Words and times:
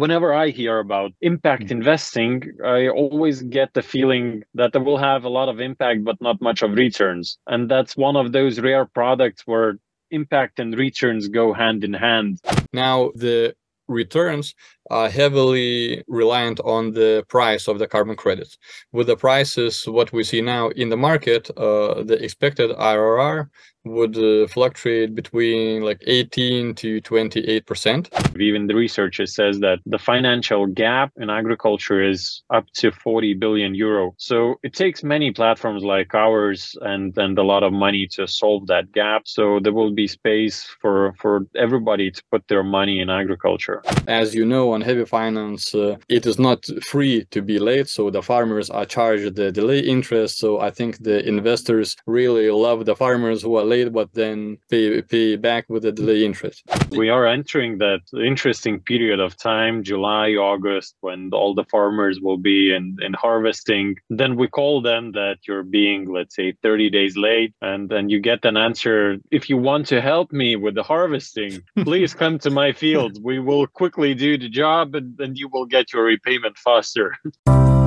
whenever 0.00 0.32
I 0.32 0.48
hear 0.48 0.78
about 0.78 1.12
impact 1.20 1.64
mm-hmm. 1.64 1.78
investing, 1.78 2.34
I 2.64 2.88
always 2.88 3.42
get 3.42 3.74
the 3.74 3.82
feeling 3.82 4.42
that 4.54 4.74
it 4.74 4.82
will 4.82 4.96
have 4.96 5.24
a 5.24 5.28
lot 5.28 5.50
of 5.50 5.60
impact, 5.60 6.04
but 6.04 6.18
not 6.22 6.40
much 6.40 6.62
of 6.62 6.72
returns. 6.72 7.38
And 7.46 7.70
that's 7.70 7.98
one 7.98 8.16
of 8.16 8.32
those 8.32 8.60
rare 8.60 8.86
products 8.86 9.42
where 9.46 9.78
impact 10.10 10.58
and 10.58 10.76
returns 10.76 11.28
go 11.28 11.52
hand 11.52 11.84
in 11.84 11.92
hand. 11.92 12.40
Now, 12.72 13.10
the 13.14 13.54
returns 13.88 14.54
are 14.90 15.10
heavily 15.10 16.02
reliant 16.08 16.60
on 16.60 16.92
the 16.92 17.24
price 17.28 17.68
of 17.68 17.78
the 17.78 17.86
carbon 17.86 18.16
credits. 18.16 18.56
With 18.92 19.06
the 19.08 19.16
prices, 19.16 19.86
what 19.86 20.12
we 20.12 20.24
see 20.24 20.40
now 20.40 20.68
in 20.68 20.88
the 20.88 20.96
market, 20.96 21.50
uh, 21.56 22.02
the 22.04 22.18
expected 22.24 22.70
IRR 22.70 23.48
would 23.84 24.16
uh, 24.16 24.46
fluctuate 24.48 25.14
between 25.14 25.82
like 25.82 26.02
18 26.06 26.74
to 26.74 27.00
28 27.00 27.66
percent. 27.66 28.10
Even 28.38 28.66
the 28.66 28.74
researcher 28.74 29.26
says 29.26 29.60
that 29.60 29.78
the 29.86 29.98
financial 29.98 30.66
gap 30.66 31.12
in 31.16 31.30
agriculture 31.30 32.02
is 32.02 32.42
up 32.50 32.66
to 32.74 32.90
40 32.92 33.34
billion 33.34 33.74
euro. 33.74 34.14
So 34.18 34.56
it 34.62 34.74
takes 34.74 35.02
many 35.02 35.32
platforms 35.32 35.82
like 35.82 36.14
ours 36.14 36.76
and 36.82 37.16
and 37.16 37.38
a 37.38 37.42
lot 37.42 37.62
of 37.62 37.72
money 37.72 38.06
to 38.12 38.26
solve 38.26 38.66
that 38.66 38.92
gap. 38.92 39.22
So 39.26 39.60
there 39.60 39.72
will 39.72 39.92
be 39.92 40.06
space 40.06 40.64
for 40.80 41.14
for 41.18 41.46
everybody 41.56 42.10
to 42.10 42.22
put 42.30 42.46
their 42.48 42.62
money 42.62 43.00
in 43.00 43.08
agriculture. 43.10 43.82
As 44.06 44.34
you 44.34 44.44
know, 44.44 44.72
on 44.72 44.80
heavy 44.80 45.04
finance, 45.04 45.74
uh, 45.74 45.96
it 46.08 46.26
is 46.26 46.38
not 46.38 46.66
free 46.82 47.24
to 47.30 47.42
be 47.42 47.58
late. 47.58 47.88
So 47.88 48.10
the 48.10 48.22
farmers 48.22 48.68
are 48.70 48.84
charged 48.84 49.36
the 49.36 49.50
delay 49.52 49.80
interest. 49.80 50.38
So 50.38 50.60
I 50.60 50.70
think 50.70 50.98
the 50.98 51.26
investors 51.26 51.96
really 52.06 52.50
love 52.50 52.84
the 52.84 52.96
farmers 52.96 53.42
who 53.42 53.56
are 53.56 53.64
late, 53.70 53.90
but 53.92 54.08
then 54.14 54.58
pay, 54.70 55.02
pay 55.02 55.36
back 55.36 55.64
with 55.68 55.82
the 55.84 55.92
delay 55.92 56.24
interest. 56.24 56.62
We 56.90 57.08
are 57.08 57.26
entering 57.26 57.78
that 57.78 58.00
interesting 58.32 58.80
period 58.80 59.20
of 59.20 59.36
time, 59.36 59.74
July, 59.82 60.28
August, 60.50 60.96
when 61.00 61.30
all 61.32 61.54
the 61.54 61.68
farmers 61.74 62.16
will 62.20 62.40
be 62.52 62.74
in, 62.76 62.84
in 63.06 63.12
harvesting. 63.12 63.96
Then 64.20 64.36
we 64.36 64.46
call 64.48 64.82
them 64.82 65.12
that 65.12 65.38
you're 65.46 65.68
being, 65.80 66.00
let's 66.16 66.34
say, 66.36 66.48
30 66.62 66.90
days 66.90 67.16
late. 67.16 67.54
And 67.62 67.88
then 67.88 68.08
you 68.08 68.20
get 68.20 68.44
an 68.44 68.56
answer 68.56 69.16
if 69.30 69.48
you 69.48 69.56
want 69.56 69.86
to 69.88 70.00
help 70.00 70.32
me 70.32 70.56
with 70.56 70.74
the 70.74 70.82
harvesting, 70.82 71.62
please 71.84 72.12
come 72.14 72.38
to 72.40 72.50
my 72.50 72.72
field. 72.72 73.22
We 73.22 73.38
will 73.38 73.66
quickly 73.66 74.14
do 74.14 74.36
the 74.36 74.48
job 74.48 74.94
and 74.94 75.16
then 75.16 75.36
you 75.36 75.48
will 75.48 75.66
get 75.66 75.92
your 75.92 76.04
repayment 76.04 76.58
faster. 76.58 77.16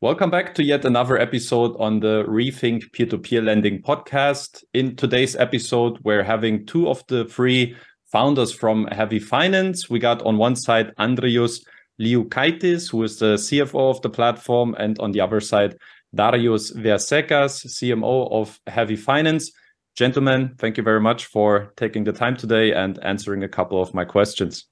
Welcome 0.00 0.30
back 0.30 0.54
to 0.54 0.62
yet 0.62 0.84
another 0.84 1.18
episode 1.18 1.74
on 1.80 1.98
the 1.98 2.22
Rethink 2.28 2.92
Peer 2.92 3.06
to 3.06 3.18
Peer 3.18 3.42
Lending 3.42 3.82
podcast. 3.82 4.62
In 4.72 4.94
today's 4.94 5.34
episode, 5.34 5.98
we're 6.04 6.22
having 6.22 6.64
two 6.66 6.88
of 6.88 7.04
the 7.08 7.24
three 7.24 7.74
founders 8.12 8.52
from 8.52 8.86
Heavy 8.92 9.18
Finance. 9.18 9.90
We 9.90 9.98
got 9.98 10.22
on 10.22 10.38
one 10.38 10.54
side 10.54 10.94
Andrius 11.00 11.66
Liukaitis, 12.00 12.92
who 12.92 13.02
is 13.02 13.18
the 13.18 13.34
CFO 13.34 13.90
of 13.90 14.00
the 14.02 14.08
platform, 14.08 14.76
and 14.78 14.96
on 15.00 15.10
the 15.10 15.20
other 15.20 15.40
side, 15.40 15.76
Darius 16.14 16.70
Verseckas, 16.76 17.66
CMO 17.66 18.30
of 18.30 18.60
Heavy 18.68 18.94
Finance. 18.94 19.50
Gentlemen, 19.96 20.54
thank 20.58 20.76
you 20.76 20.84
very 20.84 21.00
much 21.00 21.26
for 21.26 21.72
taking 21.76 22.04
the 22.04 22.12
time 22.12 22.36
today 22.36 22.72
and 22.72 23.04
answering 23.04 23.42
a 23.42 23.48
couple 23.48 23.82
of 23.82 23.92
my 23.94 24.04
questions. 24.04 24.64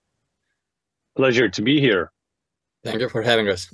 Pleasure 1.16 1.48
to 1.48 1.62
be 1.62 1.80
here. 1.80 2.12
Thank 2.84 3.00
you 3.00 3.08
for 3.08 3.22
having 3.22 3.48
us. 3.48 3.68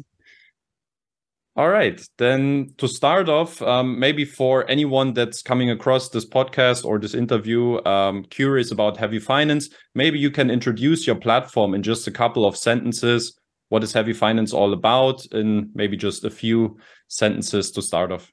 All 1.55 1.69
right. 1.69 2.00
Then 2.17 2.72
to 2.78 2.89
start 2.89 3.28
off, 3.28 3.61
um, 3.61 3.98
maybe 3.98 4.25
for 4.25 4.69
anyone 4.70 5.12
that's 5.12 5.42
coming 5.42 5.70
across 5.70 6.08
this 6.08 6.27
podcast 6.27 6.83
or 6.86 6.98
this 6.98 7.12
interview, 7.14 7.84
um, 7.84 8.25
curious 8.25 8.72
about 8.72 8.97
Heavy 8.97 9.19
Finance, 9.19 9.69
maybe 9.95 10.19
you 10.19 10.30
can 10.30 10.48
introduce 10.48 11.06
your 11.06 11.17
platform 11.17 11.75
in 11.75 11.83
just 11.83 12.06
a 12.06 12.11
couple 12.11 12.47
of 12.47 12.56
sentences. 12.56 13.39
What 13.69 13.84
is 13.84 13.92
Heavy 13.92 14.14
Finance 14.14 14.55
all 14.55 14.73
about? 14.73 15.27
In 15.33 15.70
maybe 15.75 15.95
just 15.95 16.24
a 16.24 16.30
few 16.30 16.79
sentences 17.08 17.70
to 17.73 17.83
start 17.83 18.12
off. 18.12 18.33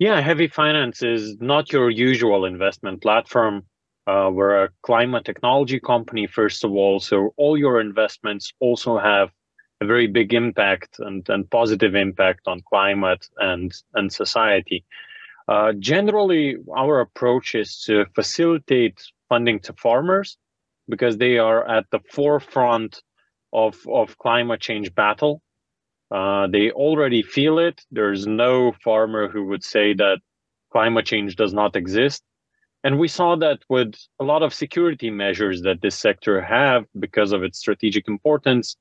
Yeah, 0.00 0.20
Heavy 0.20 0.48
Finance 0.48 1.02
is 1.02 1.36
not 1.40 1.72
your 1.72 1.88
usual 1.88 2.46
investment 2.46 3.00
platform. 3.00 3.62
Uh, 4.08 4.28
we're 4.32 4.64
a 4.64 4.70
climate 4.82 5.24
technology 5.24 5.78
company, 5.78 6.26
first 6.26 6.64
of 6.64 6.72
all. 6.72 6.98
So 6.98 7.32
all 7.36 7.56
your 7.56 7.80
investments 7.80 8.52
also 8.58 8.98
have 8.98 9.30
very 9.84 10.06
big 10.06 10.34
impact 10.34 10.98
and, 10.98 11.28
and 11.28 11.50
positive 11.50 11.94
impact 11.94 12.42
on 12.46 12.60
climate 12.68 13.28
and, 13.38 13.72
and 13.94 14.12
society. 14.12 14.84
Uh, 15.48 15.72
generally, 15.78 16.56
our 16.74 17.00
approach 17.00 17.54
is 17.54 17.82
to 17.84 18.06
facilitate 18.14 19.02
funding 19.28 19.60
to 19.60 19.72
farmers 19.74 20.38
because 20.88 21.18
they 21.18 21.38
are 21.38 21.68
at 21.68 21.84
the 21.90 22.00
forefront 22.10 23.02
of, 23.52 23.78
of 23.88 24.18
climate 24.18 24.60
change 24.60 24.94
battle. 24.94 25.42
Uh, 26.10 26.46
they 26.46 26.70
already 26.70 27.22
feel 27.22 27.58
it. 27.58 27.82
There's 27.90 28.26
no 28.26 28.72
farmer 28.82 29.28
who 29.28 29.46
would 29.46 29.64
say 29.64 29.94
that 29.94 30.18
climate 30.70 31.06
change 31.06 31.36
does 31.36 31.52
not 31.52 31.76
exist. 31.76 32.22
And 32.82 32.98
we 32.98 33.08
saw 33.08 33.34
that 33.36 33.60
with 33.70 33.94
a 34.20 34.24
lot 34.24 34.42
of 34.42 34.52
security 34.52 35.10
measures 35.10 35.62
that 35.62 35.80
this 35.80 35.96
sector 35.96 36.42
have 36.42 36.84
because 36.98 37.32
of 37.32 37.42
its 37.42 37.58
strategic 37.58 38.08
importance, 38.08 38.76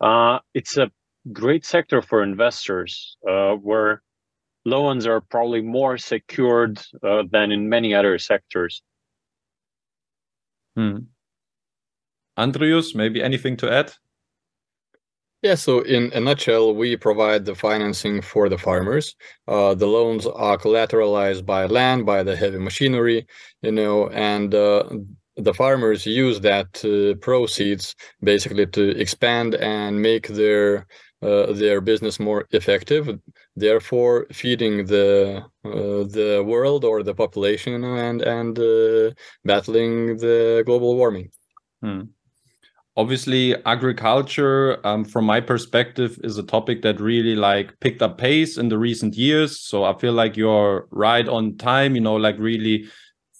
uh, 0.00 0.38
it's 0.54 0.76
a 0.76 0.90
great 1.32 1.64
sector 1.64 2.02
for 2.02 2.22
investors 2.22 3.16
uh, 3.28 3.52
where 3.54 4.02
loans 4.64 5.06
are 5.06 5.20
probably 5.20 5.62
more 5.62 5.98
secured 5.98 6.80
uh, 7.02 7.22
than 7.30 7.52
in 7.52 7.68
many 7.68 7.94
other 7.94 8.18
sectors. 8.18 8.82
Hmm. 10.76 10.98
Andrius, 12.38 12.94
maybe 12.94 13.22
anything 13.22 13.56
to 13.58 13.72
add? 13.72 13.92
Yeah, 15.42 15.54
so 15.54 15.80
in 15.80 16.12
a 16.14 16.20
nutshell, 16.20 16.74
we 16.74 16.96
provide 16.96 17.44
the 17.44 17.54
financing 17.54 18.22
for 18.22 18.48
the 18.48 18.58
farmers. 18.58 19.14
Uh, 19.46 19.74
the 19.74 19.86
loans 19.86 20.26
are 20.26 20.58
collateralized 20.58 21.46
by 21.46 21.66
land, 21.66 22.06
by 22.06 22.24
the 22.24 22.34
heavy 22.34 22.58
machinery, 22.58 23.26
you 23.62 23.70
know, 23.70 24.08
and 24.08 24.52
uh, 24.52 24.84
the 25.38 25.54
farmers 25.54 26.04
use 26.04 26.40
that 26.40 26.84
uh, 26.84 27.16
proceeds 27.20 27.94
basically 28.22 28.66
to 28.66 28.90
expand 28.98 29.54
and 29.54 30.02
make 30.02 30.28
their 30.28 30.86
uh, 31.20 31.52
their 31.52 31.80
business 31.80 32.20
more 32.20 32.46
effective, 32.52 33.08
therefore 33.56 34.26
feeding 34.32 34.86
the 34.86 35.42
uh, 35.64 36.04
the 36.16 36.44
world 36.46 36.84
or 36.84 37.02
the 37.02 37.14
population 37.14 37.82
and 37.84 38.22
and 38.22 38.58
uh, 38.58 39.10
battling 39.44 40.16
the 40.18 40.62
global 40.66 40.96
warming. 40.96 41.30
Hmm. 41.82 42.02
Obviously, 42.96 43.54
agriculture, 43.64 44.84
um, 44.84 45.04
from 45.04 45.24
my 45.24 45.40
perspective, 45.40 46.18
is 46.24 46.36
a 46.36 46.42
topic 46.42 46.82
that 46.82 47.00
really 47.00 47.36
like 47.36 47.78
picked 47.78 48.02
up 48.02 48.18
pace 48.18 48.58
in 48.58 48.68
the 48.68 48.78
recent 48.78 49.14
years. 49.14 49.60
So 49.60 49.84
I 49.84 49.96
feel 49.98 50.12
like 50.12 50.36
you're 50.36 50.88
right 50.90 51.28
on 51.28 51.56
time. 51.58 51.94
You 51.94 52.00
know, 52.00 52.16
like 52.16 52.36
really 52.38 52.86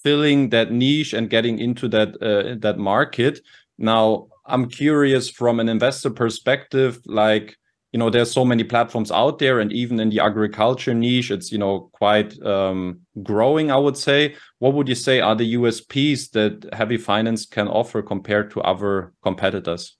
filling 0.02 0.50
that 0.50 0.72
niche 0.72 1.12
and 1.12 1.30
getting 1.30 1.58
into 1.58 1.88
that 1.88 2.20
uh, 2.22 2.56
that 2.60 2.78
market. 2.78 3.40
Now, 3.78 4.28
I'm 4.46 4.68
curious 4.68 5.30
from 5.30 5.60
an 5.60 5.68
investor 5.68 6.10
perspective, 6.10 7.00
like 7.06 7.56
you 7.92 7.98
know, 7.98 8.10
there's 8.10 8.30
so 8.30 8.44
many 8.44 8.64
platforms 8.64 9.10
out 9.10 9.38
there, 9.38 9.60
and 9.60 9.72
even 9.72 9.98
in 9.98 10.10
the 10.10 10.20
agriculture 10.20 10.92
niche, 10.92 11.30
it's 11.30 11.50
you 11.50 11.58
know 11.58 11.88
quite 11.92 12.40
um, 12.44 13.00
growing. 13.22 13.70
I 13.70 13.78
would 13.78 13.96
say. 13.96 14.34
What 14.58 14.74
would 14.74 14.88
you 14.88 14.94
say 14.94 15.20
are 15.20 15.36
the 15.36 15.54
USPs 15.54 16.30
that 16.32 16.68
Heavy 16.74 16.96
Finance 16.96 17.46
can 17.46 17.68
offer 17.68 18.02
compared 18.02 18.50
to 18.50 18.60
other 18.60 19.12
competitors? 19.22 19.96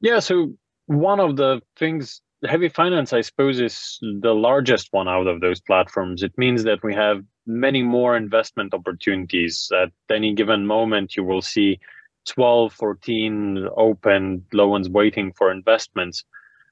Yeah, 0.00 0.18
so 0.18 0.54
one 0.86 1.20
of 1.20 1.36
the 1.36 1.62
things 1.76 2.20
heavy 2.44 2.68
finance 2.68 3.12
i 3.12 3.20
suppose 3.20 3.60
is 3.60 3.98
the 4.20 4.34
largest 4.34 4.88
one 4.90 5.08
out 5.08 5.28
of 5.28 5.40
those 5.40 5.60
platforms 5.60 6.24
it 6.24 6.32
means 6.36 6.64
that 6.64 6.82
we 6.82 6.92
have 6.92 7.22
many 7.46 7.82
more 7.82 8.16
investment 8.16 8.74
opportunities. 8.74 9.70
At 9.74 9.90
any 10.10 10.34
given 10.34 10.66
moment, 10.66 11.16
you 11.16 11.24
will 11.24 11.42
see 11.42 11.80
12, 12.26 12.72
14 12.72 13.68
open 13.76 14.44
loans 14.52 14.88
waiting 14.88 15.32
for 15.32 15.50
investments. 15.50 16.24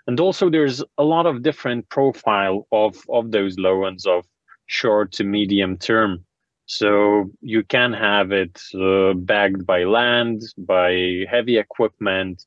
And 0.07 0.19
also 0.19 0.51
there's 0.51 0.83
a 0.99 1.05
lot 1.05 1.27
of 1.27 1.43
different 1.43 1.89
profile 1.89 2.67
of, 2.73 2.97
of 3.09 3.31
those 3.31 3.59
loans 3.59 4.07
of 4.07 4.25
short 4.67 5.13
to 5.13 5.25
medium 5.25 5.77
term. 5.77 6.25
So 6.67 7.31
you 7.41 7.65
can 7.65 7.93
have 7.93 8.31
it 8.31 8.61
uh, 8.75 9.15
backed 9.15 9.67
by 9.67 9.85
land, 9.85 10.43
by 10.57 11.25
heavy 11.29 11.59
equipment. 11.59 12.45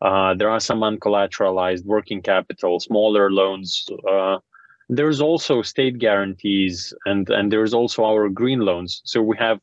Uh, 0.00 0.34
there 0.34 0.48
are 0.48 0.60
some 0.60 0.80
uncollateralized 0.80 1.84
working 1.84 2.22
capital, 2.22 2.80
smaller 2.80 3.30
loans, 3.30 3.86
uh, 4.10 4.38
there's 4.88 5.20
also 5.20 5.62
state 5.62 5.98
guarantees 5.98 6.94
and 7.06 7.28
and 7.30 7.52
there's 7.52 7.74
also 7.74 8.04
our 8.04 8.28
green 8.28 8.60
loans 8.60 9.02
so 9.04 9.22
we 9.22 9.36
have 9.38 9.60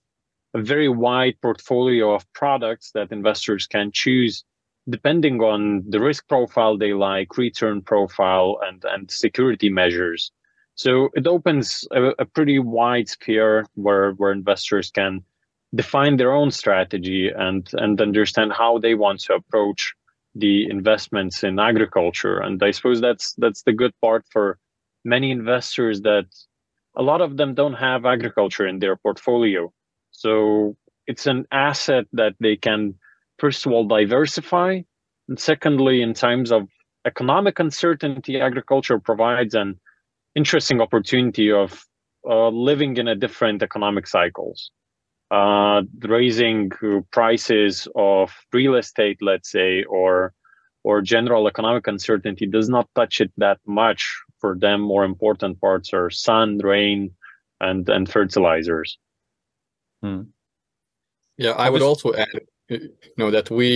a 0.54 0.62
very 0.62 0.90
wide 0.90 1.36
portfolio 1.42 2.14
of 2.14 2.32
products 2.34 2.92
that 2.94 3.12
investors 3.12 3.68
can 3.68 3.92
choose 3.92 4.44
depending 4.90 5.42
on 5.42 5.84
the 5.90 6.00
risk 6.00 6.28
profile 6.28 6.78
they 6.78 6.94
like 6.94 7.38
return 7.38 7.82
profile 7.82 8.60
and 8.68 8.84
and 8.86 9.12
security 9.12 9.70
measures 9.70 10.32
So 10.76 11.10
it 11.16 11.28
opens 11.28 11.88
a, 11.92 12.14
a 12.20 12.26
pretty 12.26 12.60
wide 12.60 13.10
sphere 13.10 13.66
where 13.76 14.12
where 14.14 14.32
investors 14.32 14.92
can 14.92 15.24
define 15.74 16.18
their 16.18 16.34
own 16.34 16.52
strategy 16.52 17.30
and 17.36 17.70
and 17.74 18.02
understand 18.02 18.54
how 18.54 18.80
they 18.80 18.96
want 18.96 19.22
to 19.22 19.36
approach 19.36 19.94
the 20.36 20.70
investments 20.70 21.44
in 21.44 21.60
agriculture. 21.60 22.40
And 22.40 22.62
I 22.64 22.72
suppose 22.72 23.02
that's 23.02 23.34
that's 23.38 23.64
the 23.64 23.74
good 23.74 23.94
part 24.02 24.26
for 24.32 24.58
many 25.06 25.32
investors 25.32 26.02
that 26.02 26.26
a 26.98 27.04
lot 27.04 27.22
of 27.22 27.38
them 27.38 27.54
don't 27.54 27.74
have 27.74 28.06
agriculture 28.06 28.68
in 28.68 28.80
their 28.80 28.96
portfolio. 28.96 29.72
So 30.12 30.76
it's 31.08 31.28
an 31.28 31.46
asset 31.52 32.06
that 32.14 32.34
they 32.40 32.56
can 32.56 32.96
first 33.38 33.66
of 33.66 33.72
all 33.72 33.86
diversify 33.86 34.82
and 35.28 35.40
secondly 35.40 36.02
in 36.02 36.14
times 36.14 36.52
of 36.52 36.68
economic 37.06 37.60
uncertainty 37.60 38.40
agriculture 38.40 39.00
provides 39.00 39.54
an 39.54 39.80
interesting 40.36 40.82
opportunity 40.82 41.52
of 41.52 41.86
uh, 42.28 42.50
living 42.50 42.98
in 42.98 43.08
a 43.08 43.16
different 43.16 43.62
economic 43.62 44.08
cycles 44.08 44.72
uh, 45.32 45.82
raising 46.02 46.72
prices 47.12 47.88
of 47.96 48.32
real 48.54 48.76
estate 48.76 49.18
let's 49.22 49.52
say 49.52 49.84
or 49.84 50.34
or 50.84 51.02
general 51.02 51.48
economic 51.48 51.88
uncertainty 51.88 52.46
does 52.46 52.70
not 52.70 52.88
touch 52.96 53.20
it 53.20 53.32
that 53.38 53.60
much 53.66 54.24
for 54.46 54.56
them 54.66 54.80
more 54.80 55.06
important 55.06 55.60
parts 55.60 55.92
are 55.92 56.10
sun 56.12 56.50
rain 56.60 57.00
and 57.68 57.90
and 57.96 58.06
fertilizers 58.16 58.90
hmm. 60.04 60.24
yeah 61.44 61.56
i 61.66 61.68
would 61.72 61.82
also 61.90 62.14
add 62.14 62.38
you 62.70 63.16
know 63.22 63.32
that 63.32 63.48
we 63.50 63.70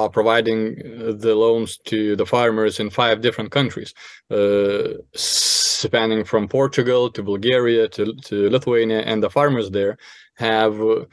are 0.00 0.10
providing 0.18 0.58
uh, 0.78 1.12
the 1.24 1.34
loans 1.44 1.70
to 1.90 1.98
the 2.20 2.28
farmers 2.34 2.74
in 2.82 2.88
five 2.90 3.20
different 3.26 3.50
countries 3.58 3.90
uh, 4.38 4.88
spanning 5.14 6.22
from 6.30 6.46
portugal 6.46 7.02
to 7.10 7.20
bulgaria 7.32 7.84
to, 7.96 8.02
to 8.26 8.34
lithuania 8.56 9.00
and 9.10 9.18
the 9.20 9.34
farmers 9.38 9.68
there 9.78 9.94
have 10.48 10.74
uh, 10.80 11.04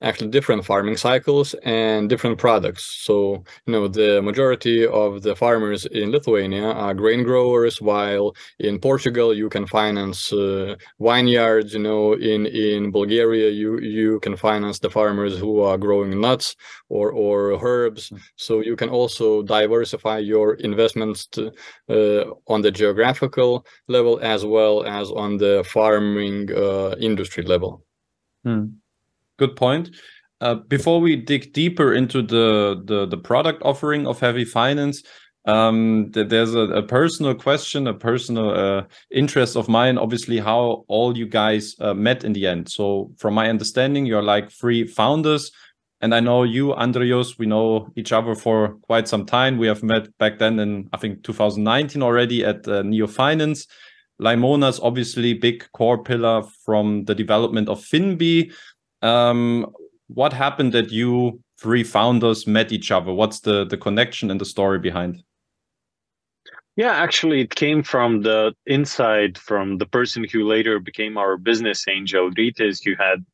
actually 0.00 0.28
different 0.28 0.64
farming 0.64 0.96
cycles 0.96 1.54
and 1.64 2.08
different 2.08 2.38
products. 2.38 2.84
So, 2.84 3.44
you 3.66 3.72
know, 3.72 3.88
the 3.88 4.22
majority 4.22 4.86
of 4.86 5.22
the 5.22 5.34
farmers 5.34 5.86
in 5.86 6.12
Lithuania 6.12 6.66
are 6.66 6.94
grain 6.94 7.24
growers, 7.24 7.80
while 7.80 8.34
in 8.58 8.78
Portugal 8.78 9.34
you 9.34 9.48
can 9.48 9.66
finance 9.66 10.32
uh, 10.32 10.76
vineyards. 11.00 11.74
You 11.74 11.80
know, 11.80 12.12
in 12.14 12.46
in 12.46 12.90
Bulgaria 12.92 13.50
you 13.50 13.78
you 13.80 14.20
can 14.20 14.36
finance 14.36 14.78
the 14.78 14.90
farmers 14.90 15.38
who 15.38 15.60
are 15.60 15.78
growing 15.78 16.20
nuts 16.20 16.54
or 16.88 17.10
or 17.12 17.58
herbs. 17.62 18.10
Mm. 18.10 18.20
So 18.36 18.60
you 18.60 18.76
can 18.76 18.88
also 18.88 19.42
diversify 19.42 20.18
your 20.18 20.54
investments 20.54 21.26
to, 21.34 21.52
uh, 21.88 22.24
on 22.46 22.62
the 22.62 22.70
geographical 22.70 23.66
level 23.88 24.18
as 24.22 24.44
well 24.44 24.84
as 24.84 25.10
on 25.10 25.38
the 25.38 25.64
farming 25.66 26.50
uh, 26.52 26.94
industry 27.00 27.42
level. 27.42 27.84
Hmm 28.44 28.66
good 29.38 29.56
point. 29.56 29.90
Uh, 30.40 30.54
before 30.54 31.00
we 31.00 31.16
dig 31.16 31.52
deeper 31.52 31.94
into 31.94 32.22
the, 32.22 32.80
the, 32.84 33.06
the 33.06 33.16
product 33.16 33.60
offering 33.64 34.06
of 34.06 34.20
Heavy 34.20 34.44
Finance, 34.44 35.02
um, 35.46 36.10
th 36.12 36.28
there's 36.28 36.54
a, 36.54 36.66
a, 36.80 36.82
personal 36.82 37.34
question, 37.34 37.86
a 37.86 37.94
personal 37.94 38.50
uh, 38.50 38.82
interest 39.10 39.56
of 39.56 39.68
mine. 39.68 39.96
Obviously, 39.96 40.38
how 40.38 40.84
all 40.88 41.16
you 41.16 41.26
guys 41.26 41.74
uh, 41.80 41.94
met 41.94 42.22
in 42.22 42.34
the 42.34 42.46
end. 42.46 42.68
So, 42.68 43.10
from 43.16 43.34
my 43.34 43.48
understanding, 43.48 44.04
you're 44.04 44.22
like 44.22 44.50
three 44.50 44.86
founders, 44.86 45.50
and 46.02 46.14
I 46.14 46.20
know 46.20 46.42
you, 46.42 46.74
Andrius. 46.74 47.38
We 47.38 47.46
know 47.46 47.88
each 47.96 48.12
other 48.12 48.34
for 48.34 48.76
quite 48.82 49.08
some 49.08 49.24
time. 49.24 49.56
We 49.58 49.68
have 49.68 49.82
met 49.82 50.16
back 50.18 50.38
then 50.38 50.58
in 50.58 50.88
I 50.92 50.98
think 50.98 51.22
2019 51.22 52.02
already 52.02 52.44
at 52.44 52.68
uh, 52.68 52.82
Neo 52.82 53.06
Finance. 53.06 53.66
Laimonas, 54.20 54.80
obviously, 54.82 55.32
big 55.32 55.64
core 55.72 56.02
pillar 56.02 56.42
from 56.64 57.04
the 57.04 57.14
development 57.14 57.68
of 57.68 57.80
Finbi 57.80 58.52
um, 59.02 59.66
what 60.08 60.32
happened 60.32 60.72
that 60.72 60.90
you 60.90 61.40
three 61.58 61.84
founders 61.84 62.46
met 62.46 62.72
each 62.72 62.90
other? 62.90 63.12
What's 63.12 63.40
the 63.40 63.64
the 63.64 63.76
connection 63.76 64.30
and 64.30 64.40
the 64.40 64.44
story 64.44 64.78
behind? 64.78 65.22
Yeah, 66.76 66.92
actually, 66.92 67.40
it 67.40 67.56
came 67.56 67.82
from 67.82 68.22
the 68.22 68.54
inside 68.66 69.36
from 69.36 69.78
the 69.78 69.86
person 69.86 70.24
who 70.30 70.46
later 70.46 70.78
became 70.78 71.18
our 71.18 71.36
business 71.36 71.88
angel, 71.88 72.30
Rites, 72.38 72.80
who 72.84 72.94
had 72.94 73.24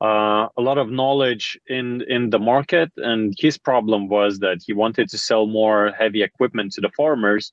uh, 0.00 0.48
a 0.56 0.62
lot 0.62 0.78
of 0.78 0.90
knowledge 0.90 1.58
in 1.66 2.02
in 2.08 2.30
the 2.30 2.38
market, 2.38 2.90
and 2.96 3.34
his 3.38 3.58
problem 3.58 4.08
was 4.08 4.38
that 4.38 4.58
he 4.66 4.72
wanted 4.72 5.10
to 5.10 5.18
sell 5.18 5.46
more 5.46 5.92
heavy 5.98 6.22
equipment 6.22 6.72
to 6.72 6.80
the 6.80 6.90
farmers. 6.96 7.52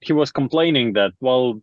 He 0.00 0.12
was 0.12 0.30
complaining 0.30 0.92
that 0.92 1.12
well, 1.20 1.60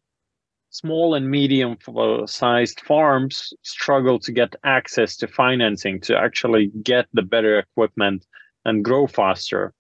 small 0.74 1.14
and 1.14 1.30
medium 1.30 1.78
sized 2.26 2.82
farms 2.82 3.54
struggle 3.62 4.18
to 4.20 4.32
get 4.32 4.56
access 4.64 5.16
to 5.18 5.28
financing 5.28 6.02
to 6.02 6.18
actually 6.18 6.72
get 6.82 7.06
the 7.14 7.22
better 7.22 7.60
equipment 7.60 8.26
and 8.66 8.84
grow 8.84 9.06
faster. 9.06 9.72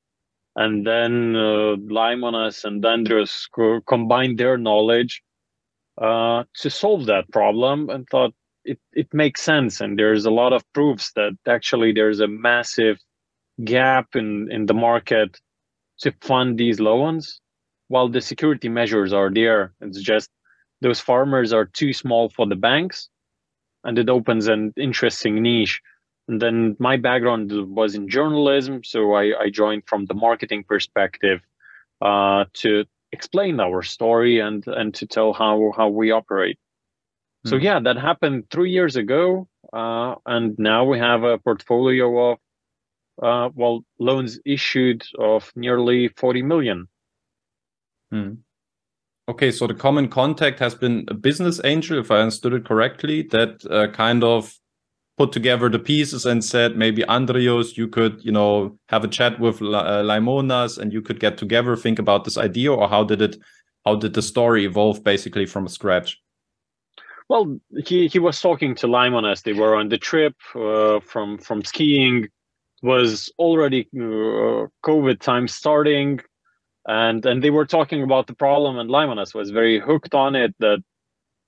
And 0.55 0.85
then 0.85 1.35
uh, 1.35 1.71
and 1.71 2.83
Andrius 2.83 3.49
co- 3.51 3.81
combined 3.81 4.37
their 4.37 4.55
knowledge 4.55 5.23
uh, 5.99 6.43
to 6.59 6.69
solve 6.69 7.07
that 7.07 7.31
problem 7.31 7.89
and 7.89 8.07
thought 8.07 8.33
it, 8.63 8.79
it 8.93 9.11
makes 9.11 9.41
sense. 9.41 9.81
And 9.81 9.97
there's 9.97 10.25
a 10.25 10.31
lot 10.31 10.53
of 10.53 10.63
proofs 10.73 11.11
that 11.13 11.33
actually 11.47 11.91
there's 11.91 12.19
a 12.19 12.27
massive 12.27 12.99
gap 13.63 14.15
in, 14.15 14.51
in 14.51 14.67
the 14.67 14.75
market 14.75 15.39
to 16.01 16.13
fund 16.21 16.59
these 16.59 16.79
loans 16.79 17.39
while 17.87 18.09
the 18.09 18.21
security 18.21 18.69
measures 18.69 19.11
are 19.11 19.31
there. 19.33 19.73
It's 19.81 19.99
just 19.99 20.29
those 20.83 20.99
farmers 20.99 21.53
are 21.53 21.65
too 21.65 21.93
small 21.93 22.29
for 22.29 22.45
the 22.45 22.55
banks 22.55 23.09
and 23.83 23.97
it 23.97 24.09
opens 24.09 24.47
an 24.47 24.73
interesting 24.77 25.41
niche 25.41 25.81
and 26.27 26.41
then 26.41 26.75
my 26.79 26.97
background 26.97 27.51
was 27.75 27.95
in 27.95 28.07
journalism 28.07 28.83
so 28.83 29.13
i, 29.13 29.23
I 29.43 29.49
joined 29.49 29.83
from 29.87 30.05
the 30.05 30.13
marketing 30.13 30.63
perspective 30.67 31.41
uh, 32.01 32.45
to 32.61 32.85
explain 33.13 33.59
our 33.59 33.81
story 33.81 34.39
and 34.39 34.65
and 34.67 34.93
to 34.95 35.07
tell 35.07 35.33
how 35.33 35.71
how 35.75 35.87
we 35.87 36.11
operate 36.11 36.59
mm. 37.45 37.49
so 37.49 37.57
hmm. 37.57 37.63
yeah 37.63 37.79
that 37.79 37.97
happened 37.97 38.49
three 38.51 38.71
years 38.71 38.95
ago 38.95 39.47
uh, 39.71 40.15
and 40.25 40.59
now 40.59 40.83
we 40.83 40.99
have 40.99 41.23
a 41.23 41.37
portfolio 41.37 42.31
of 42.31 42.37
uh, 43.21 43.49
well 43.55 43.85
loans 43.99 44.39
issued 44.45 45.03
of 45.17 45.51
nearly 45.55 46.09
40 46.09 46.41
million 46.41 46.87
mm. 48.13 48.37
Okay, 49.29 49.51
so 49.51 49.67
the 49.67 49.73
common 49.73 50.09
contact 50.09 50.59
has 50.59 50.75
been 50.75 51.05
a 51.07 51.13
business 51.13 51.61
angel, 51.63 51.97
if 51.97 52.11
I 52.11 52.19
understood 52.19 52.53
it 52.53 52.65
correctly, 52.65 53.21
that 53.31 53.65
uh, 53.71 53.87
kind 53.87 54.21
of 54.21 54.53
put 55.17 55.31
together 55.31 55.69
the 55.69 55.79
pieces 55.79 56.25
and 56.25 56.43
said 56.43 56.75
maybe 56.75 57.03
Andrius, 57.03 57.77
you 57.77 57.87
could, 57.87 58.23
you 58.25 58.31
know, 58.31 58.77
have 58.89 59.05
a 59.05 59.07
chat 59.07 59.39
with 59.39 59.61
uh, 59.61 60.03
Laimonas 60.03 60.77
and 60.77 60.91
you 60.91 61.01
could 61.01 61.21
get 61.21 61.37
together, 61.37 61.77
think 61.77 61.99
about 61.99 62.25
this 62.25 62.37
idea, 62.37 62.73
or 62.73 62.89
how 62.89 63.03
did 63.03 63.21
it, 63.21 63.37
how 63.85 63.95
did 63.95 64.13
the 64.13 64.21
story 64.21 64.65
evolve 64.65 65.03
basically 65.03 65.45
from 65.45 65.67
scratch? 65.69 66.19
Well, 67.29 67.57
he 67.85 68.07
he 68.07 68.19
was 68.19 68.41
talking 68.41 68.75
to 68.75 68.87
Laimonas. 68.87 69.43
They 69.43 69.53
were 69.53 69.75
on 69.75 69.87
the 69.89 69.97
trip 69.97 70.35
uh, 70.55 70.99
from 70.99 71.37
from 71.37 71.63
skiing. 71.63 72.27
Was 72.81 73.31
already 73.39 73.87
uh, 73.95 74.67
COVID 74.83 75.21
time 75.21 75.47
starting 75.47 76.19
and 76.85 77.25
and 77.25 77.43
they 77.43 77.49
were 77.49 77.65
talking 77.65 78.03
about 78.03 78.27
the 78.27 78.35
problem 78.35 78.77
and 78.77 78.89
Laimonas 78.89 79.33
was 79.33 79.51
very 79.51 79.79
hooked 79.79 80.13
on 80.13 80.35
it 80.35 80.53
that 80.59 80.83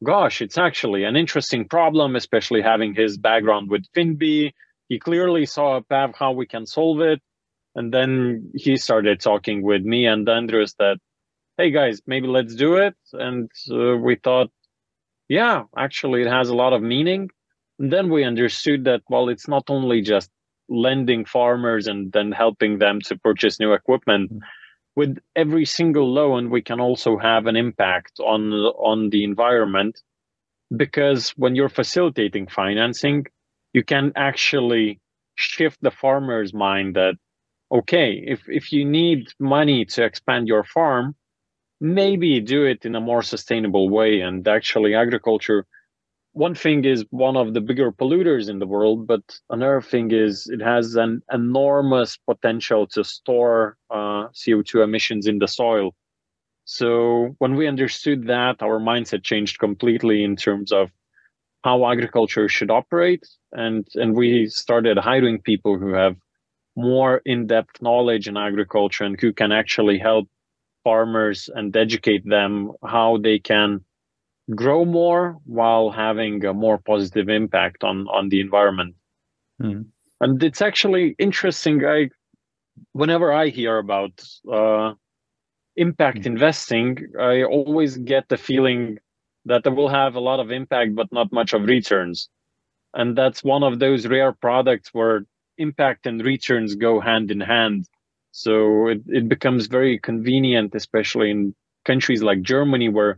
gosh 0.03 0.41
it's 0.41 0.57
actually 0.57 1.03
an 1.03 1.15
interesting 1.15 1.67
problem 1.67 2.15
especially 2.15 2.61
having 2.61 2.93
his 2.93 3.17
background 3.17 3.69
with 3.69 3.85
Finbi 3.95 4.51
he 4.89 4.99
clearly 4.99 5.45
saw 5.45 5.77
a 5.77 5.81
path 5.81 6.11
how 6.17 6.31
we 6.31 6.45
can 6.45 6.65
solve 6.65 7.01
it. 7.01 7.21
And 7.73 7.93
then 7.93 8.51
he 8.55 8.77
started 8.77 9.19
talking 9.19 9.61
with 9.63 9.83
me 9.83 10.05
and 10.05 10.27
andrius 10.27 10.75
that 10.79 10.97
hey 11.57 11.71
guys 11.71 12.01
maybe 12.05 12.27
let's 12.27 12.55
do 12.55 12.75
it. 12.75 12.95
And 13.13 13.49
uh, 13.71 13.97
we 13.97 14.15
thought 14.15 14.51
yeah 15.27 15.63
actually 15.77 16.21
it 16.21 16.27
has 16.27 16.49
a 16.49 16.55
lot 16.55 16.73
of 16.73 16.81
meaning. 16.81 17.29
And 17.79 17.91
then 17.91 18.09
we 18.09 18.23
understood 18.23 18.85
that 18.85 19.01
well 19.09 19.29
it's 19.29 19.47
not 19.47 19.65
only 19.69 20.01
just 20.01 20.29
lending 20.69 21.25
farmers 21.25 21.87
and 21.87 22.11
then 22.11 22.31
helping 22.31 22.79
them 22.79 23.01
to 23.01 23.17
purchase 23.17 23.59
new 23.59 23.73
equipment. 23.73 24.31
Mm-hmm 24.31 24.45
with 24.95 25.17
every 25.35 25.65
single 25.65 26.11
loan 26.13 26.49
we 26.49 26.61
can 26.61 26.79
also 26.79 27.17
have 27.17 27.45
an 27.47 27.55
impact 27.55 28.19
on 28.19 28.51
on 28.53 29.09
the 29.09 29.23
environment 29.23 30.01
because 30.75 31.31
when 31.31 31.55
you're 31.55 31.69
facilitating 31.69 32.47
financing 32.47 33.25
you 33.73 33.83
can 33.83 34.11
actually 34.15 34.99
shift 35.35 35.77
the 35.81 35.91
farmer's 35.91 36.53
mind 36.53 36.95
that 36.95 37.15
okay 37.71 38.23
if 38.25 38.41
if 38.47 38.71
you 38.71 38.85
need 38.85 39.27
money 39.39 39.85
to 39.85 40.03
expand 40.03 40.47
your 40.47 40.63
farm 40.63 41.15
maybe 41.81 42.39
do 42.39 42.65
it 42.65 42.85
in 42.85 42.95
a 42.95 43.01
more 43.01 43.21
sustainable 43.21 43.89
way. 43.89 44.21
And 44.21 44.47
actually 44.47 44.95
agriculture 44.95 45.65
one 46.35 46.53
thing 46.53 46.83
is 46.83 47.05
one 47.11 47.37
of 47.37 47.53
the 47.53 47.61
bigger 47.61 47.93
polluters 47.93 48.49
in 48.49 48.59
the 48.59 48.67
world, 48.67 49.07
but 49.07 49.23
another 49.49 49.81
thing 49.81 50.11
is 50.11 50.47
it 50.47 50.61
has 50.61 50.95
an 50.95 51.23
enormous 51.31 52.17
potential 52.17 52.85
to 52.87 53.05
store 53.05 53.77
uh, 53.89 54.27
CO2 54.33 54.83
emissions 54.83 55.27
in 55.27 55.39
the 55.39 55.47
soil. 55.47 55.95
So 56.65 57.35
when 57.37 57.55
we 57.55 57.69
understood 57.69 58.27
that, 58.27 58.61
our 58.61 58.79
mindset 58.81 59.23
changed 59.23 59.59
completely 59.59 60.25
in 60.25 60.35
terms 60.35 60.73
of 60.73 60.91
how 61.63 61.89
agriculture 61.89 62.49
should 62.49 62.69
operate, 62.69 63.25
and 63.53 63.87
and 63.95 64.13
we 64.13 64.47
started 64.47 64.97
hiring 64.97 65.41
people 65.41 65.79
who 65.79 65.93
have 65.93 66.17
more 66.75 67.21
in-depth 67.25 67.81
knowledge 67.81 68.27
in 68.27 68.35
agriculture 68.35 69.05
and 69.05 69.17
who 69.21 69.31
can 69.31 69.53
actually 69.53 69.99
help 69.99 70.27
farmers 70.83 71.49
and 71.55 71.75
educate 71.77 72.27
them 72.27 72.73
how 72.83 73.17
they 73.17 73.39
can 73.39 73.85
grow 74.53 74.85
more 74.85 75.37
while 75.45 75.89
having 75.89 76.45
a 76.45 76.53
more 76.53 76.77
positive 76.77 77.29
impact 77.29 77.83
on 77.83 78.07
on 78.07 78.29
the 78.29 78.39
environment. 78.39 78.95
Mm. 79.61 79.85
And 80.21 80.43
it's 80.43 80.61
actually 80.61 81.15
interesting. 81.17 81.83
I 81.85 82.09
whenever 82.91 83.31
I 83.31 83.49
hear 83.49 83.77
about 83.77 84.23
uh, 84.51 84.93
impact 85.75 86.19
mm. 86.19 86.25
investing, 86.27 87.07
I 87.19 87.43
always 87.43 87.97
get 87.97 88.29
the 88.29 88.37
feeling 88.37 88.99
that 89.45 89.63
they 89.63 89.69
will 89.69 89.89
have 89.89 90.15
a 90.15 90.19
lot 90.19 90.39
of 90.39 90.51
impact 90.51 90.95
but 90.95 91.11
not 91.11 91.31
much 91.31 91.53
of 91.53 91.63
returns. 91.63 92.29
And 92.93 93.17
that's 93.17 93.43
one 93.43 93.63
of 93.63 93.79
those 93.79 94.07
rare 94.07 94.31
products 94.31 94.89
where 94.93 95.25
impact 95.57 96.07
and 96.07 96.23
returns 96.23 96.75
go 96.75 96.99
hand 96.99 97.31
in 97.31 97.41
hand. 97.41 97.87
So 98.31 98.87
it, 98.87 99.01
it 99.07 99.29
becomes 99.29 99.67
very 99.67 99.99
convenient, 99.99 100.75
especially 100.75 101.31
in 101.31 101.55
countries 101.85 102.23
like 102.23 102.41
Germany, 102.41 102.89
where 102.89 103.17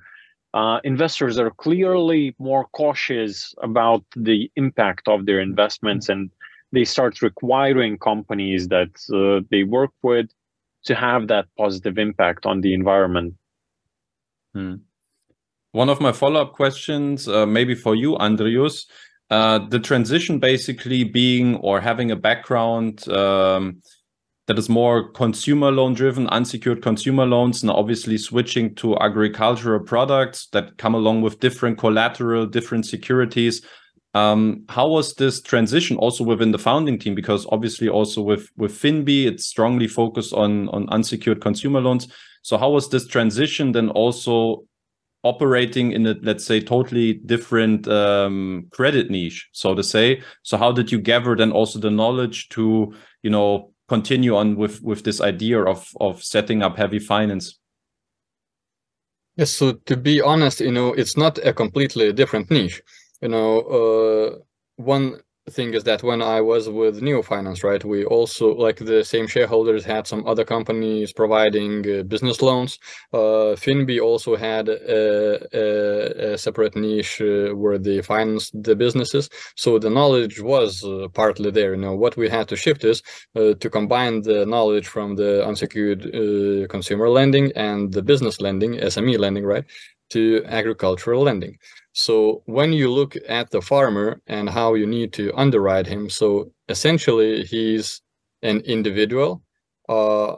uh, 0.57 0.79
investors 0.83 1.37
are 1.37 1.51
clearly 1.51 2.35
more 2.39 2.65
cautious 2.81 3.53
about 3.61 4.03
the 4.15 4.51
impact 4.55 5.07
of 5.07 5.27
their 5.27 5.39
investments 5.39 6.09
and 6.09 6.31
they 6.71 6.83
start 6.83 7.21
requiring 7.21 7.95
companies 7.99 8.67
that 8.69 8.93
uh, 9.13 9.45
they 9.51 9.63
work 9.63 9.91
with 10.01 10.27
to 10.85 10.95
have 10.95 11.27
that 11.27 11.45
positive 11.57 11.99
impact 11.99 12.47
on 12.47 12.61
the 12.61 12.73
environment. 12.73 13.35
Hmm. 14.55 14.75
One 15.73 15.89
of 15.89 16.01
my 16.01 16.11
follow-up 16.11 16.53
questions, 16.53 17.27
uh, 17.27 17.45
maybe 17.45 17.75
for 17.75 17.93
you, 17.95 18.15
Andrius, 18.15 18.87
uh, 19.29 19.59
the 19.69 19.79
transition 19.79 20.39
basically 20.39 21.03
being 21.03 21.57
or 21.57 21.81
having 21.81 22.09
a 22.09 22.15
background 22.15 23.07
um, 23.09 23.83
that 24.47 24.57
is 24.57 24.69
more 24.69 25.09
consumer 25.11 25.71
loan 25.71 25.93
driven, 25.93 26.27
unsecured 26.27 26.81
consumer 26.81 27.25
loans, 27.25 27.61
and 27.61 27.69
obviously 27.69 28.17
switching 28.17 28.73
to 28.75 28.97
agricultural 28.99 29.81
products 29.81 30.47
that 30.53 30.77
come 30.77 30.95
along 30.95 31.21
with 31.21 31.39
different 31.39 31.77
collateral, 31.77 32.45
different 32.45 32.85
securities. 32.85 33.61
Um, 34.13 34.63
how 34.69 34.87
was 34.87 35.13
this 35.15 35.41
transition 35.41 35.97
also 35.97 36.23
within 36.23 36.51
the 36.51 36.57
founding 36.57 36.97
team? 36.97 37.13
Because 37.13 37.45
obviously 37.51 37.89
also 37.89 38.21
with 38.21 38.49
with 38.55 38.71
Finbi, 38.71 39.25
it's 39.25 39.45
strongly 39.45 39.87
focused 39.87 40.33
on 40.33 40.69
on 40.69 40.87
unsecured 40.89 41.41
consumer 41.41 41.81
loans. 41.81 42.07
So 42.41 42.57
how 42.57 42.69
was 42.69 42.89
this 42.89 43.05
transition 43.05 43.73
then 43.73 43.89
also 43.89 44.63
operating 45.23 45.91
in 45.91 46.07
a 46.07 46.15
let's 46.21 46.45
say 46.45 46.61
totally 46.61 47.15
different 47.25 47.85
um, 47.89 48.67
credit 48.71 49.11
niche, 49.11 49.49
so 49.51 49.75
to 49.75 49.83
say? 49.83 50.21
So 50.43 50.57
how 50.57 50.71
did 50.71 50.89
you 50.89 51.01
gather 51.01 51.35
then 51.35 51.51
also 51.51 51.79
the 51.79 51.91
knowledge 51.91 52.47
to 52.49 52.93
you 53.23 53.29
know 53.29 53.73
continue 53.87 54.35
on 54.35 54.55
with 54.55 54.81
with 54.81 55.03
this 55.03 55.21
idea 55.21 55.63
of 55.63 55.87
of 55.99 56.23
setting 56.23 56.63
up 56.63 56.77
heavy 56.77 56.99
finance. 56.99 57.59
Yes 59.35 59.51
so 59.51 59.73
to 59.85 59.95
be 59.95 60.21
honest 60.21 60.59
you 60.59 60.71
know 60.71 60.93
it's 60.93 61.15
not 61.15 61.37
a 61.45 61.53
completely 61.53 62.11
different 62.13 62.49
niche. 62.51 62.81
You 63.21 63.29
know 63.29 63.59
uh, 63.61 64.37
one 64.75 65.19
thing 65.49 65.73
is 65.73 65.83
that 65.83 66.03
when 66.03 66.21
I 66.21 66.41
was 66.41 66.69
with 66.69 67.01
Neo 67.01 67.21
Finance, 67.21 67.63
right, 67.63 67.83
we 67.83 68.05
also 68.05 68.53
like 68.53 68.77
the 68.77 69.03
same 69.03 69.27
shareholders 69.27 69.85
had 69.85 70.07
some 70.07 70.25
other 70.27 70.43
companies 70.43 71.13
providing 71.13 71.73
uh, 71.89 72.03
business 72.03 72.41
loans. 72.41 72.79
Uh, 73.13 73.55
Finbi 73.63 74.01
also 74.01 74.35
had 74.35 74.69
a, 74.69 75.39
a, 75.53 76.33
a 76.33 76.37
separate 76.37 76.75
niche 76.75 77.21
uh, 77.21 77.55
where 77.55 77.77
they 77.77 78.01
financed 78.01 78.51
the 78.61 78.75
businesses. 78.75 79.29
So 79.55 79.79
the 79.79 79.89
knowledge 79.89 80.41
was 80.41 80.83
uh, 80.83 81.07
partly 81.13 81.51
there. 81.51 81.73
You 81.75 81.81
know, 81.81 81.95
what 81.95 82.17
we 82.17 82.29
had 82.29 82.47
to 82.49 82.55
shift 82.55 82.83
is 82.83 83.01
uh, 83.35 83.53
to 83.53 83.69
combine 83.69 84.21
the 84.21 84.45
knowledge 84.45 84.87
from 84.87 85.15
the 85.15 85.45
unsecured 85.45 86.01
uh, 86.07 86.67
consumer 86.67 87.09
lending 87.09 87.51
and 87.55 87.91
the 87.91 88.01
business 88.01 88.41
lending, 88.41 88.73
SME 88.75 89.17
lending, 89.17 89.45
right, 89.45 89.65
to 90.09 90.43
agricultural 90.45 91.23
lending. 91.23 91.57
So 91.97 92.43
when 92.45 92.73
you 92.73 92.91
look 92.91 93.17
at 93.27 93.49
the 93.49 93.59
farmer 93.59 94.21
and 94.27 94.47
how 94.51 94.75
you 94.75 94.85
need 94.85 95.13
to 95.13 95.33
underwrite 95.35 95.87
him, 95.87 96.11
so 96.11 96.51
essentially 96.69 97.43
he's 97.43 98.01
an 98.43 98.59
individual 98.61 99.41
uh, 99.89 100.35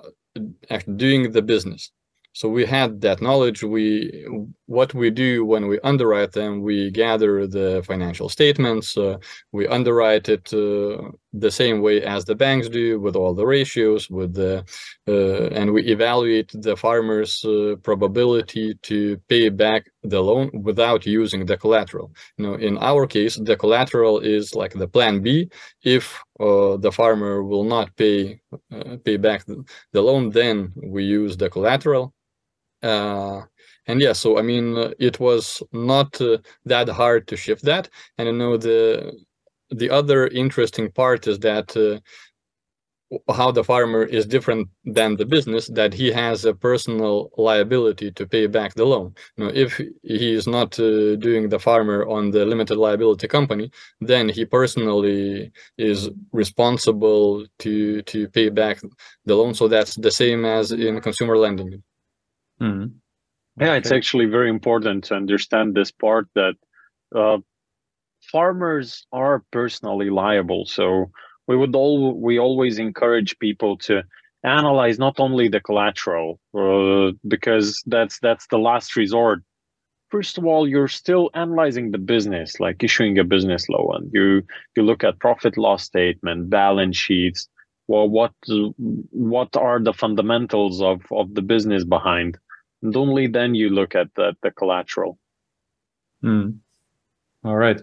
doing 0.96 1.34
the 1.34 1.42
business. 1.42 1.92
So 2.34 2.48
we 2.48 2.66
had 2.66 3.02
that 3.02 3.22
knowledge. 3.22 3.64
We 3.64 4.26
what 4.68 4.94
we 4.94 5.10
do 5.10 5.44
when 5.46 5.68
we 5.68 5.80
underwrite 5.80 6.34
them, 6.34 6.62
we 6.62 6.92
gather 6.92 7.48
the 7.48 7.84
financial 7.86 8.30
statements. 8.30 8.96
Uh, 8.96 9.18
we 9.52 9.68
underwrite 9.68 10.30
it 10.30 10.54
uh, 10.54 11.10
the 11.34 11.50
same 11.50 11.82
way 11.82 12.04
as 12.04 12.26
the 12.26 12.36
banks 12.36 12.70
do, 12.70 13.00
with 13.00 13.16
all 13.16 13.34
the 13.34 13.48
ratios, 13.48 14.10
with 14.12 14.36
the 14.36 14.64
uh, 15.08 15.48
and 15.60 15.74
we 15.74 15.82
evaluate 15.88 16.52
the 16.54 16.78
farmer's 16.78 17.44
uh, 17.46 17.76
probability 17.82 18.76
to 18.84 19.18
pay 19.28 19.50
back 19.50 19.90
the 20.04 20.22
loan 20.22 20.52
without 20.64 21.08
using 21.08 21.48
the 21.48 21.58
collateral. 21.58 22.12
You 22.38 22.46
know, 22.46 22.54
in 22.54 22.78
our 22.78 23.08
case, 23.08 23.38
the 23.38 23.58
collateral 23.58 24.20
is 24.20 24.54
like 24.54 24.74
the 24.74 24.88
plan 24.88 25.22
B. 25.22 25.50
If 25.84 26.22
uh, 26.40 26.78
the 26.78 26.92
farmer 26.92 27.44
will 27.44 27.64
not 27.64 27.96
pay 27.96 28.40
uh, 28.72 28.98
pay 29.04 29.18
back 29.18 29.46
the, 29.46 29.64
the 29.94 30.02
loan, 30.02 30.30
then 30.30 30.72
we 30.76 31.04
use 31.04 31.36
the 31.36 31.50
collateral 31.50 32.14
uh, 32.84 33.42
and 33.88 34.02
yeah, 34.02 34.14
so 34.14 34.38
I 34.38 34.42
mean, 34.42 34.76
it 35.00 35.20
was 35.20 35.64
not 35.72 36.20
uh, 36.22 36.38
that 36.66 36.90
hard 36.90 37.28
to 37.28 37.38
shift 37.38 37.64
that. 37.66 37.90
And 38.18 38.30
I 38.30 38.32
know 38.32 38.58
the 38.58 39.14
the 39.72 39.90
other 39.90 40.28
interesting 40.28 40.92
part 40.92 41.28
is 41.28 41.40
that 41.40 41.76
uh, 41.78 42.00
how 43.34 43.52
the 43.52 43.64
farmer 43.64 44.04
is 44.04 44.26
different 44.28 44.68
than 44.86 45.16
the 45.16 45.26
business 45.26 45.68
that 45.70 45.94
he 45.94 46.12
has 46.12 46.46
a 46.46 46.54
personal 46.54 47.32
liability 47.38 48.12
to 48.12 48.28
pay 48.28 48.46
back 48.46 48.76
the 48.76 48.86
loan. 48.86 49.16
You 49.36 49.46
know, 49.46 49.52
if 49.54 49.78
he 49.78 50.34
is 50.34 50.46
not 50.46 50.80
uh, 50.80 51.16
doing 51.16 51.50
the 51.50 51.58
farmer 51.60 52.06
on 52.08 52.30
the 52.32 52.46
limited 52.46 52.78
liability 52.78 53.28
company 53.28 53.72
then 54.00 54.30
he 54.30 54.46
personally 54.46 55.52
is 55.78 56.10
responsible 56.32 57.46
to 57.60 58.02
to 58.04 58.28
pay 58.30 58.50
back 58.50 58.80
the 59.26 59.36
loan. 59.36 59.54
So 59.56 59.68
that's 59.68 59.96
the 59.96 60.12
same 60.12 60.46
as 60.46 60.72
in 60.72 61.02
consumer 61.02 61.36
lending 61.38 61.82
Mm. 62.62 62.94
Yeah, 63.60 63.70
okay. 63.70 63.78
it's 63.78 63.92
actually 63.92 64.26
very 64.26 64.50
important 64.50 65.06
to 65.06 65.16
understand 65.16 65.76
this 65.76 65.92
part 65.92 66.28
that 66.36 66.56
uh, 67.16 67.38
farmers 68.32 69.06
are 69.12 69.44
personally 69.52 70.10
liable. 70.10 70.66
So 70.66 71.12
we 71.48 71.58
would 71.58 71.76
all 71.76 72.20
we 72.20 72.40
always 72.40 72.80
encourage 72.80 73.38
people 73.40 73.78
to 73.80 74.04
analyze 74.44 74.98
not 75.00 75.20
only 75.20 75.50
the 75.50 75.60
collateral 75.60 76.40
uh, 76.58 77.12
because 77.28 77.84
that's 77.88 78.20
that's 78.20 78.48
the 78.48 78.58
last 78.58 78.96
resort. 78.96 79.42
First 80.10 80.38
of 80.38 80.46
all, 80.46 80.68
you're 80.68 80.88
still 80.88 81.30
analyzing 81.36 81.92
the 81.92 82.00
business, 82.00 82.60
like 82.60 82.84
issuing 82.84 83.20
a 83.20 83.24
business 83.24 83.70
loan. 83.70 84.10
You 84.14 84.44
you 84.76 84.84
look 84.84 85.04
at 85.04 85.20
profit 85.20 85.58
loss 85.58 85.84
statement, 85.84 86.50
balance 86.50 86.98
sheets. 86.98 87.48
Well, 87.88 88.08
what 88.08 88.34
what 88.48 89.56
are 89.58 89.80
the 89.80 89.94
fundamentals 89.94 90.82
of 90.82 91.02
of 91.12 91.34
the 91.36 91.42
business 91.42 91.84
behind? 91.84 92.38
And 92.82 92.96
only 92.96 93.28
then 93.28 93.56
you 93.56 93.70
look 93.70 93.96
at 93.96 94.08
the, 94.16 94.36
the 94.42 94.52
collateral. 94.52 95.18
Hmm. 96.22 96.50
All 97.44 97.56
right. 97.56 97.80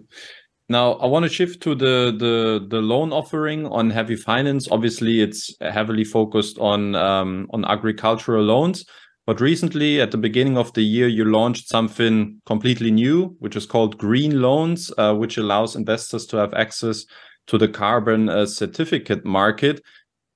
Now 0.68 0.94
I 0.94 1.06
want 1.06 1.24
to 1.24 1.28
shift 1.28 1.62
to 1.62 1.74
the 1.74 2.14
the 2.18 2.66
the 2.68 2.82
loan 2.82 3.12
offering 3.12 3.66
on 3.66 3.90
heavy 3.90 4.16
finance. 4.16 4.68
Obviously, 4.70 5.20
it's 5.20 5.54
heavily 5.60 6.04
focused 6.04 6.58
on 6.58 6.94
um, 6.96 7.46
on 7.50 7.64
agricultural 7.64 8.44
loans. 8.44 8.84
But 9.26 9.40
recently, 9.40 10.00
at 10.00 10.12
the 10.12 10.18
beginning 10.18 10.56
of 10.56 10.72
the 10.74 10.82
year, 10.84 11.08
you 11.08 11.24
launched 11.24 11.68
something 11.68 12.40
completely 12.46 12.92
new, 12.92 13.34
which 13.40 13.56
is 13.56 13.66
called 13.66 13.98
Green 13.98 14.40
Loans, 14.40 14.92
uh, 14.98 15.14
which 15.14 15.36
allows 15.36 15.74
investors 15.74 16.26
to 16.26 16.36
have 16.36 16.54
access 16.54 17.04
to 17.48 17.58
the 17.58 17.66
carbon 17.66 18.28
uh, 18.28 18.46
certificate 18.46 19.24
market. 19.24 19.82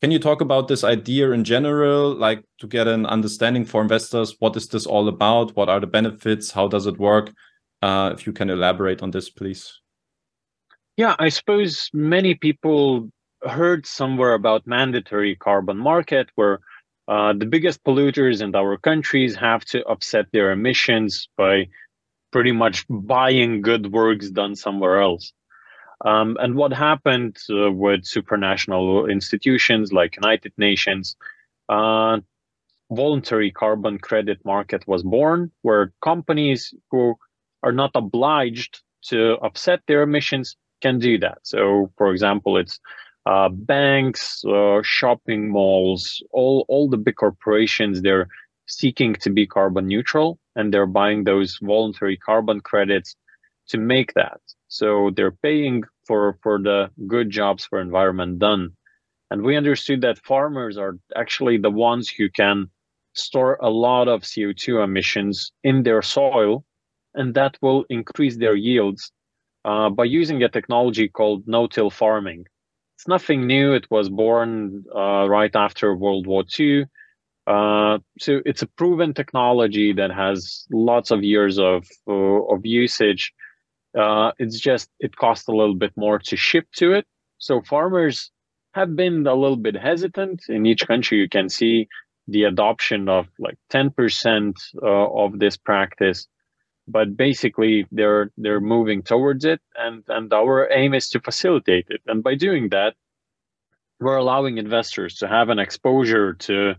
Can 0.00 0.10
you 0.10 0.18
talk 0.18 0.40
about 0.40 0.66
this 0.68 0.82
idea 0.82 1.30
in 1.32 1.44
general, 1.44 2.14
like 2.14 2.42
to 2.58 2.66
get 2.66 2.88
an 2.88 3.04
understanding 3.04 3.66
for 3.66 3.82
investors? 3.82 4.34
What 4.38 4.56
is 4.56 4.68
this 4.68 4.86
all 4.86 5.08
about? 5.08 5.54
What 5.56 5.68
are 5.68 5.78
the 5.78 5.86
benefits? 5.86 6.50
How 6.50 6.68
does 6.68 6.86
it 6.86 6.98
work? 6.98 7.30
Uh, 7.82 8.10
if 8.14 8.26
you 8.26 8.32
can 8.32 8.48
elaborate 8.48 9.02
on 9.02 9.10
this, 9.10 9.28
please. 9.28 9.80
Yeah, 10.96 11.16
I 11.18 11.28
suppose 11.28 11.90
many 11.92 12.34
people 12.34 13.10
heard 13.42 13.86
somewhere 13.86 14.32
about 14.32 14.66
mandatory 14.66 15.36
carbon 15.36 15.76
market 15.76 16.30
where 16.34 16.60
uh, 17.06 17.34
the 17.34 17.46
biggest 17.46 17.84
polluters 17.84 18.40
in 18.40 18.54
our 18.54 18.78
countries 18.78 19.36
have 19.36 19.64
to 19.66 19.82
offset 19.84 20.26
their 20.32 20.50
emissions 20.50 21.28
by 21.36 21.68
pretty 22.32 22.52
much 22.52 22.86
buying 22.88 23.60
good 23.60 23.92
works 23.92 24.30
done 24.30 24.56
somewhere 24.56 25.00
else. 25.00 25.32
Um, 26.04 26.36
and 26.40 26.54
what 26.54 26.72
happened 26.72 27.36
uh, 27.50 27.70
with 27.70 28.02
supranational 28.02 29.10
institutions 29.10 29.92
like 29.92 30.16
United 30.16 30.52
Nations? 30.56 31.16
Uh, 31.68 32.20
voluntary 32.90 33.50
carbon 33.50 33.98
credit 33.98 34.38
market 34.44 34.86
was 34.86 35.02
born, 35.02 35.50
where 35.62 35.92
companies 36.02 36.74
who 36.90 37.14
are 37.62 37.72
not 37.72 37.90
obliged 37.94 38.82
to 39.02 39.34
offset 39.42 39.80
their 39.86 40.02
emissions 40.02 40.56
can 40.80 40.98
do 40.98 41.18
that. 41.18 41.38
So, 41.42 41.92
for 41.96 42.10
example, 42.10 42.56
it's 42.56 42.80
uh, 43.26 43.50
banks, 43.50 44.44
uh, 44.44 44.80
shopping 44.82 45.50
malls, 45.50 46.22
all 46.32 46.64
all 46.68 46.88
the 46.88 46.96
big 46.96 47.16
corporations. 47.16 48.00
They're 48.00 48.28
seeking 48.66 49.14
to 49.16 49.30
be 49.30 49.46
carbon 49.46 49.86
neutral, 49.86 50.38
and 50.56 50.72
they're 50.72 50.86
buying 50.86 51.24
those 51.24 51.58
voluntary 51.62 52.16
carbon 52.16 52.60
credits 52.60 53.14
to 53.70 53.78
make 53.78 54.14
that. 54.14 54.40
So 54.68 55.10
they're 55.14 55.38
paying 55.42 55.84
for 56.06 56.38
for 56.42 56.58
the 56.58 56.90
good 57.06 57.30
jobs 57.30 57.64
for 57.64 57.80
environment 57.80 58.38
done. 58.38 58.70
And 59.30 59.42
we 59.42 59.56
understood 59.56 60.00
that 60.02 60.24
farmers 60.24 60.76
are 60.76 60.98
actually 61.16 61.58
the 61.58 61.70
ones 61.70 62.08
who 62.08 62.28
can 62.28 62.70
store 63.14 63.58
a 63.60 63.70
lot 63.70 64.08
of 64.08 64.22
CO2 64.22 64.82
emissions 64.82 65.52
in 65.62 65.82
their 65.82 66.02
soil, 66.02 66.64
and 67.14 67.34
that 67.34 67.56
will 67.62 67.84
increase 67.88 68.36
their 68.36 68.54
yields 68.54 69.12
uh, 69.64 69.90
by 69.90 70.04
using 70.04 70.42
a 70.42 70.48
technology 70.48 71.08
called 71.08 71.46
no-till 71.46 71.90
farming. 71.90 72.44
It's 72.96 73.08
nothing 73.08 73.46
new. 73.46 73.72
It 73.72 73.86
was 73.90 74.08
born 74.08 74.84
uh, 74.94 75.28
right 75.28 75.54
after 75.54 75.94
World 75.94 76.26
War 76.26 76.44
II. 76.58 76.84
Uh, 77.46 77.98
so 78.18 78.40
it's 78.44 78.62
a 78.62 78.66
proven 78.66 79.14
technology 79.14 79.92
that 79.92 80.10
has 80.10 80.66
lots 80.70 81.10
of 81.10 81.24
years 81.24 81.58
of 81.58 81.88
uh, 82.06 82.12
of 82.54 82.64
usage. 82.64 83.32
Uh, 83.98 84.32
it's 84.38 84.58
just 84.58 84.88
it 85.00 85.16
costs 85.16 85.48
a 85.48 85.52
little 85.52 85.74
bit 85.74 85.92
more 85.96 86.18
to 86.18 86.36
ship 86.36 86.66
to 86.76 86.92
it. 86.92 87.06
So 87.38 87.62
farmers 87.62 88.30
have 88.74 88.94
been 88.94 89.26
a 89.26 89.34
little 89.34 89.56
bit 89.56 89.76
hesitant. 89.76 90.42
In 90.48 90.66
each 90.66 90.86
country, 90.86 91.18
you 91.18 91.28
can 91.28 91.48
see 91.48 91.88
the 92.28 92.44
adoption 92.44 93.08
of 93.08 93.26
like 93.38 93.56
10% 93.72 94.54
uh, 94.82 94.86
of 94.86 95.38
this 95.38 95.56
practice 95.56 96.28
but 96.90 97.16
basically 97.16 97.86
they're 97.92 98.30
they're 98.36 98.60
moving 98.60 99.02
towards 99.02 99.44
it 99.44 99.60
and 99.76 100.02
and 100.08 100.32
our 100.32 100.70
aim 100.72 100.94
is 100.94 101.08
to 101.08 101.20
facilitate 101.20 101.86
it 101.88 102.00
and 102.06 102.22
by 102.22 102.34
doing 102.34 102.68
that 102.70 102.94
we're 104.00 104.16
allowing 104.16 104.58
investors 104.58 105.16
to 105.16 105.28
have 105.28 105.48
an 105.50 105.58
exposure 105.58 106.32
to 106.34 106.74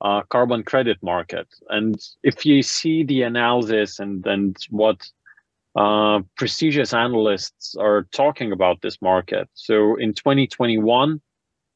uh, 0.00 0.22
carbon 0.28 0.62
credit 0.62 0.98
market 1.02 1.46
and 1.70 1.96
if 2.22 2.44
you 2.44 2.62
see 2.62 3.02
the 3.04 3.22
analysis 3.22 3.98
and 3.98 4.26
and 4.26 4.56
what 4.70 5.08
uh, 5.76 6.20
prestigious 6.36 6.94
analysts 6.94 7.76
are 7.78 8.06
talking 8.12 8.52
about 8.52 8.80
this 8.82 9.00
market 9.02 9.48
so 9.54 9.96
in 9.96 10.14
2021 10.14 11.20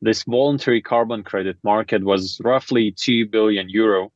this 0.02 0.23
voluntary 0.25 0.80
carbon 0.80 1.23
credit 1.23 1.57
market 1.62 2.02
was 2.02 2.40
roughly 2.42 2.92
2 2.92 3.26
billion 3.26 3.69
euro 3.69 4.11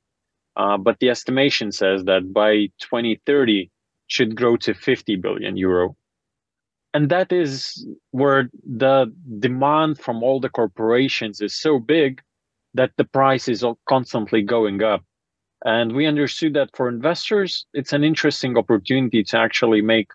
uh, 0.57 0.76
but 0.76 0.99
the 1.00 1.11
estimation 1.11 1.73
says 1.73 2.05
that 2.05 2.33
by 2.33 2.67
2030 2.81 3.71
should 4.07 4.37
grow 4.37 4.57
to 4.59 4.75
50 4.75 5.17
billion 5.17 5.57
euro. 5.57 5.97
And 6.93 7.09
that 7.09 7.33
is 7.33 7.87
where 8.12 8.50
the 8.64 9.12
demand 9.41 9.99
from 9.99 10.23
all 10.23 10.38
the 10.38 10.49
corporations 10.49 11.41
is 11.41 11.55
so 11.55 11.79
big 11.81 12.21
that 12.75 12.93
the 12.97 13.05
price 13.05 13.49
is 13.49 13.64
constantly 13.88 14.43
going 14.43 14.83
up. 14.83 15.03
And 15.64 15.92
we 15.92 16.06
understood 16.06 16.54
that 16.54 16.71
for 16.76 16.88
investors, 16.88 17.66
it's 17.73 17.92
an 17.94 18.04
interesting 18.04 18.59
opportunity 18.59 19.25
to 19.25 19.38
actually 19.38 19.80
make 19.80 20.09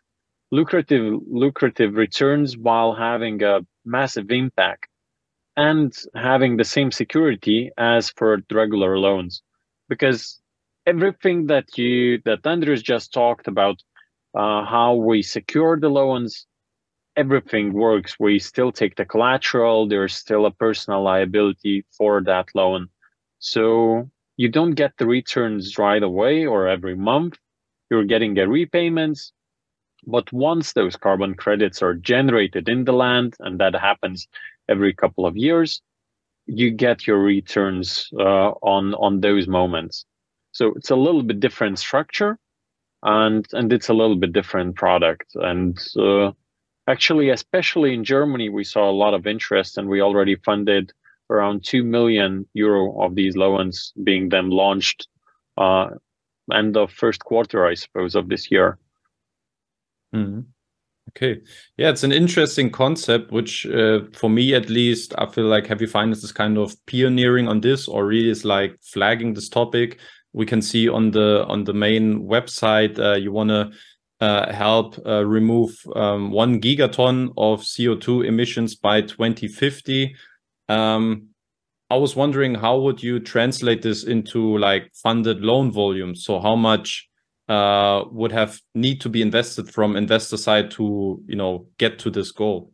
lucrative 0.52 1.22
lucrative 1.28 1.96
returns 1.96 2.58
while 2.58 2.94
having 2.94 3.44
a 3.44 3.62
massive 3.86 4.32
impact 4.32 4.88
and 5.58 5.94
having 6.16 6.58
the 6.58 6.64
same 6.64 6.92
security 6.92 7.72
as 7.78 8.10
for 8.12 8.40
regular 8.52 8.98
loans 8.98 9.44
because 9.90 10.40
everything 10.86 11.48
that 11.48 11.78
you 11.78 12.22
that 12.26 12.44
Andrius 12.44 12.84
just 12.84 13.14
talked 13.14 13.48
about, 13.48 13.82
uh, 14.36 14.64
how 14.66 14.96
we 14.96 15.22
secure 15.22 15.80
the 15.80 15.90
loans, 15.90 16.48
everything 17.16 17.74
works. 17.74 18.16
We 18.20 18.40
still 18.40 18.72
take 18.72 18.96
the 18.96 19.06
collateral. 19.06 19.88
There's 19.88 20.16
still 20.16 20.46
a 20.46 20.52
personal 20.52 21.04
liability 21.04 21.86
for 21.98 22.24
that 22.24 22.48
loan, 22.56 22.90
so 23.40 24.10
you 24.40 24.48
don't 24.48 24.76
get 24.76 24.94
the 24.98 25.06
returns 25.06 25.78
right 25.78 26.02
away 26.02 26.46
or 26.46 26.70
every 26.70 26.96
month. 26.96 27.38
You're 27.92 28.06
getting 28.06 28.36
the 28.36 28.48
repayments. 28.48 29.34
But 30.08 30.32
once 30.32 30.72
those 30.72 30.96
carbon 30.96 31.36
credits 31.36 31.82
are 31.82 31.94
generated 31.94 32.70
in 32.70 32.86
the 32.86 32.94
land, 32.94 33.36
and 33.42 33.60
that 33.60 33.76
happens 33.76 34.30
every 34.70 34.94
couple 34.94 35.26
of 35.26 35.36
years, 35.36 35.82
you 36.46 36.72
get 36.72 37.06
your 37.06 37.20
returns 37.20 38.08
uh, 38.18 38.52
on 38.64 38.94
on 38.94 39.20
those 39.20 39.46
moments. 39.50 40.06
So 40.54 40.72
it's 40.78 40.90
a 40.90 40.96
little 40.96 41.24
bit 41.24 41.42
different 41.42 41.78
structure, 41.78 42.40
and 43.04 43.46
and 43.52 43.74
it's 43.74 43.90
a 43.90 43.94
little 44.02 44.16
bit 44.16 44.32
different 44.32 44.78
product. 44.78 45.36
And 45.36 45.78
uh, 45.98 46.32
actually, 46.88 47.30
especially 47.30 47.94
in 47.94 48.06
Germany, 48.06 48.48
we 48.48 48.64
saw 48.64 48.90
a 48.90 49.00
lot 49.04 49.14
of 49.14 49.28
interest, 49.28 49.78
and 49.78 49.90
we 49.90 50.00
already 50.02 50.38
funded 50.38 50.94
around 51.30 51.64
two 51.64 51.84
million 51.84 52.48
euro 52.54 53.02
of 53.02 53.16
these 53.16 53.36
loans 53.36 53.94
being 54.04 54.30
then 54.30 54.50
launched 54.50 55.08
uh, 55.58 55.90
end 56.54 56.78
of 56.78 56.92
first 56.92 57.24
quarter, 57.24 57.66
I 57.66 57.76
suppose, 57.76 58.16
of 58.16 58.30
this 58.30 58.50
year. 58.50 58.78
Mm-hmm. 60.16 60.42
Okay. 61.10 61.42
Yeah, 61.78 61.90
it's 61.90 62.04
an 62.04 62.12
interesting 62.12 62.70
concept, 62.70 63.32
which 63.32 63.66
uh, 63.66 64.02
for 64.14 64.30
me 64.30 64.54
at 64.54 64.70
least, 64.70 65.14
I 65.18 65.26
feel 65.26 65.46
like 65.46 65.66
Heavy 65.66 65.88
Finance 65.88 66.24
is 66.24 66.32
kind 66.32 66.58
of 66.58 66.76
pioneering 66.86 67.48
on 67.48 67.62
this 67.62 67.88
or 67.88 68.06
really 68.06 68.30
is 68.30 68.46
like 68.46 68.78
flagging 68.82 69.34
this 69.34 69.50
topic. 69.50 70.00
We 70.34 70.46
can 70.46 70.62
see 70.62 70.88
on 70.88 71.10
the 71.10 71.46
on 71.48 71.64
the 71.64 71.74
main 71.74 72.22
website, 72.28 73.00
uh, 73.00 73.16
you 73.16 73.32
want 73.32 73.50
to 73.50 73.72
uh, 74.22 74.54
help 74.54 75.00
uh, 75.08 75.26
remove 75.26 75.76
um, 75.96 76.32
one 76.32 76.62
gigaton 76.62 77.30
of 77.38 77.62
CO2 77.62 78.28
emissions 78.28 78.76
by 78.76 79.02
2050. 79.02 80.16
Um, 80.70 81.30
I 81.90 81.98
was 81.98 82.16
wondering 82.16 82.56
how 82.56 82.80
would 82.80 83.02
you 83.02 83.20
translate 83.20 83.82
this 83.82 84.04
into 84.04 84.58
like 84.58 84.92
funded 84.94 85.42
loan 85.42 85.72
volume? 85.72 86.16
So 86.16 86.40
how 86.40 86.56
much 86.56 87.10
uh, 87.48 88.04
would 88.12 88.32
have 88.32 88.62
need 88.76 89.02
to 89.02 89.10
be 89.10 89.24
invested 89.24 89.74
from 89.74 89.96
investor 89.96 90.38
side 90.38 90.70
to 90.72 91.22
you 91.26 91.36
know 91.36 91.68
get 91.80 91.98
to 92.00 92.12
this 92.12 92.32
goal? 92.32 92.72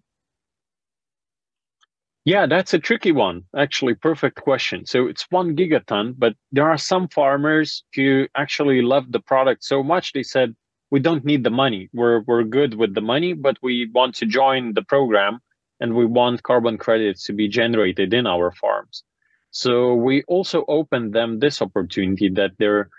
Yeah, 2.25 2.47
that's 2.47 2.73
a 2.73 2.79
tricky 2.79 3.11
one. 3.11 3.43
Actually, 3.55 3.93
perfect 3.93 4.41
question. 4.41 4.85
So 4.85 5.07
it's 5.07 5.27
one 5.29 5.55
gigaton, 5.55 6.15
but 6.17 6.33
there 6.51 6.69
are 6.69 6.77
some 6.77 7.07
farmers 7.07 7.83
who 7.93 8.27
actually 8.35 8.81
love 8.81 9.11
the 9.11 9.19
product 9.19 9.63
so 9.63 9.83
much 9.83 10.11
they 10.11 10.23
said 10.23 10.55
we 10.89 10.99
don't 10.99 11.23
need 11.23 11.43
the 11.43 11.51
money. 11.51 11.89
We're 11.93 12.21
we're 12.21 12.43
good 12.43 12.73
with 12.73 12.95
the 12.95 13.01
money, 13.01 13.33
but 13.33 13.57
we 13.61 13.89
want 13.93 14.15
to 14.15 14.25
join 14.25 14.73
the 14.73 14.83
program 14.83 15.39
and 15.79 15.93
we 15.93 16.05
want 16.05 16.43
carbon 16.43 16.77
credits 16.77 17.25
to 17.25 17.33
be 17.33 17.47
generated 17.47 18.13
in 18.13 18.25
our 18.27 18.51
farms. 18.51 19.03
So 19.51 19.93
we 19.93 20.23
also 20.27 20.65
opened 20.67 21.13
them 21.13 21.39
this 21.39 21.61
opportunity 21.61 22.29
that 22.29 22.51
they're 22.59 22.89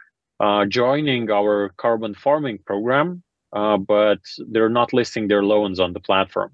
uh, 0.40 0.64
joining 0.66 1.30
our 1.30 1.70
carbon 1.76 2.14
farming 2.14 2.58
program, 2.66 3.22
uh, 3.52 3.76
but 3.76 4.20
they're 4.50 4.68
not 4.68 4.92
listing 4.92 5.28
their 5.28 5.42
loans 5.42 5.80
on 5.80 5.92
the 5.92 6.00
platform. 6.00 6.52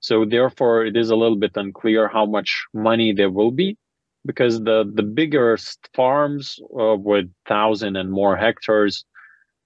So 0.00 0.24
therefore, 0.24 0.84
it 0.84 0.96
is 0.96 1.10
a 1.10 1.16
little 1.16 1.36
bit 1.36 1.56
unclear 1.56 2.08
how 2.08 2.26
much 2.26 2.66
money 2.72 3.12
there 3.12 3.30
will 3.30 3.50
be, 3.50 3.76
because 4.24 4.62
the 4.62 4.90
the 4.94 5.02
biggest 5.02 5.88
farms 5.94 6.58
uh, 6.78 6.96
with 6.96 7.26
thousand 7.46 7.96
and 7.96 8.10
more 8.10 8.36
hectares 8.36 9.04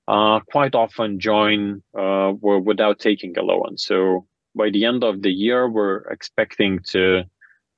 uh, 0.09 0.41
quite 0.51 0.75
often 0.75 1.21
join 1.21 1.83
uh, 1.99 2.33
without 2.41 2.99
taking 2.99 3.37
a 3.37 3.43
loan. 3.43 3.77
So 3.77 4.27
by 4.55 4.71
the 4.71 4.85
end 4.85 5.05
of 5.05 5.23
the 5.23 5.31
year, 5.31 5.69
we're 5.69 5.99
expecting 6.11 6.81
to 6.91 7.25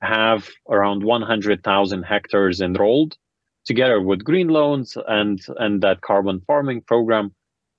have 0.01 0.49
around 0.69 1.03
100,000 1.03 2.03
hectares 2.03 2.61
enrolled 2.61 3.17
together 3.65 3.99
with 3.99 4.23
green 4.23 4.47
loans 4.47 4.97
and 5.07 5.41
and 5.57 5.81
that 5.81 6.01
carbon 6.01 6.41
farming 6.47 6.81
program, 6.81 7.33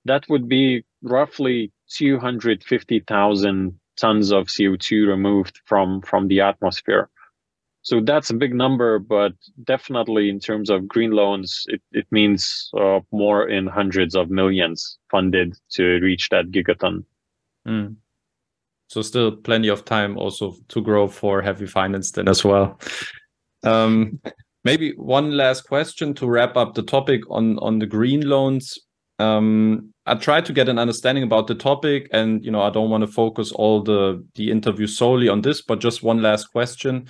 that 0.04 0.24
would 0.28 0.48
be 0.48 0.85
roughly 1.02 1.72
250,000 1.90 3.80
tons 3.96 4.32
of 4.32 4.48
CO2 4.48 5.06
removed 5.06 5.61
from 5.64 6.02
from 6.02 6.28
the 6.28 6.40
atmosphere. 6.40 7.09
So 7.82 8.00
that's 8.00 8.30
a 8.30 8.35
big 8.35 8.52
number, 8.52 8.98
but 8.98 9.32
definitely 9.62 10.28
in 10.28 10.40
terms 10.40 10.70
of 10.70 10.88
green 10.88 11.12
loans, 11.12 11.66
it, 11.68 11.80
it 11.92 12.06
means 12.11 12.68
uh, 12.76 12.98
more 13.12 13.48
in 13.48 13.68
hundreds 13.68 14.16
of 14.16 14.28
millions 14.28 14.98
funded 15.09 15.56
to 15.74 16.00
reach 16.00 16.28
that 16.30 16.50
gigaton. 16.50 17.04
Mm. 17.64 17.94
So 18.88 19.03
still 19.03 19.37
plenty 19.37 19.68
of 19.68 19.85
time 19.85 20.16
also 20.18 20.55
to 20.68 20.81
grow 20.81 21.09
for 21.09 21.42
heavy 21.42 21.66
finance 21.66 22.12
then 22.12 22.29
as 22.29 22.44
well. 22.44 22.79
Um, 23.62 24.20
Maybe 24.64 24.94
one 24.96 25.37
last 25.37 25.68
question 25.68 26.12
to 26.14 26.27
wrap 26.27 26.57
up 26.57 26.75
the 26.75 26.83
topic 26.83 27.20
on 27.31 27.57
on 27.61 27.79
the 27.79 27.87
green 27.87 28.29
loans. 28.29 28.77
Um, 29.20 29.94
I 30.07 30.16
try 30.16 30.40
to 30.40 30.53
get 30.53 30.68
an 30.68 30.77
understanding 30.77 31.22
about 31.22 31.46
the 31.46 31.55
topic, 31.55 32.09
and 32.12 32.44
you 32.44 32.51
know, 32.51 32.62
I 32.62 32.70
don't 32.70 32.90
want 32.90 33.03
to 33.03 33.12
focus 33.12 33.53
all 33.53 33.81
the 33.85 34.27
the 34.35 34.51
interview 34.51 34.88
solely 34.88 35.29
on 35.29 35.42
this, 35.42 35.62
but 35.62 35.79
just 35.79 36.03
one 36.03 36.20
last 36.20 36.51
question. 36.51 37.07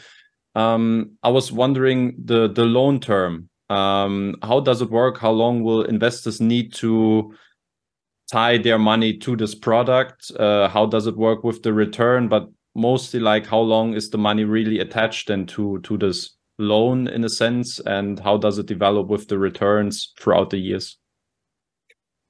Um, 0.54 1.12
I 1.22 1.30
was 1.30 1.50
wondering 1.50 2.16
the 2.22 2.48
the 2.52 2.66
loan 2.66 3.00
term. 3.00 3.48
um, 3.70 4.36
how 4.42 4.60
does 4.60 4.82
it 4.82 4.90
work? 4.90 5.18
How 5.18 5.30
long 5.30 5.62
will 5.62 5.82
investors 5.84 6.40
need 6.40 6.72
to 6.74 7.34
tie 8.30 8.58
their 8.58 8.78
money 8.78 9.16
to 9.18 9.36
this 9.36 9.54
product? 9.54 10.30
Uh, 10.38 10.68
how 10.68 10.86
does 10.86 11.06
it 11.06 11.16
work 11.16 11.44
with 11.44 11.62
the 11.62 11.72
return? 11.72 12.28
But 12.28 12.48
mostly, 12.74 13.20
like, 13.20 13.46
how 13.46 13.60
long 13.60 13.94
is 13.94 14.10
the 14.10 14.18
money 14.18 14.44
really 14.44 14.80
attached 14.80 15.30
and 15.30 15.48
to 15.50 15.80
to 15.80 15.96
this 15.96 16.36
loan 16.58 17.06
in 17.08 17.24
a 17.24 17.28
sense, 17.28 17.80
and 17.80 18.18
how 18.20 18.36
does 18.36 18.58
it 18.58 18.66
develop 18.66 19.08
with 19.08 19.28
the 19.28 19.38
returns 19.38 20.12
throughout 20.18 20.50
the 20.50 20.58
years? 20.58 20.98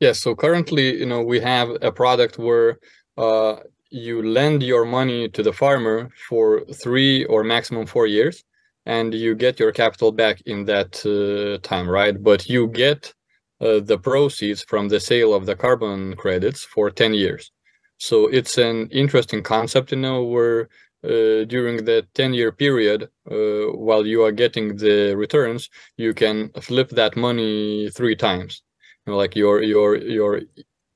Yes. 0.00 0.20
So 0.20 0.34
currently, 0.34 0.98
you 0.98 1.06
know, 1.06 1.22
we 1.22 1.40
have 1.40 1.70
a 1.80 1.90
product 1.90 2.38
where 2.38 2.78
uh, 3.16 3.56
you 3.90 4.22
lend 4.22 4.62
your 4.62 4.84
money 4.84 5.28
to 5.30 5.42
the 5.42 5.52
farmer 5.52 6.10
for 6.28 6.64
three 6.66 7.24
or 7.24 7.42
maximum 7.44 7.86
four 7.86 8.06
years, 8.06 8.44
and 8.84 9.14
you 9.14 9.34
get 9.34 9.58
your 9.58 9.72
capital 9.72 10.12
back 10.12 10.42
in 10.46 10.64
that 10.66 11.04
uh, 11.06 11.58
time, 11.66 11.88
right? 11.88 12.22
But 12.22 12.48
you 12.48 12.68
get 12.68 13.14
uh, 13.60 13.80
the 13.80 13.98
proceeds 13.98 14.62
from 14.62 14.88
the 14.88 15.00
sale 15.00 15.34
of 15.34 15.46
the 15.46 15.56
carbon 15.56 16.14
credits 16.16 16.64
for 16.64 16.90
10 16.90 17.14
years. 17.14 17.50
So 17.98 18.26
it's 18.26 18.58
an 18.58 18.88
interesting 18.90 19.42
concept, 19.42 19.92
you 19.92 19.98
know, 19.98 20.22
where 20.24 20.68
uh, 21.04 21.44
during 21.44 21.84
the 21.84 22.06
10 22.14 22.34
year 22.34 22.52
period, 22.52 23.04
uh, 23.30 23.72
while 23.72 24.06
you 24.06 24.22
are 24.24 24.32
getting 24.32 24.76
the 24.76 25.14
returns, 25.16 25.70
you 25.96 26.12
can 26.14 26.50
flip 26.60 26.90
that 26.90 27.16
money 27.16 27.90
three 27.90 28.16
times, 28.16 28.62
you 29.06 29.12
know, 29.12 29.16
like 29.16 29.36
your 29.36 29.62
your 29.62 29.96
your 29.96 30.40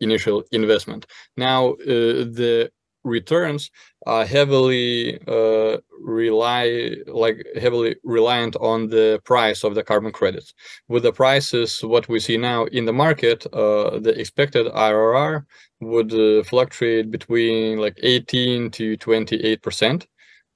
initial 0.01 0.43
investment. 0.53 1.07
Now, 1.37 1.73
uh, 1.73 2.25
the 2.39 2.71
returns 3.05 3.71
are 4.07 4.25
heavily 4.25 5.19
uh, 5.27 5.79
rely 6.01 6.95
like 7.07 7.47
heavily 7.61 7.97
reliant 8.05 8.57
on 8.57 8.89
the 8.89 9.21
price 9.25 9.65
of 9.65 9.75
the 9.75 9.83
carbon 9.83 10.13
credits. 10.13 10.55
With 10.89 11.03
the 11.03 11.13
prices 11.13 11.81
what 11.83 12.09
we 12.09 12.21
see 12.21 12.37
now 12.37 12.65
in 12.67 12.85
the 12.85 12.93
market, 12.93 13.47
uh, 13.53 13.99
the 13.99 14.15
expected 14.19 14.67
IRR 14.67 15.45
would 15.81 16.13
uh, 16.13 16.43
fluctuate 16.45 17.11
between 17.11 17.79
like 17.79 17.99
18 18.03 18.71
to 18.73 18.97
28 18.97 19.63
percent. 19.63 20.07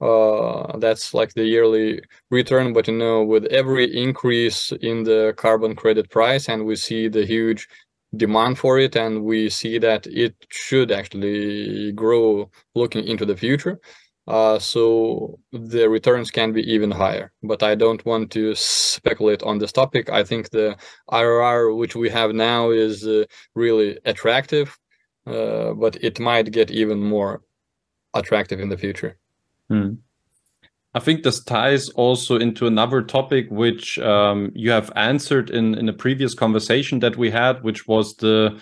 Uh, 0.01 0.77
that's 0.79 1.13
like 1.13 1.33
the 1.33 1.45
yearly 1.45 2.01
return, 2.29 2.73
but 2.73 2.87
you 2.87 2.93
know, 2.93 3.23
with 3.23 3.45
every 3.45 3.85
increase 3.95 4.73
in 4.81 5.03
the 5.03 5.33
carbon 5.37 5.73
credit 5.73 6.09
price, 6.09 6.49
and 6.49 6.65
we 6.65 6.75
see 6.75 7.07
the 7.07 7.25
huge 7.25 7.67
demand 8.17 8.57
for 8.57 8.79
it 8.79 8.95
and 8.95 9.23
we 9.23 9.49
see 9.49 9.77
that 9.79 10.07
it 10.07 10.35
should 10.49 10.91
actually 10.91 11.91
grow 11.93 12.49
looking 12.75 13.05
into 13.05 13.25
the 13.25 13.37
future. 13.37 13.79
Uh, 14.27 14.57
so 14.57 15.37
the 15.51 15.87
returns 15.87 16.31
can 16.31 16.51
be 16.51 16.63
even 16.63 16.89
higher 16.89 17.31
but 17.43 17.61
i 17.61 17.75
don't 17.75 18.03
want 18.07 18.31
to 18.31 18.55
speculate 18.55 19.43
on 19.43 19.59
this 19.59 19.71
topic. 19.71 20.09
I 20.09 20.23
think 20.23 20.49
the 20.49 20.75
irr 21.11 21.77
which 21.77 21.95
we 21.95 22.09
have 22.09 22.33
now 22.33 22.71
is 22.71 23.05
uh, 23.07 23.25
really 23.53 23.99
attractive 24.03 24.75
uh, 25.27 25.73
but 25.73 25.95
it 26.03 26.19
might 26.19 26.51
get 26.51 26.71
even 26.71 26.99
more 26.99 27.41
attractive 28.13 28.59
in 28.59 28.69
the 28.69 28.77
future. 28.77 29.17
Hmm. 29.69 29.95
I 30.95 30.99
think 30.99 31.23
this 31.23 31.43
ties 31.43 31.89
also 31.89 32.37
into 32.37 32.67
another 32.67 33.01
topic 33.01 33.47
which 33.51 33.99
um, 33.99 34.53
you 34.55 34.71
have 34.71 34.93
answered 34.95 35.49
in 35.49 35.75
in 35.75 35.89
a 35.89 35.93
previous 35.93 36.33
conversation 36.33 36.99
that 36.99 37.17
we 37.17 37.29
had, 37.29 37.63
which 37.63 37.85
was 37.85 38.15
the 38.15 38.57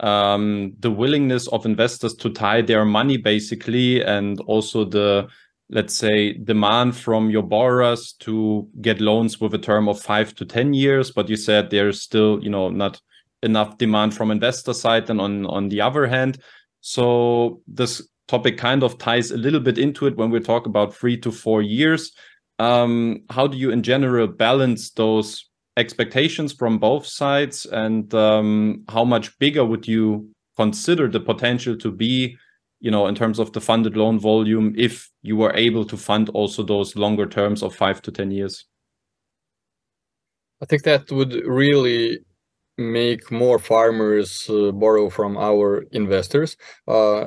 um, 0.00 0.74
the 0.78 0.90
willingness 0.90 1.48
of 1.48 1.64
investors 1.64 2.14
to 2.16 2.30
tie 2.30 2.60
their 2.60 2.84
money 2.84 3.16
basically, 3.16 4.04
and 4.04 4.38
also 4.40 4.84
the 4.84 5.28
let's 5.70 5.94
say 5.94 6.34
demand 6.34 6.94
from 6.94 7.30
your 7.30 7.42
borrowers 7.42 8.12
to 8.20 8.68
get 8.82 9.00
loans 9.00 9.40
with 9.40 9.54
a 9.54 9.58
term 9.58 9.88
of 9.88 9.98
five 9.98 10.34
to 10.34 10.44
ten 10.44 10.74
years. 10.74 11.10
But 11.10 11.30
you 11.30 11.36
said 11.36 11.70
there's 11.70 12.02
still 12.02 12.38
you 12.44 12.50
know 12.50 12.68
not 12.68 13.00
enough 13.42 13.78
demand 13.78 14.14
from 14.14 14.30
investor 14.30 14.74
side, 14.74 15.08
and 15.08 15.22
on 15.22 15.46
on 15.46 15.70
the 15.70 15.80
other 15.80 16.06
hand, 16.06 16.36
so 16.82 17.62
this 17.66 18.06
topic 18.28 18.58
kind 18.58 18.82
of 18.82 18.98
ties 18.98 19.30
a 19.30 19.36
little 19.36 19.60
bit 19.60 19.78
into 19.78 20.06
it 20.06 20.16
when 20.16 20.30
we 20.30 20.38
talk 20.38 20.66
about 20.66 20.94
three 20.94 21.16
to 21.18 21.32
four 21.32 21.62
years. 21.62 22.12
Um, 22.58 23.24
how 23.30 23.46
do 23.46 23.56
you, 23.56 23.70
in 23.70 23.82
general, 23.82 24.26
balance 24.26 24.90
those 24.90 25.48
expectations 25.76 26.52
from 26.52 26.78
both 26.78 27.06
sides, 27.06 27.66
and 27.66 28.12
um, 28.14 28.84
how 28.88 29.04
much 29.04 29.36
bigger 29.38 29.64
would 29.64 29.88
you 29.88 30.30
consider 30.56 31.08
the 31.08 31.20
potential 31.20 31.76
to 31.76 31.90
be, 31.90 32.36
you 32.80 32.90
know, 32.90 33.06
in 33.06 33.14
terms 33.14 33.38
of 33.38 33.52
the 33.52 33.60
funded 33.60 33.96
loan 33.96 34.18
volume, 34.18 34.74
if 34.76 35.08
you 35.22 35.36
were 35.36 35.54
able 35.54 35.84
to 35.84 35.96
fund 35.96 36.28
also 36.30 36.62
those 36.62 36.96
longer 36.96 37.26
terms 37.26 37.62
of 37.62 37.74
five 37.74 38.02
to 38.02 38.10
ten 38.10 38.30
years? 38.30 38.66
I 40.60 40.66
think 40.66 40.82
that 40.82 41.10
would 41.12 41.34
really 41.46 42.18
make 42.76 43.30
more 43.30 43.58
farmers 43.58 44.48
uh, 44.50 44.72
borrow 44.72 45.10
from 45.10 45.36
our 45.36 45.84
investors. 45.92 46.56
Uh, 46.86 47.26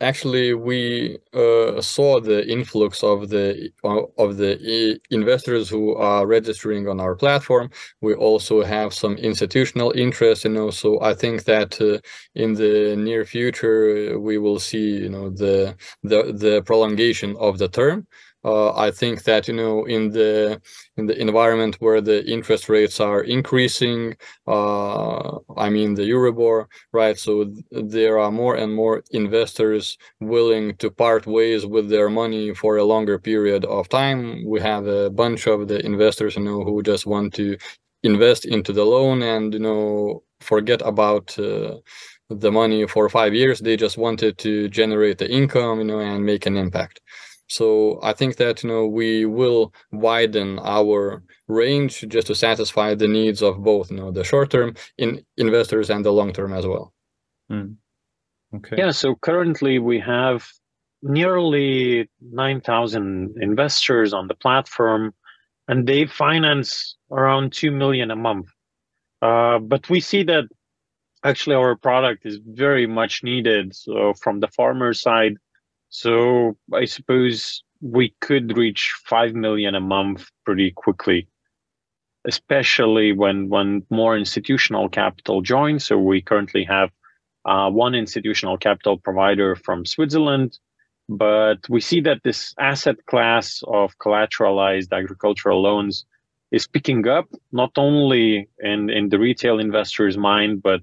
actually 0.00 0.54
we 0.54 1.18
uh, 1.34 1.80
saw 1.80 2.20
the 2.20 2.46
influx 2.50 3.02
of 3.02 3.28
the 3.28 3.70
uh, 3.84 4.02
of 4.18 4.36
the 4.36 4.98
investors 5.10 5.68
who 5.68 5.94
are 5.96 6.26
registering 6.26 6.88
on 6.88 7.00
our 7.00 7.14
platform. 7.14 7.70
We 8.00 8.14
also 8.14 8.62
have 8.62 8.94
some 8.94 9.16
institutional 9.16 9.92
interest 9.92 10.44
you 10.44 10.50
know 10.50 10.70
so 10.70 11.00
i 11.02 11.14
think 11.14 11.44
that 11.44 11.80
uh, 11.80 11.98
in 12.34 12.54
the 12.54 12.94
near 12.96 13.24
future 13.24 14.18
we 14.18 14.38
will 14.38 14.58
see 14.58 14.88
you 15.04 15.08
know 15.08 15.30
the 15.30 15.76
the 16.02 16.32
the 16.44 16.62
prolongation 16.62 17.36
of 17.38 17.58
the 17.58 17.68
term 17.68 18.06
uh, 18.44 18.72
I 18.74 18.90
think 18.90 19.24
that 19.24 19.48
you 19.48 19.54
know 19.54 19.84
in 19.84 20.10
the 20.10 20.60
in 20.96 21.06
the 21.06 21.20
environment 21.20 21.76
where 21.80 22.00
the 22.00 22.24
interest 22.26 22.68
rates 22.68 22.98
are 23.00 23.22
increasing, 23.22 24.16
uh, 24.46 25.38
I 25.56 25.68
mean 25.70 25.94
the 25.94 26.02
Euribor, 26.10 26.66
right? 26.92 27.18
So 27.18 27.32
th 27.44 27.64
there 27.96 28.16
are 28.22 28.30
more 28.42 28.54
and 28.62 28.72
more 28.82 28.96
investors 29.22 29.84
willing 30.20 30.66
to 30.80 30.88
part 31.04 31.22
ways 31.26 31.62
with 31.74 31.86
their 31.90 32.08
money 32.22 32.54
for 32.60 32.72
a 32.78 32.84
longer 32.92 33.18
period 33.30 33.62
of 33.76 33.88
time. 33.88 34.20
We 34.52 34.58
have 34.70 34.84
a 34.86 35.10
bunch 35.22 35.42
of 35.46 35.58
the 35.70 35.78
investors 35.92 36.36
you 36.36 36.44
know 36.48 36.60
who 36.66 36.82
just 36.92 37.04
want 37.06 37.28
to 37.40 37.46
invest 38.02 38.44
into 38.46 38.72
the 38.72 38.84
loan 38.84 39.22
and 39.22 39.52
you 39.54 39.60
know 39.66 40.22
forget 40.40 40.80
about. 40.92 41.26
Uh, 41.38 41.76
the 42.44 42.52
money 42.52 42.86
for 42.86 43.08
five 43.08 43.34
years 43.34 43.58
they 43.58 43.76
just 43.76 43.98
wanted 43.98 44.38
to 44.38 44.68
generate 44.68 45.18
the 45.18 45.28
income 45.28 45.78
you 45.80 45.84
know 45.84 45.98
and 45.98 46.24
make 46.24 46.46
an 46.46 46.56
impact 46.56 47.00
so 47.50 47.98
I 48.00 48.12
think 48.12 48.36
that 48.36 48.62
you 48.62 48.70
know 48.70 48.86
we 48.86 49.26
will 49.26 49.74
widen 49.90 50.60
our 50.60 51.22
range 51.48 52.04
just 52.08 52.28
to 52.28 52.34
satisfy 52.34 52.94
the 52.94 53.08
needs 53.08 53.42
of 53.42 53.62
both 53.64 53.90
you 53.90 53.96
know 53.96 54.12
the 54.12 54.22
short 54.22 54.50
term 54.50 54.74
in 54.98 55.24
investors 55.36 55.90
and 55.90 56.04
the 56.04 56.12
long 56.12 56.32
term 56.32 56.52
as 56.52 56.64
well. 56.64 56.94
Mm. 57.50 57.74
Okay. 58.54 58.76
Yeah. 58.78 58.92
So 58.92 59.16
currently 59.16 59.80
we 59.80 59.98
have 59.98 60.46
nearly 61.02 62.08
nine 62.20 62.60
thousand 62.60 63.34
investors 63.40 64.12
on 64.12 64.28
the 64.28 64.34
platform, 64.34 65.12
and 65.66 65.88
they 65.88 66.06
finance 66.06 66.96
around 67.10 67.52
two 67.52 67.72
million 67.72 68.12
a 68.12 68.16
month. 68.16 68.46
Uh, 69.20 69.58
but 69.58 69.90
we 69.90 69.98
see 69.98 70.22
that 70.22 70.44
actually 71.24 71.56
our 71.56 71.74
product 71.74 72.24
is 72.24 72.38
very 72.46 72.86
much 72.86 73.24
needed. 73.24 73.74
So 73.74 74.14
from 74.14 74.38
the 74.38 74.48
farmer 74.48 74.94
side 74.94 75.34
so 75.90 76.56
I 76.72 76.84
suppose 76.84 77.62
we 77.80 78.14
could 78.20 78.56
reach 78.56 78.94
5 79.06 79.34
million 79.34 79.74
a 79.74 79.80
month 79.80 80.30
pretty 80.44 80.70
quickly, 80.70 81.28
especially 82.24 83.12
when, 83.12 83.48
when 83.48 83.84
more 83.90 84.16
institutional 84.16 84.88
capital 84.88 85.42
joins. 85.42 85.84
So 85.84 85.98
we 85.98 86.22
currently 86.22 86.64
have 86.64 86.90
uh, 87.44 87.70
one 87.70 87.94
institutional 87.94 88.56
capital 88.56 88.98
provider 88.98 89.56
from 89.56 89.84
Switzerland, 89.84 90.58
but 91.08 91.68
we 91.68 91.80
see 91.80 92.00
that 92.02 92.22
this 92.22 92.54
asset 92.58 93.04
class 93.06 93.62
of 93.66 93.96
collateralized 93.98 94.92
agricultural 94.92 95.60
loans 95.60 96.04
is 96.52 96.68
picking 96.68 97.06
up 97.08 97.28
not 97.50 97.72
only 97.76 98.48
in, 98.60 98.90
in 98.90 99.08
the 99.08 99.18
retail 99.18 99.58
investors' 99.58 100.18
mind, 100.18 100.62
but 100.62 100.82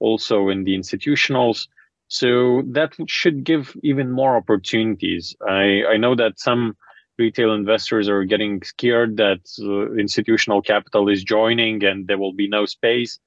also 0.00 0.48
in 0.48 0.64
the 0.64 0.76
institutionals. 0.76 1.68
So 2.08 2.62
that 2.68 2.94
should 3.06 3.44
give 3.44 3.76
even 3.82 4.10
more 4.10 4.36
opportunities. 4.36 5.36
I, 5.46 5.84
I 5.84 5.96
know 5.98 6.14
that 6.16 6.40
some 6.40 6.76
retail 7.18 7.52
investors 7.52 8.08
are 8.08 8.24
getting 8.24 8.62
scared 8.62 9.16
that 9.18 9.40
uh, 9.60 9.92
institutional 9.94 10.62
capital 10.62 11.08
is 11.08 11.22
joining 11.22 11.84
and 11.84 12.06
there 12.06 12.18
will 12.18 12.32
be 12.32 12.48
no 12.48 12.64
space. 12.64 13.18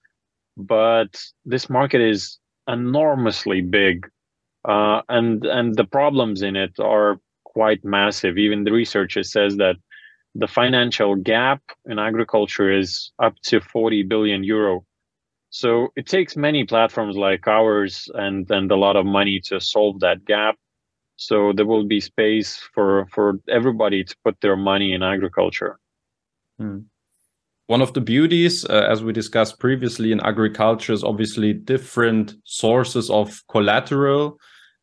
But 0.58 1.22
this 1.46 1.70
market 1.70 2.02
is 2.02 2.40
enormously 2.68 3.62
big, 3.62 4.10
uh, 4.68 5.02
and 5.08 5.46
and 5.46 5.76
the 5.76 5.86
problems 5.86 6.42
in 6.42 6.56
it 6.56 6.80
are 6.80 7.20
quite 7.46 7.86
massive. 7.86 8.38
Even 8.38 8.64
the 8.64 8.72
research 8.72 9.18
says 9.22 9.56
that 9.58 9.76
the 10.36 10.48
financial 10.48 11.16
gap 11.16 11.62
in 11.86 12.00
agriculture 12.00 12.72
is 12.72 13.12
up 13.20 13.36
to 13.44 13.62
40 13.62 14.04
billion 14.04 14.44
euro 14.44 14.86
so 15.52 15.90
it 15.98 16.08
takes 16.08 16.38
many 16.38 16.64
platforms 16.64 17.18
like 17.18 17.46
ours 17.46 18.10
and 18.16 18.50
and 18.50 18.72
a 18.72 18.76
lot 18.76 18.96
of 18.96 19.06
money 19.06 19.40
to 19.42 19.60
solve 19.60 20.00
that 20.00 20.26
gap. 20.26 20.56
So 21.18 21.52
there 21.54 21.66
will 21.66 21.86
be 21.86 22.00
space 22.00 22.58
for 22.74 23.06
for 23.14 23.34
everybody 23.50 24.04
to 24.04 24.16
put 24.24 24.40
their 24.42 24.56
money 24.56 24.94
in 24.94 25.04
agriculture. 25.04 25.78
Hmm. 26.58 26.80
one 27.68 27.82
of 27.82 27.94
the 27.94 28.02
beauties, 28.02 28.66
uh, 28.66 28.88
as 28.90 29.04
we 29.04 29.14
discussed 29.14 29.60
previously 29.60 30.12
in 30.12 30.20
agriculture, 30.22 30.94
is 30.94 31.04
obviously 31.04 31.54
different 31.54 32.36
sources 32.44 33.10
of 33.10 33.42
collateral 33.48 34.38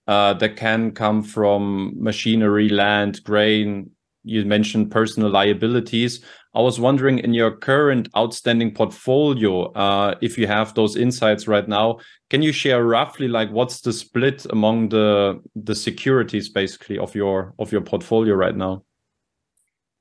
uh, 0.07 0.35
that 0.35 0.57
can 0.57 0.93
come 0.93 1.23
from 1.23 1.93
machinery, 1.97 2.69
land, 2.69 3.23
grain. 3.25 3.91
You 4.25 4.45
mentioned 4.45 4.91
personal 4.91 5.31
liabilities. 5.31 6.25
I 6.59 6.61
was 6.61 6.81
wondering 6.81 7.21
in 7.21 7.35
your 7.35 7.53
current 7.53 8.09
outstanding 8.17 8.75
portfolio, 8.75 9.71
uh, 9.75 10.17
if 10.21 10.37
you 10.37 10.49
have 10.49 10.75
those 10.75 10.97
insights 10.97 11.47
right 11.47 11.69
now, 11.69 12.01
can 12.31 12.43
you 12.43 12.51
share 12.51 12.85
roughly 12.85 13.29
like 13.29 13.49
what's 13.53 13.81
the 13.81 13.93
split 13.93 14.45
among 14.51 14.89
the 14.89 15.41
the 15.55 15.77
securities 15.77 16.49
basically 16.49 16.99
of 16.99 17.15
your 17.15 17.55
of 17.61 17.71
your 17.71 17.81
portfolio 17.81 18.35
right 18.35 18.57
now? 18.57 18.83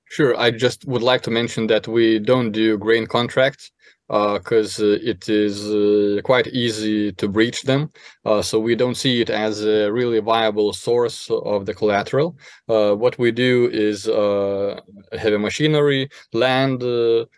Sure. 0.09 0.37
I 0.39 0.51
just 0.51 0.85
would 0.85 1.01
like 1.03 1.21
to 1.23 1.31
mention 1.31 1.67
that 1.67 1.87
we 1.87 2.19
don't 2.19 2.51
do 2.51 2.77
grain 2.77 3.07
contracts 3.07 3.71
because 4.07 4.79
uh, 4.79 4.85
uh, 4.85 4.97
it 5.11 5.27
is 5.27 5.67
uh, 5.69 6.21
quite 6.23 6.47
easy 6.47 7.11
to 7.11 7.27
breach 7.27 7.63
them. 7.63 7.91
Uh, 8.23 8.41
so 8.41 8.57
we 8.57 8.73
don't 8.75 8.95
see 8.95 9.19
it 9.21 9.29
as 9.29 9.65
a 9.65 9.91
really 9.91 10.19
viable 10.19 10.71
source 10.71 11.29
of 11.29 11.65
the 11.65 11.73
collateral. 11.73 12.37
Uh, 12.69 12.93
what 12.95 13.17
we 13.19 13.31
do 13.31 13.69
is 13.73 14.07
uh, 14.07 14.79
heavy 15.11 15.37
machinery, 15.37 16.09
land, 16.31 16.81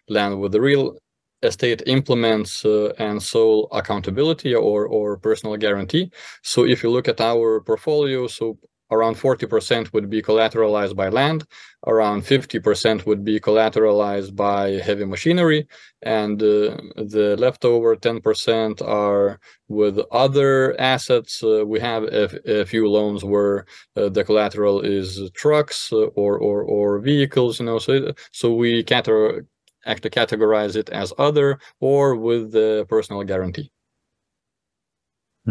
land 0.10 0.40
with 0.40 0.52
the 0.52 0.62
real 0.62 0.96
estate 1.42 1.82
implements 1.88 2.66
and 3.00 3.24
sole 3.24 3.68
accountability 3.72 4.54
or, 4.54 4.86
or 4.86 5.18
personal 5.18 5.56
guarantee. 5.58 6.12
So 6.44 6.66
if 6.66 6.84
you 6.84 6.92
look 6.92 7.08
at 7.08 7.20
our 7.22 7.62
portfolio, 7.62 8.28
so 8.28 8.58
around 8.92 9.16
40% 9.16 9.94
would 9.94 10.10
be 10.10 10.22
collateralized 10.22 10.96
by 10.96 11.10
land, 11.10 11.46
around 11.88 12.24
50% 12.24 13.06
would 13.06 13.24
be 13.24 13.40
collateralized 13.40 14.36
by 14.36 14.72
heavy 14.72 15.06
machinery, 15.06 15.68
and 16.02 16.42
uh, 16.42 16.78
the 16.96 17.36
leftover 17.38 17.96
10% 17.96 18.82
are 18.82 19.40
with 19.68 20.00
other 20.12 20.80
assets. 20.80 21.44
Uh, 21.44 21.66
we 21.66 21.80
have 21.80 22.04
a, 22.04 22.62
a, 22.62 22.66
few 22.66 22.90
loans 22.90 23.24
where 23.24 23.66
uh, 23.96 24.10
the 24.10 24.24
collateral 24.24 24.82
is 24.82 25.30
trucks 25.34 25.94
uh, 25.94 26.06
or, 26.16 26.38
or, 26.38 26.64
or 26.64 27.00
vehicles, 27.00 27.60
you 27.60 27.66
know, 27.66 27.80
so, 27.80 28.14
so 28.32 28.54
we 28.54 28.84
cater, 28.84 29.46
actually 29.86 30.10
categorize 30.10 30.76
it 30.76 30.90
as 30.90 31.14
other 31.18 31.60
or 31.80 32.16
with 32.16 32.52
the 32.52 32.86
personal 32.90 33.24
guarantee. 33.24 33.72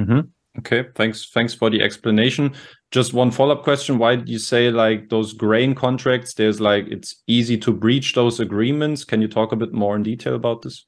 -hmm. 0.06 0.37
Okay, 0.58 0.84
thanks. 0.94 1.30
Thanks 1.30 1.54
for 1.54 1.70
the 1.70 1.80
explanation. 1.82 2.54
Just 2.90 3.14
one 3.14 3.30
follow-up 3.30 3.62
question. 3.62 3.98
Why 3.98 4.16
do 4.16 4.32
you 4.32 4.38
say 4.38 4.70
like 4.70 5.08
those 5.08 5.32
grain 5.32 5.74
contracts? 5.74 6.34
There's 6.34 6.60
like 6.60 6.86
it's 6.88 7.22
easy 7.26 7.56
to 7.58 7.72
breach 7.72 8.14
those 8.14 8.40
agreements. 8.40 9.04
Can 9.04 9.22
you 9.22 9.28
talk 9.28 9.52
a 9.52 9.56
bit 9.56 9.72
more 9.72 9.94
in 9.94 10.02
detail 10.02 10.34
about 10.34 10.62
this? 10.62 10.86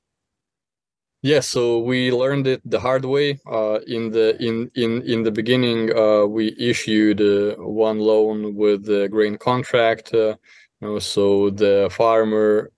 Yes, 1.23 1.35
yeah, 1.35 1.41
so 1.41 1.79
we 1.81 2.11
learned 2.11 2.47
it 2.47 2.63
the 2.65 2.81
hard 2.81 3.05
way. 3.05 3.39
Uh, 3.47 3.79
in 3.87 4.11
the 4.11 4.43
in 4.43 4.71
in 4.75 5.03
in 5.03 5.23
the 5.23 5.31
beginning, 5.31 5.95
uh, 5.95 6.25
we 6.25 6.57
issued 6.59 7.21
uh, 7.21 7.57
one 7.63 7.99
loan 7.99 8.55
with 8.55 8.87
the 8.87 9.07
grain 9.09 9.37
contract. 9.37 10.15
Uh, 10.15 10.37
you 10.81 10.89
know, 10.89 10.99
so 10.99 11.51
the 11.51 11.89
farmer 11.93 12.73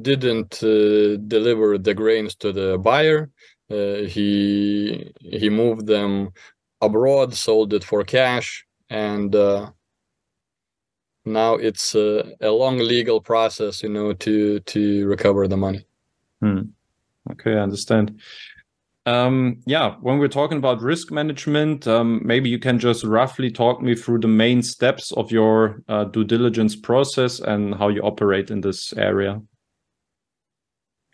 didn't 0.00 0.62
uh, 0.64 1.16
deliver 1.28 1.78
the 1.78 1.94
grains 1.94 2.34
to 2.36 2.52
the 2.52 2.78
buyer. 2.78 3.30
Uh, 3.70 4.06
he 4.06 5.12
he 5.20 5.48
moved 5.48 5.86
them 5.86 6.30
abroad, 6.80 7.34
sold 7.34 7.72
it 7.72 7.82
for 7.82 8.04
cash, 8.04 8.66
and 8.90 9.34
uh, 9.34 9.70
now 11.24 11.54
it's 11.54 11.94
a, 11.94 12.32
a, 12.40 12.50
long 12.50 12.76
legal 12.78 13.20
process, 13.20 13.82
you 13.82 13.88
know, 13.88 14.12
to 14.12 14.60
to 14.60 15.06
recover 15.06 15.48
the 15.48 15.56
money. 15.56 15.86
Hmm. 16.40 16.60
Okay, 17.32 17.54
I 17.54 17.60
understand. 17.60 18.20
Um, 19.06 19.60
yeah, 19.66 19.96
when 20.00 20.18
we're 20.18 20.28
talking 20.28 20.58
about 20.58 20.80
risk 20.80 21.10
management, 21.10 21.86
um, 21.86 22.22
maybe 22.24 22.48
you 22.48 22.58
can 22.58 22.78
just 22.78 23.04
roughly 23.04 23.50
talk 23.50 23.82
me 23.82 23.94
through 23.94 24.20
the 24.20 24.28
main 24.28 24.62
steps 24.62 25.12
of 25.12 25.30
your 25.30 25.82
uh, 25.88 26.04
due 26.04 26.24
diligence 26.24 26.74
process 26.74 27.38
and 27.40 27.74
how 27.74 27.88
you 27.88 28.00
operate 28.02 28.50
in 28.50 28.62
this 28.62 28.94
area. 28.94 29.40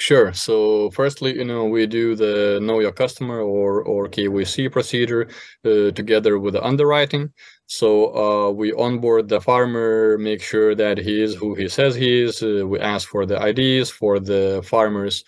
Sure. 0.01 0.33
So 0.33 0.91
firstly, 0.93 1.37
you 1.37 1.45
know, 1.45 1.67
we 1.67 1.87
do 1.87 2.15
the 2.17 2.59
know 2.63 2.81
your 2.81 2.93
customer 2.93 3.41
or 3.41 3.83
or 3.83 4.09
KYC 4.09 4.69
procedure 4.69 5.29
uh, 5.65 5.91
together 5.93 6.39
with 6.39 6.55
the 6.55 6.63
underwriting. 6.65 7.33
So 7.67 7.91
uh, 8.17 8.51
we 8.51 8.73
onboard 8.73 9.29
the 9.29 9.41
farmer, 9.43 10.17
make 10.19 10.43
sure 10.43 10.75
that 10.75 10.97
he 10.99 11.23
is 11.23 11.35
who 11.35 11.55
he 11.55 11.69
says 11.69 11.95
he 11.95 12.23
is. 12.23 12.43
Uh, 12.43 12.67
we 12.67 12.81
ask 12.81 13.09
for 13.09 13.27
the 13.27 13.37
IDs 13.39 13.91
for 13.91 14.19
the 14.19 14.63
farmers 14.65 15.23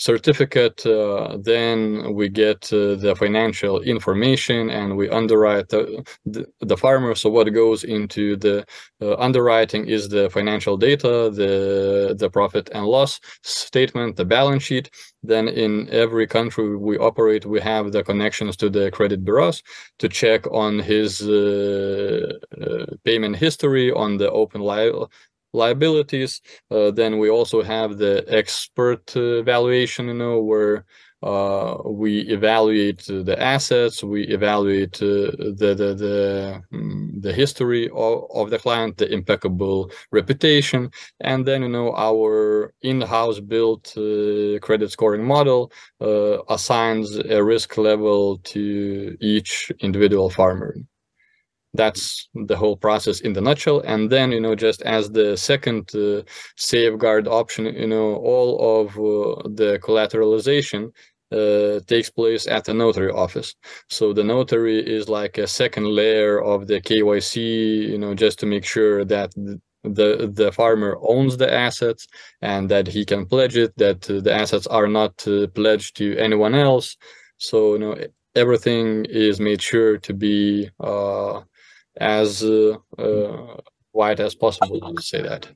certificate, 0.00 0.84
uh, 0.86 1.36
then 1.42 2.14
we 2.14 2.26
get 2.30 2.72
uh, 2.72 2.94
the 2.94 3.14
financial 3.18 3.82
information 3.82 4.70
and 4.70 4.96
we 4.96 5.10
underwrite 5.10 5.68
the, 5.68 6.02
the, 6.24 6.46
the, 6.60 6.76
farmer. 6.76 7.14
So 7.14 7.28
what 7.28 7.52
goes 7.52 7.84
into 7.84 8.36
the 8.36 8.64
uh, 9.02 9.16
underwriting 9.16 9.86
is 9.86 10.08
the 10.08 10.30
financial 10.30 10.78
data, 10.78 11.30
the, 11.30 12.16
the 12.18 12.30
profit 12.30 12.70
and 12.72 12.86
loss 12.86 13.20
statement, 13.42 14.16
the 14.16 14.24
balance 14.24 14.62
sheet. 14.62 14.88
Then 15.22 15.48
in 15.48 15.86
every 15.90 16.26
country 16.26 16.78
we 16.78 16.96
operate, 16.96 17.44
we 17.44 17.60
have 17.60 17.92
the 17.92 18.02
connections 18.02 18.56
to 18.56 18.70
the 18.70 18.90
credit 18.90 19.22
bureaus 19.22 19.62
to 19.98 20.08
check 20.08 20.50
on 20.50 20.78
his 20.78 21.20
uh, 21.20 22.32
payment 23.04 23.36
history, 23.36 23.92
on 23.92 24.16
the 24.16 24.30
open 24.30 24.62
li 24.62 24.90
liabilities. 25.52 26.40
Uh, 26.70 26.90
then 26.90 27.18
we 27.18 27.28
also 27.30 27.62
have 27.62 27.98
the 27.98 28.24
expert 28.28 29.16
uh, 29.16 29.42
valuation, 29.42 30.08
you 30.08 30.14
know, 30.14 30.40
where 30.40 30.84
uh, 31.22 31.76
we 31.84 32.20
evaluate 32.28 33.04
the 33.06 33.36
assets, 33.38 34.02
we 34.02 34.22
evaluate 34.28 34.96
uh, 35.02 35.28
the 35.60 35.74
the 35.76 35.94
the, 35.94 36.62
um, 36.72 37.12
the 37.20 37.32
history 37.32 37.90
of, 37.90 38.24
of 38.34 38.48
the 38.50 38.58
client, 38.58 38.96
the 38.96 39.12
impeccable 39.12 39.90
reputation, 40.12 40.90
and 41.20 41.44
then 41.46 41.62
you 41.62 41.68
know 41.68 41.94
our 41.94 42.72
in-house 42.82 43.38
built 43.40 43.92
uh, 43.98 44.58
credit 44.60 44.90
scoring 44.90 45.24
model 45.24 45.70
uh, 46.00 46.42
assigns 46.48 47.16
a 47.16 47.42
risk 47.44 47.76
level 47.76 48.38
to 48.38 49.16
each 49.20 49.70
individual 49.80 50.30
farmer 50.30 50.74
that's 51.74 52.28
the 52.34 52.56
whole 52.56 52.76
process 52.76 53.20
in 53.20 53.32
the 53.32 53.40
nutshell. 53.40 53.80
And 53.80 54.10
then 54.10 54.32
you 54.32 54.40
know 54.40 54.54
just 54.54 54.82
as 54.82 55.10
the 55.10 55.36
second 55.36 55.94
uh, 55.94 56.22
safeguard 56.56 57.28
option 57.28 57.66
you 57.66 57.86
know 57.86 58.16
all 58.16 58.80
of 58.80 58.88
uh, 58.96 59.48
the 59.60 59.78
collateralization 59.82 60.90
uh, 61.32 61.80
takes 61.86 62.10
place 62.10 62.46
at 62.48 62.64
the 62.64 62.74
notary 62.74 63.12
office. 63.12 63.54
So 63.88 64.12
the 64.12 64.24
notary 64.24 64.78
is 64.80 65.08
like 65.08 65.38
a 65.38 65.46
second 65.46 65.86
layer 65.86 66.42
of 66.42 66.66
the 66.66 66.80
kyc 66.80 67.36
you 67.36 67.98
know 67.98 68.14
just 68.14 68.38
to 68.40 68.46
make 68.46 68.64
sure 68.64 69.04
that 69.04 69.32
the 69.82 70.30
the 70.34 70.52
farmer 70.52 70.98
owns 71.08 71.36
the 71.36 71.50
assets 71.52 72.06
and 72.42 72.68
that 72.70 72.86
he 72.86 73.04
can 73.04 73.24
pledge 73.26 73.56
it 73.56 73.72
that 73.78 74.10
uh, 74.10 74.20
the 74.20 74.32
assets 74.32 74.66
are 74.66 74.86
not 74.88 75.26
uh, 75.26 75.46
pledged 75.54 75.96
to 75.96 76.16
anyone 76.18 76.54
else. 76.54 76.96
So 77.38 77.74
you 77.74 77.78
know 77.78 77.96
everything 78.34 79.06
is 79.06 79.40
made 79.40 79.62
sure 79.62 79.98
to 79.98 80.12
be 80.14 80.70
uh, 80.80 81.40
as 81.96 82.42
uh, 82.42 82.76
uh, 82.98 83.56
wide 83.92 84.20
as 84.20 84.34
possible 84.34 84.94
to 84.94 85.02
say 85.02 85.22
that. 85.22 85.50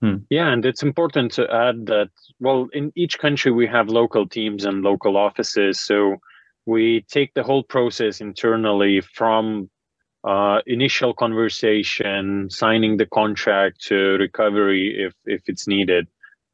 Hmm. 0.00 0.16
Yeah, 0.30 0.52
and 0.52 0.64
it's 0.64 0.82
important 0.82 1.32
to 1.32 1.50
add 1.52 1.86
that, 1.86 2.10
well, 2.40 2.68
in 2.72 2.92
each 2.94 3.18
country 3.18 3.50
we 3.52 3.66
have 3.66 3.88
local 3.88 4.28
teams 4.28 4.64
and 4.64 4.82
local 4.82 5.16
offices. 5.16 5.80
So 5.80 6.16
we 6.66 7.04
take 7.10 7.32
the 7.34 7.42
whole 7.42 7.62
process 7.62 8.20
internally 8.20 9.00
from 9.00 9.70
uh, 10.24 10.60
initial 10.66 11.14
conversation, 11.14 12.48
signing 12.50 12.96
the 12.96 13.06
contract 13.06 13.82
to 13.86 13.94
recovery 14.18 15.06
if, 15.06 15.14
if 15.26 15.42
it's 15.46 15.66
needed. 15.66 16.06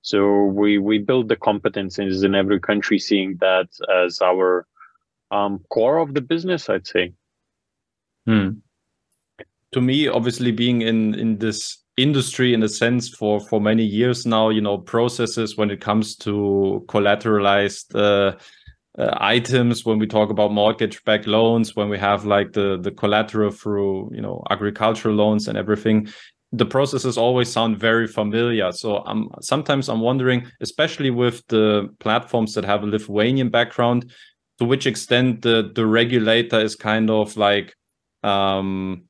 So 0.03 0.45
we, 0.45 0.79
we 0.79 0.99
build 0.99 1.29
the 1.29 1.37
competencies 1.37 2.25
in 2.25 2.35
every 2.35 2.59
country, 2.59 2.99
seeing 2.99 3.37
that 3.41 3.69
as 4.05 4.21
our 4.21 4.67
um, 5.31 5.61
core 5.71 5.99
of 5.99 6.15
the 6.15 6.21
business, 6.21 6.69
I'd 6.69 6.87
say. 6.87 7.13
Hmm 8.27 8.51
to 9.73 9.81
me, 9.81 10.09
obviously 10.09 10.53
being 10.53 10.83
in 10.83 11.15
in 11.15 11.39
this 11.39 11.79
industry 11.97 12.55
in 12.55 12.63
a 12.63 12.69
sense 12.69 13.09
for 13.09 13.41
for 13.41 13.61
many 13.61 13.85
years 13.85 14.27
now, 14.27 14.49
you 14.49 14.61
know, 14.61 14.79
processes 14.79 15.57
when 15.57 15.71
it 15.71 15.81
comes 15.81 16.17
to 16.17 16.85
collateralized 16.89 17.95
uh, 17.95 18.37
uh, 18.99 19.17
items, 19.21 19.85
when 19.85 19.99
we 19.99 20.07
talk 20.07 20.31
about 20.31 20.53
mortgage-backed 20.53 21.27
loans, 21.27 21.77
when 21.77 21.89
we 21.89 21.99
have 21.99 22.25
like 22.25 22.53
the 22.53 22.79
the 22.81 22.91
collateral 22.91 23.51
through 23.51 24.11
you 24.13 24.21
know 24.21 24.43
agricultural 24.51 25.15
loans 25.15 25.49
and 25.49 25.57
everything, 25.57 26.09
the 26.53 26.67
processes 26.67 27.17
always 27.17 27.51
sound 27.51 27.79
very 27.79 28.07
familiar. 28.07 28.73
So 28.73 28.99
I'm 29.07 29.29
sometimes 29.41 29.89
I'm 29.89 30.01
wondering, 30.01 30.47
especially 30.61 31.11
with 31.11 31.47
the 31.49 31.89
platforms 32.01 32.55
that 32.55 32.65
have 32.65 32.83
a 32.83 32.87
Lithuanian 32.87 33.51
background, 33.51 34.11
to 34.59 34.65
which 34.65 34.87
extent 34.87 35.43
the 35.43 35.71
the 35.75 35.87
regulator 35.87 36.59
is 36.59 36.75
kind 36.75 37.11
of 37.11 37.37
like 37.37 37.75
um 38.23 39.05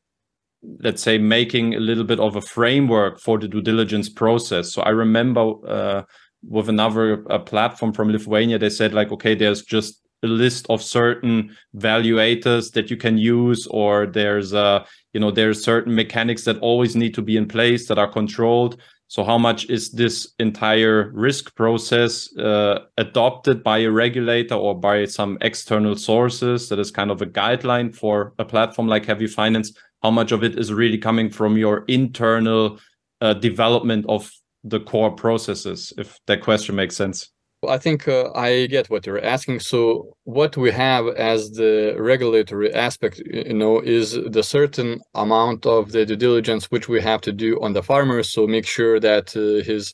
let's 0.81 1.03
say 1.03 1.19
making 1.19 1.75
a 1.75 1.81
little 1.81 2.05
bit 2.05 2.21
of 2.21 2.37
a 2.37 2.41
framework 2.41 3.19
for 3.19 3.39
the 3.39 3.49
due 3.49 3.63
diligence 3.63 4.09
process 4.09 4.73
so 4.73 4.83
i 4.83 4.91
remember 4.91 5.53
uh, 5.67 6.03
with 6.49 6.69
another 6.69 7.31
uh, 7.31 7.39
platform 7.39 7.93
from 7.93 8.11
Lithuania, 8.11 8.59
they 8.59 8.71
said 8.71 8.95
like, 8.95 9.13
okay, 9.13 9.35
there's 9.35 9.63
just 9.63 10.01
a 10.23 10.27
list 10.27 10.67
of 10.69 10.83
certain 10.83 11.57
valuators 11.77 12.73
that 12.73 12.91
you 12.91 12.97
can 12.97 13.17
use, 13.17 13.67
or 13.69 14.07
there's 14.07 14.53
a 14.53 14.85
you 15.13 15.21
know, 15.21 15.31
there's 15.31 15.65
certain 15.65 15.95
mechanics 15.95 16.45
that 16.45 16.59
always 16.59 16.95
need 16.95 17.15
to 17.15 17.23
be 17.23 17.37
in 17.37 17.49
place 17.49 17.89
that 17.89 17.99
are 17.99 18.11
controlled. 18.11 18.81
So 19.09 19.25
how 19.25 19.39
much 19.39 19.69
is 19.69 19.91
this 19.91 20.35
entire 20.39 21.11
risk 21.13 21.57
process 21.57 22.33
uh, 22.37 22.81
adopted 22.97 23.65
by 23.65 23.79
a 23.79 23.91
regulator 23.91 24.55
or 24.55 24.79
by 24.79 25.07
some 25.07 25.37
external 25.41 25.97
sources 25.97 26.69
that 26.69 26.79
is 26.79 26.93
kind 26.93 27.11
of 27.11 27.21
a 27.21 27.27
guideline 27.27 27.93
for 27.93 28.35
a 28.39 28.45
platform 28.45 28.87
like 28.87 29.07
Heavy 29.07 29.27
Finance? 29.27 29.73
How 30.03 30.11
much 30.11 30.33
of 30.33 30.43
it 30.43 30.59
is 30.59 30.73
really 30.73 30.99
coming 30.99 31.31
from 31.31 31.57
your 31.57 31.85
internal 31.87 32.79
uh, 33.21 33.35
development 33.35 34.07
of 34.09 34.31
the 34.65 34.81
core 34.81 35.11
processes, 35.11 35.93
if 35.99 36.19
that 36.27 36.43
question 36.43 36.75
makes 36.75 36.97
sense? 36.97 37.31
I 37.69 37.77
think 37.77 38.09
uh, 38.09 38.31
I 38.35 38.67
get 38.67 38.89
what 38.89 39.05
you're 39.05 39.23
asking. 39.23 39.61
So 39.61 40.17
what 40.25 40.57
we 40.57 40.71
have 40.71 41.09
as 41.09 41.51
the 41.51 41.95
regulatory 41.99 42.73
aspect, 42.73 43.21
you 43.27 43.53
know, 43.53 43.81
is 43.81 44.13
the 44.13 44.43
certain 44.43 45.01
amount 45.15 45.67
of 45.67 45.93
the 45.93 46.07
due 46.07 46.17
diligence 46.17 46.71
which 46.71 46.89
we 46.89 47.03
have 47.03 47.21
to 47.23 47.33
do 47.33 47.61
on 47.61 47.75
the 47.75 47.83
farmer. 47.83 48.23
So 48.23 48.47
make 48.47 48.67
sure 48.67 48.99
that 49.01 49.37
uh, 49.37 49.63
his 49.63 49.93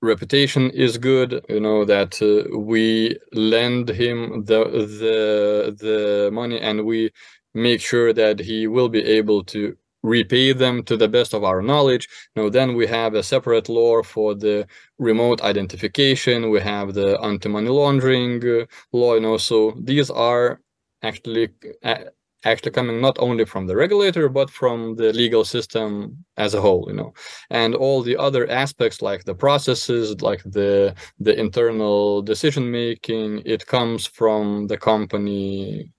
reputation 0.00 0.70
is 0.70 0.96
good. 0.96 1.44
You 1.48 1.60
know 1.60 1.84
that 1.84 2.20
uh, 2.22 2.56
we 2.56 3.18
lend 3.32 3.88
him 3.90 4.44
the 4.44 4.64
the 4.64 5.76
the 5.78 6.30
money 6.32 6.58
and 6.60 6.86
we 6.86 7.10
make 7.56 7.80
sure 7.80 8.12
that 8.12 8.38
he 8.40 8.66
will 8.66 8.88
be 8.88 9.02
able 9.02 9.42
to 9.44 9.76
repay 10.02 10.52
them 10.52 10.82
to 10.84 10.96
the 10.96 11.08
best 11.08 11.34
of 11.34 11.42
our 11.42 11.62
knowledge. 11.62 12.08
Now, 12.36 12.48
then 12.48 12.74
we 12.74 12.86
have 12.86 13.14
a 13.14 13.22
separate 13.22 13.68
law 13.68 14.02
for 14.02 14.34
the 14.34 14.66
remote 14.98 15.40
identification. 15.42 16.50
We 16.50 16.60
have 16.60 16.94
the 16.94 17.18
anti-money 17.20 17.68
laundering 17.68 18.46
uh, 18.46 18.66
law, 18.92 19.14
you 19.14 19.20
know. 19.20 19.36
So 19.36 19.74
these 19.82 20.10
are 20.10 20.60
actually 21.02 21.48
uh, 21.82 22.04
actually 22.44 22.70
coming 22.70 23.00
not 23.00 23.18
only 23.18 23.44
from 23.44 23.66
the 23.66 23.74
regulator 23.74 24.28
but 24.28 24.48
from 24.50 24.94
the 24.96 25.12
legal 25.12 25.44
system 25.44 26.24
as 26.36 26.54
a 26.54 26.60
whole 26.60 26.84
you 26.88 26.94
know 26.94 27.12
and 27.50 27.74
all 27.74 28.02
the 28.02 28.16
other 28.16 28.48
aspects 28.48 29.02
like 29.02 29.24
the 29.24 29.34
processes 29.34 30.20
like 30.22 30.42
the 30.44 30.94
the 31.18 31.38
internal 31.38 32.22
decision 32.22 32.70
making 32.70 33.42
it 33.44 33.66
comes 33.66 34.06
from 34.06 34.66
the 34.68 34.76
company 34.76 35.92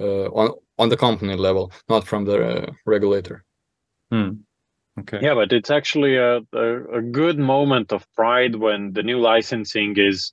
uh, 0.00 0.26
on 0.40 0.54
on 0.78 0.88
the 0.88 0.96
company 0.96 1.36
level 1.36 1.72
not 1.88 2.06
from 2.06 2.24
the 2.24 2.36
uh, 2.38 2.72
regulator 2.86 3.44
Hmm. 4.10 4.30
Okay. 5.00 5.18
Yeah, 5.22 5.34
but 5.34 5.52
it's 5.52 5.70
actually 5.70 6.16
a, 6.16 6.38
a, 6.52 6.98
a, 6.98 7.02
good 7.02 7.38
moment 7.38 7.92
of 7.92 8.06
pride 8.14 8.56
when 8.56 8.92
the 8.94 9.02
new 9.02 9.20
licensing 9.20 9.94
is 9.96 10.32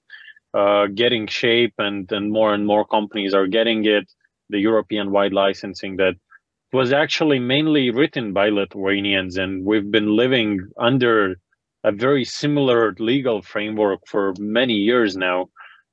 uh, 0.56 0.88
getting 0.88 1.28
shape 1.28 1.74
and, 1.78 2.12
and 2.12 2.32
more 2.32 2.54
and 2.54 2.66
more 2.66 2.86
companies 2.86 3.34
are 3.34 3.48
getting 3.48 3.86
it. 3.86 4.12
The 4.50 4.60
European 4.60 5.12
wide 5.12 5.34
licensing 5.34 5.98
that 5.98 6.16
was 6.74 6.92
actually 6.94 7.40
mainly 7.40 7.92
written 7.92 8.34
by 8.34 8.50
Lithuanians, 8.50 9.38
and 9.38 9.66
we've 9.66 9.90
been 9.92 10.16
living 10.16 10.68
under 10.80 11.36
a 11.84 11.92
very 11.92 12.24
similar 12.24 12.96
legal 12.98 13.42
framework 13.42 14.00
for 14.08 14.34
many 14.40 14.74
years 14.74 15.16
now. 15.16 15.50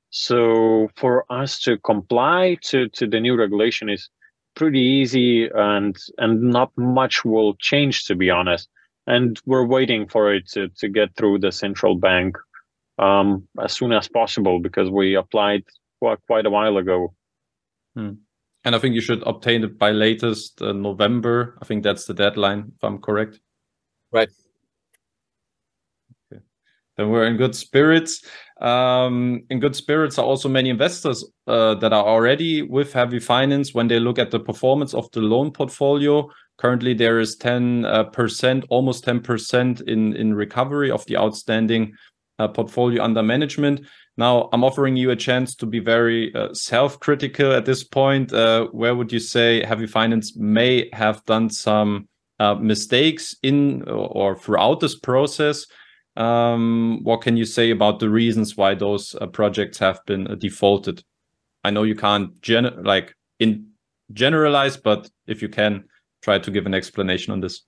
So 0.09 0.89
for 0.95 1.25
us 1.31 1.59
to 1.61 1.77
comply 1.79 2.57
to, 2.63 2.89
to 2.89 3.07
the 3.07 3.19
new 3.19 3.35
regulation 3.35 3.89
is 3.89 4.09
pretty 4.55 4.79
easy 4.79 5.49
and 5.53 5.97
and 6.17 6.41
not 6.41 6.71
much 6.77 7.25
will 7.25 7.55
change 7.55 8.05
to 8.05 8.15
be 8.15 8.29
honest 8.29 8.69
and 9.07 9.39
we're 9.45 9.65
waiting 9.65 10.07
for 10.07 10.33
it 10.33 10.47
to, 10.47 10.69
to 10.69 10.87
get 10.87 11.15
through 11.15 11.37
the 11.39 11.51
central 11.51 11.95
bank 11.95 12.37
um, 12.99 13.45
as 13.61 13.73
soon 13.73 13.91
as 13.91 14.07
possible 14.07 14.59
because 14.59 14.89
we 14.89 15.15
applied 15.15 15.63
quite, 15.99 16.19
quite 16.27 16.45
a 16.45 16.49
while 16.49 16.77
ago 16.77 17.13
hmm. 17.95 18.11
and 18.63 18.75
i 18.75 18.79
think 18.79 18.93
you 18.95 19.01
should 19.01 19.23
obtain 19.25 19.63
it 19.63 19.77
by 19.77 19.91
latest 19.91 20.61
uh, 20.61 20.71
november 20.71 21.57
i 21.61 21.65
think 21.65 21.83
that's 21.83 22.05
the 22.05 22.13
deadline 22.13 22.71
if 22.75 22.83
i'm 22.83 22.99
correct 22.99 23.39
right 24.11 24.29
okay. 24.29 24.42
Then 26.97 27.09
we're 27.09 27.25
in 27.25 27.37
good 27.37 27.55
spirits 27.55 28.21
um, 28.63 29.43
in 29.49 29.59
good 29.59 29.75
spirits 29.75 30.17
are 30.17 30.25
also 30.25 30.47
many 30.47 30.69
investors 30.69 31.25
uh, 31.47 31.75
that 31.75 31.91
are 31.91 32.05
already 32.05 32.61
with 32.61 32.93
heavy 32.93 33.19
finance 33.19 33.73
when 33.73 33.89
they 33.89 33.99
look 33.99 34.17
at 34.17 34.31
the 34.31 34.39
performance 34.39 34.93
of 34.93 35.11
the 35.11 35.19
loan 35.19 35.51
portfolio. 35.51 36.29
Currently, 36.57 36.93
there 36.93 37.19
is 37.19 37.35
10 37.35 37.83
uh, 37.83 38.05
percent, 38.05 38.63
almost 38.69 39.03
10 39.03 39.19
percent 39.21 39.81
in 39.81 40.15
in 40.15 40.33
recovery 40.33 40.91
of 40.91 41.05
the 41.07 41.17
outstanding 41.17 41.93
uh, 42.39 42.47
portfolio 42.47 43.03
under 43.03 43.21
management. 43.21 43.81
Now, 44.15 44.49
I'm 44.53 44.63
offering 44.63 44.95
you 44.95 45.09
a 45.09 45.15
chance 45.15 45.55
to 45.55 45.65
be 45.65 45.79
very 45.79 46.33
uh, 46.35 46.53
self-critical 46.53 47.51
at 47.51 47.65
this 47.65 47.83
point. 47.83 48.31
Uh, 48.31 48.67
where 48.67 48.95
would 48.95 49.11
you 49.11 49.19
say 49.19 49.65
heavy 49.65 49.87
finance 49.87 50.37
may 50.37 50.89
have 50.93 51.25
done 51.25 51.49
some 51.49 52.07
uh, 52.39 52.53
mistakes 52.55 53.35
in 53.41 53.81
or 53.89 54.37
throughout 54.37 54.79
this 54.79 54.95
process? 54.97 55.65
Um, 56.15 56.99
what 57.03 57.21
can 57.21 57.37
you 57.37 57.45
say 57.45 57.71
about 57.71 57.99
the 57.99 58.09
reasons 58.09 58.55
why 58.55 58.75
those 58.75 59.15
uh, 59.15 59.27
projects 59.27 59.79
have 59.79 59.99
been 60.05 60.27
uh, 60.27 60.35
defaulted? 60.35 61.03
I 61.63 61.71
know 61.71 61.83
you 61.83 61.95
can't 61.95 62.39
gen 62.41 62.83
like 62.83 63.15
in 63.39 63.67
generalize, 64.11 64.77
but 64.77 65.09
if 65.27 65.41
you 65.41 65.49
can, 65.49 65.85
try 66.21 66.39
to 66.39 66.51
give 66.51 66.65
an 66.65 66.73
explanation 66.73 67.33
on 67.33 67.41
this. 67.41 67.63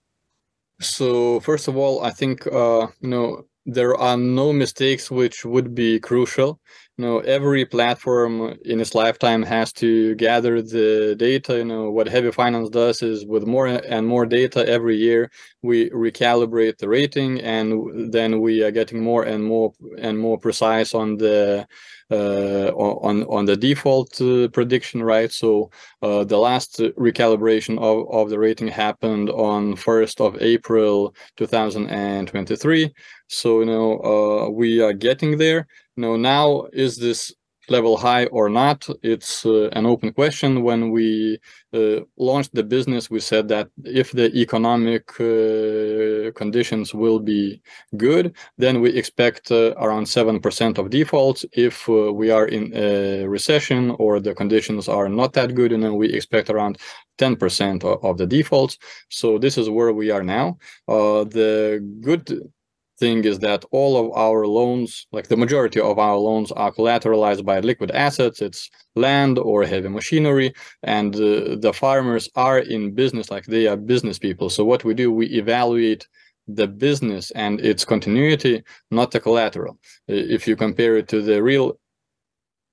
So 0.80 1.40
first 1.40 1.68
of 1.68 1.78
all, 1.78 2.04
I 2.04 2.12
think 2.12 2.46
uh, 2.48 2.88
you 3.02 3.10
know 3.10 3.46
there 3.66 3.96
are 3.96 4.18
no 4.18 4.54
mistakes 4.54 5.10
which 5.10 5.44
would 5.46 5.74
be 5.74 6.00
crucial. 6.00 6.60
You 6.98 7.04
know, 7.04 7.20
every 7.20 7.66
platform 7.66 8.58
in 8.64 8.80
its 8.80 8.96
lifetime 8.96 9.44
has 9.44 9.74
to 9.74 10.16
gather 10.16 10.62
the 10.62 11.14
data. 11.18 11.58
You 11.58 11.66
know, 11.66 11.92
what 11.92 12.08
Heavy 12.08 12.32
Finance 12.32 12.70
does 12.70 13.02
is 13.02 13.26
with 13.26 13.46
more 13.46 13.68
and 13.68 14.08
more 14.08 14.26
data 14.26 14.66
every 14.66 14.96
year, 14.96 15.30
we 15.62 15.90
recalibrate 15.90 16.78
the 16.78 16.88
rating, 16.88 17.42
and 17.42 18.14
then 18.14 18.40
we 18.40 18.64
are 18.64 18.72
getting 18.72 19.02
more 19.04 19.24
and 19.24 19.44
more 19.44 19.74
and 19.98 20.18
more 20.18 20.38
precise 20.38 20.94
on 20.94 21.18
the 21.18 21.68
uh, 22.12 22.70
on 22.76 23.24
on 23.24 23.46
the 23.46 23.58
default 23.58 24.22
uh, 24.22 24.48
prediction, 24.50 25.04
right? 25.04 25.34
So 25.34 25.72
uh, 26.02 26.24
the 26.24 26.38
last 26.38 26.80
recalibration 26.98 27.78
of, 27.78 28.08
of 28.10 28.30
the 28.30 28.40
rating 28.40 28.70
happened 28.70 29.30
on 29.32 29.76
1st 29.76 30.22
of 30.22 30.42
April 30.42 31.14
2023. 31.36 32.94
So 33.28 33.60
you 33.60 33.66
know 33.66 34.00
uh, 34.00 34.50
we 34.50 34.82
are 34.82 34.94
getting 34.94 35.38
there. 35.40 35.68
You 35.96 36.02
know 36.02 36.18
now 36.18 36.68
is 36.74 36.98
this 36.98 37.34
level 37.70 37.98
high 37.98 38.26
or 38.26 38.50
not? 38.50 38.88
It's 39.02 39.46
uh, 39.46 39.70
an 39.74 39.86
open 39.86 40.14
question. 40.14 40.62
When 40.62 40.92
we 40.92 41.40
uh, 41.74 42.02
launched 42.18 42.54
the 42.54 42.64
business 42.64 43.10
we 43.10 43.20
said 43.20 43.48
that 43.48 43.70
if 43.84 44.12
the 44.12 44.30
economic 44.36 45.10
uh, 45.20 46.32
conditions 46.34 46.94
will 46.94 47.20
be 47.20 47.62
good 47.98 48.36
then 48.58 48.82
we 48.82 48.90
expect 48.92 49.52
uh, 49.52 49.74
around 49.78 50.06
7% 50.06 50.78
of 50.78 50.90
defaults. 50.90 51.46
If 51.54 51.88
uh, 51.90 52.14
we 52.14 52.30
are 52.30 52.48
in 52.48 52.74
a 52.76 53.26
recession 53.26 53.92
or 54.00 54.20
the 54.20 54.36
conditions 54.36 54.88
are 54.88 55.10
not 55.10 55.34
that 55.34 55.56
good 55.56 55.72
and 55.72 55.84
then 55.84 55.96
we 55.96 56.14
expect 56.14 56.50
around 56.50 56.78
10% 57.18 57.84
of, 58.04 58.18
the 58.18 58.28
defaults. 58.28 58.78
So 59.10 59.38
this 59.38 59.58
is 59.58 59.70
where 59.70 59.94
we 59.94 60.12
are 60.12 60.24
now. 60.24 60.58
Uh, 60.88 61.24
the 61.24 61.80
good 62.02 62.52
thing 63.00 63.26
is 63.26 63.40
that 63.40 63.66
all 63.72 63.98
of 63.98 64.12
our 64.16 64.48
loans, 64.48 65.08
like 65.12 65.28
the 65.28 65.38
majority 65.38 65.80
of 65.80 66.00
our 66.00 66.18
loans, 66.18 66.52
are 66.52 66.72
collateralized 66.72 67.46
by 67.46 67.60
liquid 67.60 67.92
assets. 67.92 68.42
It's 68.42 68.70
land 68.96 69.38
or 69.38 69.66
heavy 69.66 69.90
machinery, 69.90 70.54
and 70.84 71.16
uh, 71.16 71.56
the 71.60 71.74
farmers 71.74 72.30
are 72.36 72.60
in 72.60 72.94
business, 72.94 73.30
like 73.30 73.46
they 73.46 73.68
are 73.68 73.78
business 73.78 74.18
people. 74.20 74.50
So 74.50 74.64
what 74.64 74.84
we 74.84 74.94
do, 74.94 75.12
we 75.12 75.28
evaluate 75.28 76.08
the 76.48 76.68
business 76.68 77.32
and 77.32 77.60
its 77.60 77.84
continuity, 77.86 78.64
not 78.92 79.12
the 79.12 79.20
collateral. 79.20 79.80
If 80.08 80.48
you 80.48 80.56
compare 80.56 80.96
it 80.98 81.08
to 81.10 81.22
the 81.22 81.42
real 81.42 81.80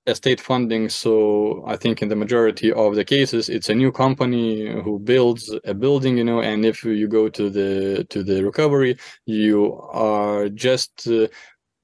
estate 0.07 0.41
funding 0.41 0.89
so 0.89 1.63
i 1.67 1.77
think 1.77 2.03
in 2.03 2.09
the 2.09 2.17
majority 2.17 2.73
of 2.73 2.97
the 2.97 3.05
cases 3.05 3.49
it's 3.49 3.69
a 3.69 3.75
new 3.75 3.93
company 3.93 4.69
who 4.83 4.99
builds 4.99 5.55
a 5.65 5.75
building 5.75 6.19
you 6.19 6.25
know 6.25 6.41
and 6.41 6.65
if 6.65 6.83
you 6.85 7.07
go 7.07 7.29
to 7.29 7.49
the 7.49 8.05
to 8.11 8.23
the 8.25 8.43
recovery 8.43 8.97
you 9.27 9.81
are 9.93 10.49
just 10.49 11.07
uh, 11.09 11.29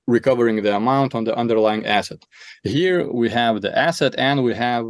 recovering 0.08 0.62
the 0.62 0.74
amount 0.74 1.14
on 1.14 1.24
the 1.24 1.36
underlying 1.36 1.86
asset. 1.86 2.24
Here 2.64 3.08
we 3.12 3.28
have 3.28 3.60
the 3.60 3.78
asset 3.78 4.14
and 4.18 4.42
we 4.42 4.54
have 4.54 4.84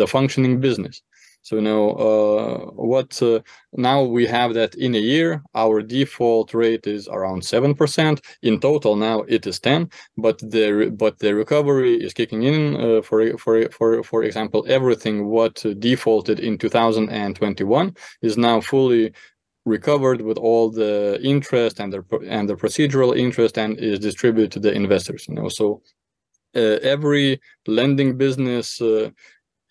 the 0.00 0.06
functioning 0.08 0.60
business 0.60 1.02
so 1.42 1.56
you 1.56 1.62
know 1.62 1.90
uh, 1.90 2.70
what 2.74 3.20
uh, 3.22 3.40
now 3.74 4.02
we 4.02 4.26
have 4.26 4.54
that 4.54 4.74
in 4.76 4.94
a 4.94 4.98
year 4.98 5.42
our 5.54 5.82
default 5.82 6.54
rate 6.54 6.86
is 6.86 7.08
around 7.08 7.44
seven 7.44 7.74
percent. 7.74 8.20
In 8.42 8.60
total 8.60 8.96
now 8.96 9.22
it 9.28 9.46
is 9.46 9.58
ten, 9.58 9.90
but 10.16 10.38
the 10.38 10.94
but 10.96 11.18
the 11.18 11.34
recovery 11.34 11.94
is 11.94 12.14
kicking 12.14 12.44
in. 12.44 12.76
Uh, 12.76 13.02
for 13.02 13.36
for 13.38 13.68
for 13.70 14.02
for 14.02 14.22
example, 14.22 14.64
everything 14.68 15.26
what 15.26 15.64
defaulted 15.78 16.38
in 16.40 16.58
2021 16.58 17.96
is 18.22 18.36
now 18.38 18.60
fully 18.60 19.12
recovered 19.64 20.20
with 20.20 20.38
all 20.38 20.70
the 20.70 21.20
interest 21.22 21.80
and 21.80 21.92
the 21.92 22.02
and 22.28 22.48
the 22.48 22.56
procedural 22.56 23.16
interest 23.16 23.58
and 23.58 23.78
is 23.78 23.98
distributed 23.98 24.50
to 24.50 24.58
the 24.58 24.72
investors 24.72 25.26
you 25.28 25.34
know 25.34 25.48
so 25.48 25.80
uh, 26.56 26.78
every 26.82 27.40
lending 27.66 28.16
business 28.16 28.80
uh, 28.80 29.08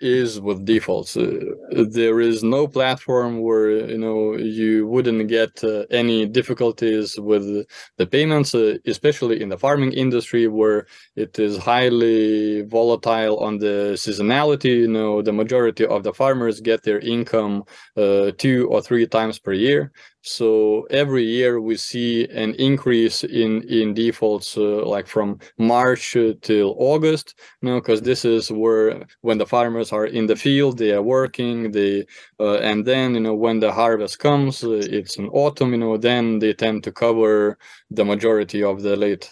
is 0.01 0.39
with 0.41 0.65
defaults. 0.65 1.15
Uh, 1.15 1.39
there 1.71 2.19
is 2.19 2.43
no 2.43 2.67
platform 2.67 3.41
where 3.41 3.69
you 3.89 3.97
know 3.97 4.35
you 4.35 4.87
wouldn't 4.87 5.27
get 5.27 5.63
uh, 5.63 5.85
any 5.91 6.25
difficulties 6.25 7.19
with 7.19 7.65
the 7.97 8.07
payments, 8.07 8.53
uh, 8.55 8.77
especially 8.85 9.41
in 9.41 9.49
the 9.49 9.57
farming 9.57 9.93
industry 9.93 10.47
where 10.47 10.87
it 11.15 11.37
is 11.39 11.57
highly 11.57 12.63
volatile 12.63 13.37
on 13.37 13.57
the 13.59 13.93
seasonality. 13.95 14.79
You 14.81 14.87
know, 14.87 15.21
the 15.21 15.33
majority 15.33 15.85
of 15.85 16.03
the 16.03 16.13
farmers 16.13 16.61
get 16.61 16.83
their 16.83 16.99
income 16.99 17.63
uh, 17.95 18.31
two 18.37 18.67
or 18.69 18.81
three 18.81 19.07
times 19.07 19.39
per 19.39 19.53
year. 19.53 19.91
So 20.23 20.83
every 20.91 21.23
year 21.23 21.59
we 21.59 21.77
see 21.77 22.27
an 22.29 22.53
increase 22.55 23.23
in 23.23 23.63
in 23.63 23.93
defaults, 23.95 24.55
uh, 24.57 24.85
like 24.85 25.07
from 25.07 25.39
March 25.57 26.15
till 26.41 26.75
August. 26.77 27.33
You 27.61 27.75
because 27.75 28.01
this 28.03 28.23
is 28.25 28.51
where 28.51 29.05
when 29.21 29.39
the 29.39 29.47
farmers 29.47 29.91
are 29.91 30.05
in 30.05 30.27
the 30.27 30.35
field, 30.35 30.77
they 30.77 30.91
are 30.91 31.01
working. 31.01 31.71
They 31.71 32.05
uh, 32.39 32.57
and 32.59 32.85
then 32.85 33.15
you 33.15 33.21
know 33.21 33.33
when 33.35 33.59
the 33.59 33.71
harvest 33.71 34.19
comes, 34.19 34.63
uh, 34.63 34.71
it's 34.97 35.17
in 35.17 35.27
autumn. 35.29 35.71
You 35.71 35.79
know, 35.79 35.97
then 35.97 36.37
they 36.39 36.53
tend 36.53 36.83
to 36.83 36.91
cover 36.91 37.57
the 37.89 38.05
majority 38.05 38.61
of 38.63 38.83
the 38.83 38.95
late 38.95 39.27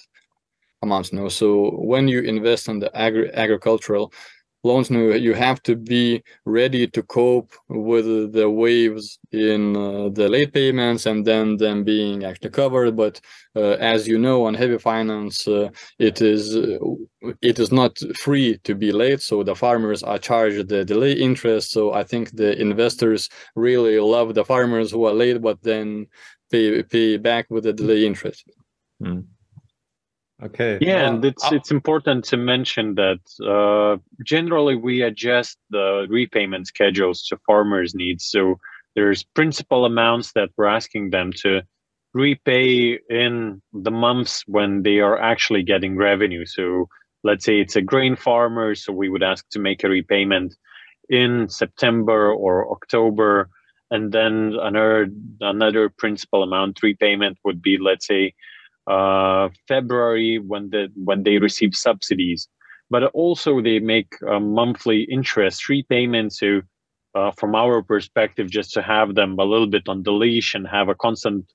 amounts. 0.82 1.12
You 1.12 1.20
know, 1.20 1.30
so 1.30 1.72
when 1.72 2.08
you 2.08 2.22
invest 2.22 2.68
in 2.70 2.80
the 2.80 2.96
agri- 2.98 3.32
agricultural 3.34 4.14
loans 4.64 4.90
you 4.90 5.34
have 5.34 5.62
to 5.64 5.76
be 5.76 6.22
ready 6.46 6.86
to 6.88 7.02
cope 7.04 7.52
with 7.70 8.34
the 8.34 8.50
waves 8.50 9.18
in 9.32 9.76
uh, 9.76 10.10
the 10.10 10.28
late 10.28 10.54
payments 10.54 11.06
and 11.06 11.26
then 11.26 11.58
them 11.58 11.84
being 11.84 12.26
actually 12.26 12.50
covered. 12.50 12.96
But 12.96 13.22
uh, 13.56 13.78
as 13.80 14.08
you 14.08 14.18
know 14.20 14.46
on 14.46 14.54
heavy 14.54 14.78
finance 14.78 15.48
uh, 15.48 15.70
it 15.98 16.22
is 16.22 16.56
uh, 16.56 16.78
it 17.42 17.60
is 17.60 17.72
not 17.72 17.98
free 18.16 18.58
to 18.66 18.76
be 18.76 18.92
late. 18.92 19.22
So 19.22 19.44
the 19.44 19.56
farmers 19.56 20.04
are 20.04 20.20
charged 20.20 20.68
the 20.68 20.84
delay 20.84 21.14
interest. 21.14 21.72
So 21.72 21.94
i 21.94 22.04
think 22.04 22.36
the 22.36 22.60
investors 22.60 23.30
really 23.56 24.00
love 24.00 24.34
the 24.34 24.46
farmers 24.46 24.92
who 24.92 25.06
are 25.06 25.14
late 25.14 25.42
but 25.42 25.62
then 25.64 26.08
pay 26.52 26.84
pay 26.84 27.18
back 27.18 27.46
with 27.50 27.64
the 27.64 27.74
delay 27.74 28.06
interest. 28.06 28.44
Mm. 29.02 29.26
Okay. 30.42 30.78
Yeah, 30.80 31.04
well, 31.04 31.16
and 31.16 31.26
it's 31.26 31.44
I'll... 31.44 31.54
it's 31.54 31.72
important 31.72 32.24
to 32.26 32.38
mention 32.38 32.96
that 32.96 33.20
uh, 33.46 33.98
generally 34.24 34.76
we 34.76 35.02
adjust 35.02 35.58
the 35.70 36.08
repayment 36.10 36.68
schedules 36.68 37.26
to 37.28 37.38
farmers' 37.46 37.94
needs. 37.94 38.26
So 38.26 38.60
there's 38.96 39.24
principal 39.24 39.86
amounts 39.86 40.32
that 40.34 40.50
we're 40.58 40.66
asking 40.68 41.10
them 41.10 41.34
to 41.42 41.64
repay 42.14 43.00
in 43.10 43.62
the 43.74 43.92
months 43.92 44.44
when 44.48 44.84
they 44.84 45.00
are 45.00 45.20
actually 45.20 45.64
getting 45.64 45.96
revenue. 45.96 46.46
So 46.46 46.88
let's 47.24 47.46
say 47.46 47.60
it's 47.60 47.76
a 47.76 47.82
grain 47.82 48.16
farmer, 48.16 48.76
so 48.76 48.94
we 48.94 49.10
would 49.10 49.24
ask 49.24 49.46
to 49.52 49.60
make 49.60 49.84
a 49.84 49.90
repayment 49.90 50.56
in 51.10 51.50
September 51.50 52.32
or 52.32 52.72
October, 52.72 53.50
and 53.92 54.12
then 54.12 54.56
another 54.62 55.08
another 55.42 55.90
principal 55.90 56.44
amount 56.44 56.82
repayment 56.84 57.38
would 57.44 57.62
be 57.62 57.78
let's 57.78 58.08
say 58.08 58.34
uh, 58.88 59.50
February 59.68 60.40
when 60.40 60.70
the 60.70 60.88
when 60.96 61.24
they 61.24 61.38
receive 61.38 61.76
subsidies, 61.76 62.48
but 62.90 63.04
also 63.14 63.62
they 63.62 63.80
make 63.80 64.14
monthly 64.22 65.04
interest 65.04 65.70
repayment. 65.70 66.34
So, 66.34 66.62
uh, 67.16 67.32
from 67.32 67.56
our 67.56 67.82
perspective, 67.82 68.50
just 68.50 68.74
to 68.74 68.82
have 68.82 69.16
them 69.16 69.38
a 69.40 69.44
little 69.44 69.68
bit 69.68 69.88
on 69.88 70.04
the 70.04 70.12
leash 70.12 70.54
and 70.54 70.68
have 70.68 70.90
a 70.90 70.96
constant 70.96 71.46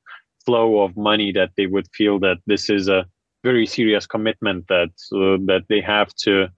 flow 0.44 0.80
of 0.80 0.96
money 0.96 1.32
that 1.32 1.50
they 1.56 1.66
would 1.66 1.88
feel 1.94 2.18
that 2.20 2.38
this 2.46 2.68
is 2.68 2.88
a 2.88 3.06
very 3.42 3.66
serious 3.66 4.06
commitment 4.06 4.66
that 4.68 4.92
uh, 5.12 5.38
that 5.46 5.64
they 5.68 5.80
have 5.80 6.14
to 6.14 6.48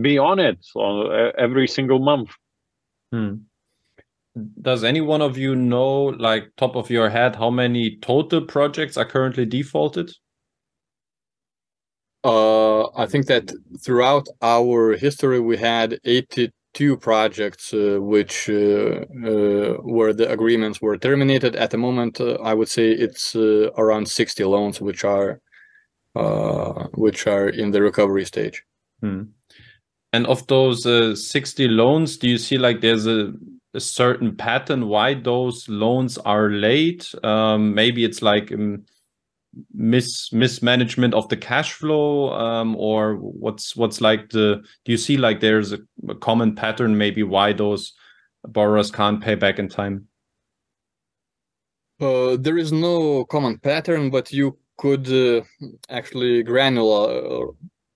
be 0.00 0.18
on 0.18 0.38
it 0.38 0.58
uh, 0.76 1.32
every 1.38 1.68
single 1.68 1.98
month. 1.98 2.30
Hmm 3.12 3.34
does 4.60 4.82
any 4.82 5.00
one 5.00 5.20
of 5.20 5.36
you 5.36 5.54
know 5.54 6.04
like 6.04 6.50
top 6.56 6.76
of 6.76 6.90
your 6.90 7.10
head 7.10 7.36
how 7.36 7.50
many 7.50 7.96
total 7.96 8.40
projects 8.40 8.96
are 8.96 9.04
currently 9.04 9.44
defaulted? 9.44 10.10
Uh, 12.24 12.86
i 12.96 13.04
think 13.04 13.26
that 13.26 13.52
throughout 13.84 14.26
our 14.42 14.96
history 14.96 15.40
we 15.40 15.56
had 15.56 15.98
82 16.04 16.96
projects 16.98 17.74
uh, 17.74 17.98
which 18.00 18.48
uh, 18.48 19.04
uh 19.26 19.74
where 19.82 20.12
the 20.12 20.30
agreements 20.30 20.80
were 20.80 20.96
terminated. 20.96 21.56
At 21.56 21.70
the 21.70 21.78
moment 21.78 22.20
uh, 22.20 22.34
i 22.42 22.54
would 22.54 22.68
say 22.68 22.90
it's 22.90 23.34
uh, 23.36 23.70
around 23.76 24.06
60 24.08 24.44
loans 24.44 24.80
which 24.80 25.04
are 25.04 25.40
which 26.94 27.26
are 27.26 27.48
in 27.48 27.70
the 27.70 27.82
recovery 27.82 28.24
stage. 28.24 28.62
Hmm. 29.00 29.22
and 30.12 30.26
of 30.28 30.46
those 30.46 30.84
60 30.84 31.66
loans 31.66 32.16
do 32.18 32.28
you 32.28 32.38
see 32.38 32.56
like 32.56 32.80
there's 32.80 33.06
a 33.06 33.32
a 33.74 33.80
certain 33.80 34.36
pattern 34.36 34.88
why 34.88 35.14
those 35.14 35.68
loans 35.68 36.18
are 36.18 36.50
late. 36.50 37.14
Um, 37.22 37.74
maybe 37.74 38.04
it's 38.04 38.22
like 38.22 38.52
um, 38.52 38.84
mis 39.72 40.32
mismanagement 40.32 41.14
of 41.14 41.28
the 41.28 41.36
cash 41.36 41.72
flow, 41.72 42.32
um, 42.32 42.76
or 42.76 43.16
what's 43.16 43.76
what's 43.76 44.00
like 44.00 44.30
the. 44.30 44.62
Do 44.84 44.92
you 44.92 44.98
see 44.98 45.16
like 45.16 45.40
there's 45.40 45.72
a, 45.72 45.78
a 46.08 46.14
common 46.14 46.54
pattern 46.54 46.96
maybe 46.96 47.22
why 47.22 47.52
those 47.52 47.94
borrowers 48.46 48.90
can't 48.90 49.22
pay 49.22 49.34
back 49.34 49.58
in 49.58 49.68
time? 49.68 50.08
Uh, 52.00 52.36
there 52.36 52.58
is 52.58 52.72
no 52.72 53.24
common 53.26 53.58
pattern, 53.58 54.10
but 54.10 54.32
you 54.32 54.58
could 54.76 55.08
uh, 55.08 55.42
actually 55.88 56.42
granular 56.42 57.48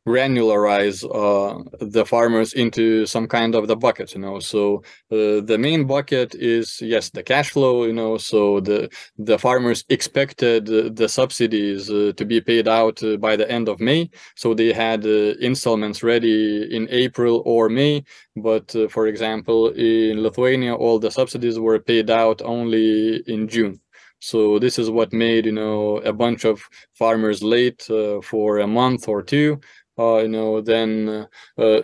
granularize 0.06 0.98
uh, 1.04 1.62
the 1.80 2.04
farmers 2.06 2.52
into 2.52 3.06
some 3.06 3.26
kind 3.26 3.54
of 3.54 3.66
the 3.66 3.76
bucket 3.76 4.14
you 4.14 4.20
know? 4.20 4.38
So 4.38 4.82
uh, 5.10 5.42
the 5.50 5.56
main 5.58 5.86
bucket 5.86 6.34
is 6.34 6.80
yes 6.80 7.10
the 7.10 7.22
cash 7.22 7.50
flow 7.50 7.84
you 7.84 7.92
know? 7.92 8.16
So 8.16 8.60
the 8.60 8.88
the 9.18 9.38
farmers 9.38 9.84
expected 9.88 10.66
the 10.66 11.08
subsidies 11.08 11.90
uh, 11.90 12.12
to 12.16 12.24
be 12.24 12.40
paid 12.40 12.68
out 12.68 13.02
uh, 13.02 13.16
by 13.16 13.36
the 13.36 13.50
end 13.50 13.68
of 13.68 13.80
may. 13.80 14.10
So 14.36 14.54
they 14.54 14.72
had 14.72 15.04
uh, 15.04 15.34
installments 15.40 16.02
ready 16.02 16.74
in 16.74 16.88
april 16.90 17.42
or 17.44 17.68
may. 17.68 18.04
But 18.36 18.74
uh, 18.76 18.88
for 18.88 19.08
example 19.08 19.70
in 19.70 20.22
lithuania 20.22 20.74
all 20.74 20.98
the 20.98 21.10
subsidies 21.10 21.58
were 21.58 21.78
paid 21.80 22.10
out 22.10 22.42
only 22.42 23.22
in 23.26 23.48
june. 23.48 23.80
So 24.20 24.58
this 24.58 24.78
is 24.78 24.88
what 24.88 25.12
made 25.12 25.46
you 25.46 25.52
know 25.52 25.98
a 25.98 26.12
bunch 26.12 26.44
of 26.44 26.62
farmers 26.94 27.42
late 27.42 27.88
uh, 27.90 28.20
for 28.22 28.58
a 28.58 28.66
month 28.66 29.08
or 29.08 29.22
two 29.22 29.60
uh, 29.98 30.18
you 30.18 30.28
know 30.28 30.60
then 30.60 31.08
uh, 31.08 31.62
uh, 31.62 31.82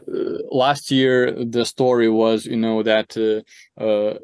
last 0.51 0.91
year 0.91 1.33
the 1.45 1.65
story 1.65 2.09
was 2.09 2.47
you 2.47 2.57
know 2.57 2.83
that 2.83 3.17
uh, 3.17 3.83
uh, 3.83 4.19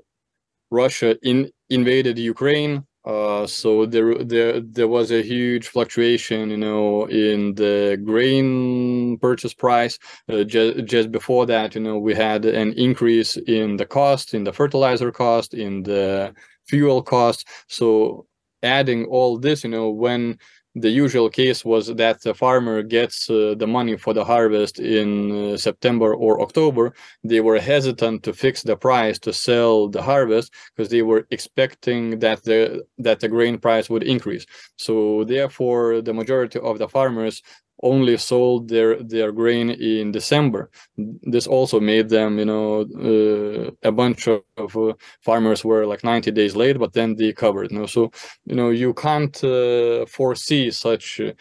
russia 0.70 1.16
in 1.22 1.50
invaded 1.70 2.18
ukraine 2.18 2.84
uh, 3.08 3.46
so 3.46 3.86
there, 3.86 4.22
there, 4.22 4.60
there 4.60 4.86
was 4.86 5.10
a 5.10 5.22
huge 5.22 5.68
fluctuation, 5.68 6.50
you 6.50 6.58
know, 6.58 7.06
in 7.06 7.54
the 7.54 7.98
grain 8.04 9.16
purchase 9.18 9.54
price. 9.54 9.98
Uh, 10.28 10.44
just, 10.44 10.84
just 10.84 11.10
before 11.10 11.46
that, 11.46 11.74
you 11.74 11.80
know, 11.80 11.98
we 11.98 12.14
had 12.14 12.44
an 12.44 12.74
increase 12.74 13.38
in 13.46 13.78
the 13.78 13.86
cost, 13.86 14.34
in 14.34 14.44
the 14.44 14.52
fertilizer 14.52 15.10
cost, 15.10 15.54
in 15.54 15.82
the 15.84 16.34
fuel 16.66 17.02
cost. 17.02 17.48
So 17.68 18.26
adding 18.62 19.06
all 19.06 19.38
this, 19.38 19.64
you 19.64 19.70
know, 19.70 19.88
when 19.88 20.38
the 20.74 20.90
usual 20.90 21.28
case 21.30 21.64
was 21.64 21.94
that 21.94 22.22
the 22.22 22.34
farmer 22.34 22.82
gets 22.82 23.28
uh, 23.30 23.54
the 23.58 23.66
money 23.66 23.96
for 23.96 24.14
the 24.14 24.24
harvest 24.24 24.78
in 24.78 25.52
uh, 25.54 25.56
September 25.56 26.14
or 26.14 26.40
October. 26.40 26.94
They 27.24 27.40
were 27.40 27.58
hesitant 27.58 28.22
to 28.24 28.32
fix 28.32 28.62
the 28.62 28.76
price 28.76 29.18
to 29.20 29.32
sell 29.32 29.88
the 29.88 30.02
harvest 30.02 30.52
because 30.76 30.90
they 30.90 31.02
were 31.02 31.26
expecting 31.30 32.18
that 32.20 32.44
the 32.44 32.84
that 32.98 33.20
the 33.20 33.28
grain 33.28 33.58
price 33.58 33.90
would 33.90 34.02
increase. 34.02 34.46
So 34.76 35.24
therefore, 35.24 36.00
the 36.02 36.14
majority 36.14 36.58
of 36.60 36.78
the 36.78 36.88
farmers 36.88 37.42
only 37.82 38.16
sold 38.16 38.68
their 38.68 39.02
their 39.02 39.32
grain 39.32 39.70
in 39.70 40.12
December. 40.12 40.70
This 40.96 41.46
also 41.46 41.80
made 41.80 42.08
them, 42.08 42.38
you 42.38 42.44
know, 42.44 42.80
uh, 42.82 43.70
a 43.88 43.92
bunch 43.92 44.26
of, 44.26 44.42
of 44.56 44.76
uh, 44.76 44.94
farmers 45.22 45.64
were 45.64 45.86
like 45.86 46.04
90 46.04 46.30
days 46.32 46.56
late, 46.56 46.78
but 46.78 46.92
then 46.92 47.16
they 47.16 47.32
covered. 47.32 47.70
You 47.70 47.80
know, 47.80 47.86
so 47.86 48.10
you 48.44 48.54
know 48.56 48.70
you 48.70 48.94
can't 48.94 49.42
uh, 49.44 50.06
foresee 50.06 50.70
such 50.70 51.20
uh, 51.20 51.32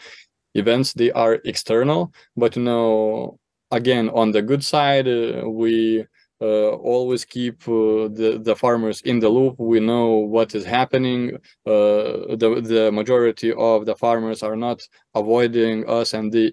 events. 0.54 0.92
They 0.94 1.10
are 1.12 1.38
external, 1.44 2.12
but 2.36 2.56
you 2.56 2.62
know, 2.62 3.38
again, 3.70 4.08
on 4.10 4.32
the 4.32 4.42
good 4.42 4.64
side, 4.64 5.08
uh, 5.08 5.48
we 5.48 6.06
uh, 6.40 6.70
always 6.70 7.24
keep 7.24 7.66
uh, 7.68 8.08
the 8.18 8.40
the 8.42 8.54
farmers 8.56 9.00
in 9.02 9.18
the 9.20 9.28
loop. 9.28 9.56
We 9.58 9.80
know 9.80 10.08
what 10.34 10.54
is 10.54 10.64
happening. 10.64 11.36
Uh, 11.66 12.36
the 12.42 12.60
the 12.64 12.90
majority 12.92 13.52
of 13.52 13.86
the 13.86 13.96
farmers 13.96 14.42
are 14.42 14.56
not 14.56 14.82
avoiding 15.14 15.88
us, 15.88 16.14
and 16.14 16.32
they 16.32 16.52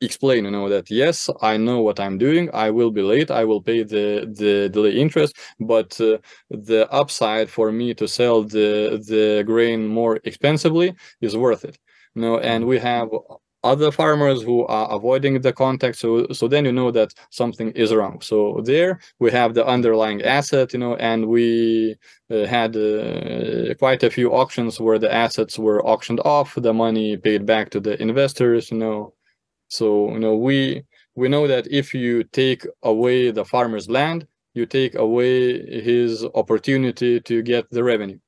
explain 0.00 0.44
you 0.44 0.50
know 0.50 0.68
that 0.68 0.90
yes 0.90 1.30
i 1.40 1.56
know 1.56 1.80
what 1.80 1.98
i'm 2.00 2.18
doing 2.18 2.50
i 2.52 2.68
will 2.68 2.90
be 2.90 3.00
late 3.00 3.30
i 3.30 3.44
will 3.44 3.62
pay 3.62 3.82
the 3.82 4.26
the 4.36 4.68
delay 4.70 4.90
interest 4.92 5.36
but 5.60 5.98
uh, 6.00 6.18
the 6.50 6.86
upside 6.92 7.48
for 7.48 7.70
me 7.72 7.94
to 7.94 8.06
sell 8.08 8.42
the 8.42 9.02
the 9.08 9.42
grain 9.46 9.86
more 9.86 10.18
expensively 10.24 10.94
is 11.20 11.36
worth 11.36 11.64
it 11.64 11.78
you 12.14 12.22
know 12.22 12.38
and 12.38 12.66
we 12.66 12.78
have 12.78 13.08
other 13.64 13.90
farmers 13.90 14.42
who 14.42 14.66
are 14.66 14.88
avoiding 14.90 15.40
the 15.40 15.52
contact 15.52 15.96
so 15.96 16.26
so 16.32 16.46
then 16.48 16.64
you 16.64 16.72
know 16.72 16.90
that 16.90 17.14
something 17.30 17.70
is 17.72 17.92
wrong. 17.94 18.20
So 18.20 18.60
there 18.64 19.00
we 19.18 19.30
have 19.32 19.54
the 19.54 19.66
underlying 19.66 20.22
asset 20.22 20.72
you 20.72 20.78
know 20.78 20.94
and 20.96 21.26
we 21.26 21.96
uh, 22.30 22.46
had 22.46 22.76
uh, 22.76 23.74
quite 23.78 24.02
a 24.02 24.10
few 24.10 24.32
auctions 24.32 24.80
where 24.80 24.98
the 24.98 25.12
assets 25.12 25.58
were 25.58 25.84
auctioned 25.86 26.20
off 26.24 26.54
the 26.56 26.74
money 26.74 27.16
paid 27.16 27.46
back 27.46 27.70
to 27.70 27.80
the 27.80 28.00
investors 28.00 28.70
you 28.70 28.78
know. 28.78 29.14
So 29.68 30.10
you 30.12 30.20
know 30.20 30.36
we 30.36 30.84
we 31.16 31.28
know 31.28 31.46
that 31.48 31.66
if 31.70 31.94
you 31.94 32.24
take 32.24 32.66
away 32.82 33.30
the 33.30 33.44
farmer's 33.44 33.88
land 33.88 34.26
you 34.54 34.66
take 34.66 34.94
away 34.94 35.82
his 35.82 36.24
opportunity 36.34 37.20
to 37.20 37.42
get 37.42 37.68
the 37.70 37.82
revenue 37.82 38.18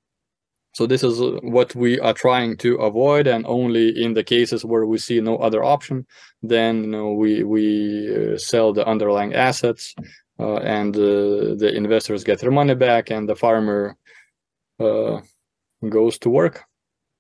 so 0.77 0.87
this 0.87 1.03
is 1.03 1.19
what 1.43 1.75
we 1.75 1.99
are 2.01 2.13
trying 2.13 2.59
to 2.59 2.75
avoid, 2.77 3.27
and 3.27 3.47
only 3.47 3.89
in 4.05 4.13
the 4.13 4.23
cases 4.23 4.63
where 4.63 4.85
we 4.85 4.99
see 4.99 5.23
no 5.23 5.39
other 5.39 5.65
option, 5.65 6.07
then 6.43 6.85
you 6.85 6.91
know, 6.91 7.13
we 7.13 7.43
we 7.45 7.65
uh, 8.15 8.37
sell 8.37 8.75
the 8.75 8.87
underlying 8.87 9.33
assets, 9.33 9.95
uh, 10.39 10.57
and 10.57 10.95
uh, 10.95 11.57
the 11.63 11.73
investors 11.75 12.25
get 12.25 12.41
their 12.41 12.51
money 12.51 12.75
back, 12.75 13.11
and 13.11 13.27
the 13.27 13.35
farmer 13.35 13.97
uh, 14.79 15.23
goes 15.89 16.19
to 16.19 16.29
work. 16.29 16.65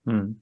Hmm. 0.05 0.33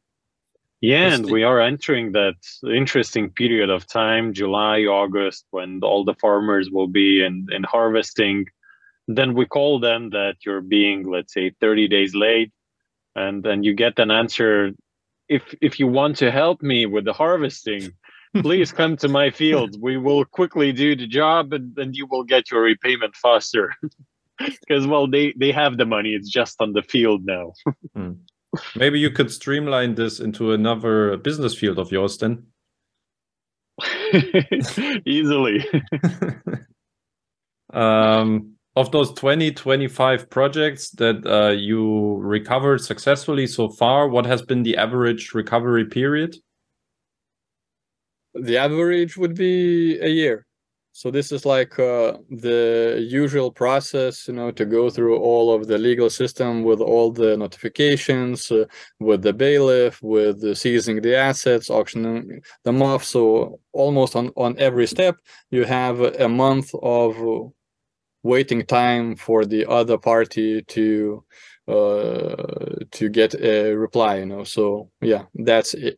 Yeah, 0.80 1.14
and 1.14 1.30
we 1.30 1.44
are 1.44 1.60
entering 1.60 2.10
that 2.12 2.38
interesting 2.66 3.30
period 3.30 3.70
of 3.70 3.86
time, 3.86 4.34
July, 4.34 4.80
August, 4.86 5.46
when 5.52 5.78
all 5.84 6.04
the 6.04 6.16
farmers 6.20 6.68
will 6.68 6.88
be 6.88 7.24
in, 7.24 7.46
in 7.52 7.62
harvesting. 7.62 8.46
Then 9.06 9.34
we 9.34 9.46
call 9.46 9.78
them 9.78 10.10
that 10.10 10.34
you're 10.44 10.66
being, 10.78 11.08
let's 11.08 11.32
say, 11.32 11.52
30 11.60 11.86
days 11.86 12.16
late 12.16 12.50
and 13.14 13.42
then 13.42 13.62
you 13.62 13.74
get 13.74 13.98
an 13.98 14.10
answer 14.10 14.70
if 15.28 15.42
if 15.60 15.78
you 15.78 15.86
want 15.86 16.16
to 16.16 16.30
help 16.30 16.62
me 16.62 16.86
with 16.86 17.04
the 17.04 17.12
harvesting 17.12 17.92
please 18.42 18.72
come 18.72 18.96
to 18.96 19.08
my 19.08 19.30
field. 19.30 19.80
We 19.80 19.96
will 19.96 20.24
quickly 20.24 20.72
do 20.72 20.96
the 20.96 21.06
job 21.06 21.52
and 21.52 21.74
then 21.76 21.94
you 21.94 22.06
will 22.06 22.24
get 22.24 22.50
your 22.50 22.62
repayment 22.62 23.16
faster. 23.16 23.74
Because 24.36 24.84
well 24.84 25.06
they 25.06 25.32
they 25.38 25.52
have 25.52 25.76
the 25.76 25.86
money. 25.86 26.08
It's 26.10 26.28
just 26.28 26.56
on 26.60 26.72
the 26.72 26.82
field 26.82 27.24
now. 27.24 27.52
Hmm. 27.94 28.14
maybe 28.74 28.98
you 28.98 29.10
could 29.10 29.30
streamline 29.30 29.94
this 29.94 30.18
into 30.18 30.52
another 30.52 31.16
business 31.18 31.54
field 31.54 31.78
of 31.78 31.92
yours 31.92 32.18
then. 32.18 32.46
Easily. 35.06 35.64
Um 37.72 38.53
of 38.76 38.90
those 38.90 39.12
20 39.12 39.52
25 39.52 40.28
projects 40.30 40.90
that 40.90 41.24
uh, 41.26 41.50
you 41.50 42.16
recovered 42.16 42.80
successfully 42.80 43.46
so 43.46 43.68
far 43.68 44.08
what 44.08 44.26
has 44.26 44.42
been 44.42 44.62
the 44.62 44.76
average 44.76 45.32
recovery 45.32 45.84
period? 45.84 46.36
The 48.34 48.56
average 48.58 49.16
would 49.16 49.36
be 49.36 49.98
a 50.00 50.08
year. 50.08 50.44
So 50.96 51.10
this 51.10 51.32
is 51.32 51.44
like 51.44 51.76
uh, 51.80 52.18
the 52.30 53.04
usual 53.08 53.50
process 53.50 54.28
you 54.28 54.34
know 54.34 54.52
to 54.52 54.64
go 54.64 54.90
through 54.90 55.18
all 55.18 55.52
of 55.52 55.66
the 55.66 55.76
legal 55.76 56.08
system 56.08 56.62
with 56.62 56.80
all 56.80 57.10
the 57.10 57.36
notifications 57.36 58.50
uh, 58.52 58.64
with 59.00 59.22
the 59.22 59.32
bailiff 59.32 60.00
with 60.02 60.40
the 60.40 60.54
seizing 60.54 61.00
the 61.00 61.16
assets 61.16 61.68
auctioning 61.68 62.40
them 62.64 62.82
off. 62.82 63.04
So 63.04 63.58
almost 63.72 64.14
on 64.14 64.30
on 64.36 64.56
every 64.58 64.86
step 64.86 65.16
you 65.50 65.64
have 65.64 66.00
a 66.00 66.28
month 66.28 66.72
of 66.82 67.16
waiting 68.24 68.66
time 68.66 69.14
for 69.14 69.44
the 69.44 69.64
other 69.66 69.98
party 69.98 70.62
to 70.62 71.22
uh, 71.68 72.84
to 72.90 73.08
get 73.08 73.34
a 73.40 73.74
reply 73.74 74.16
you 74.18 74.26
know? 74.26 74.44
So 74.44 74.90
yeah 75.00 75.24
that's 75.34 75.74
a, 75.74 75.92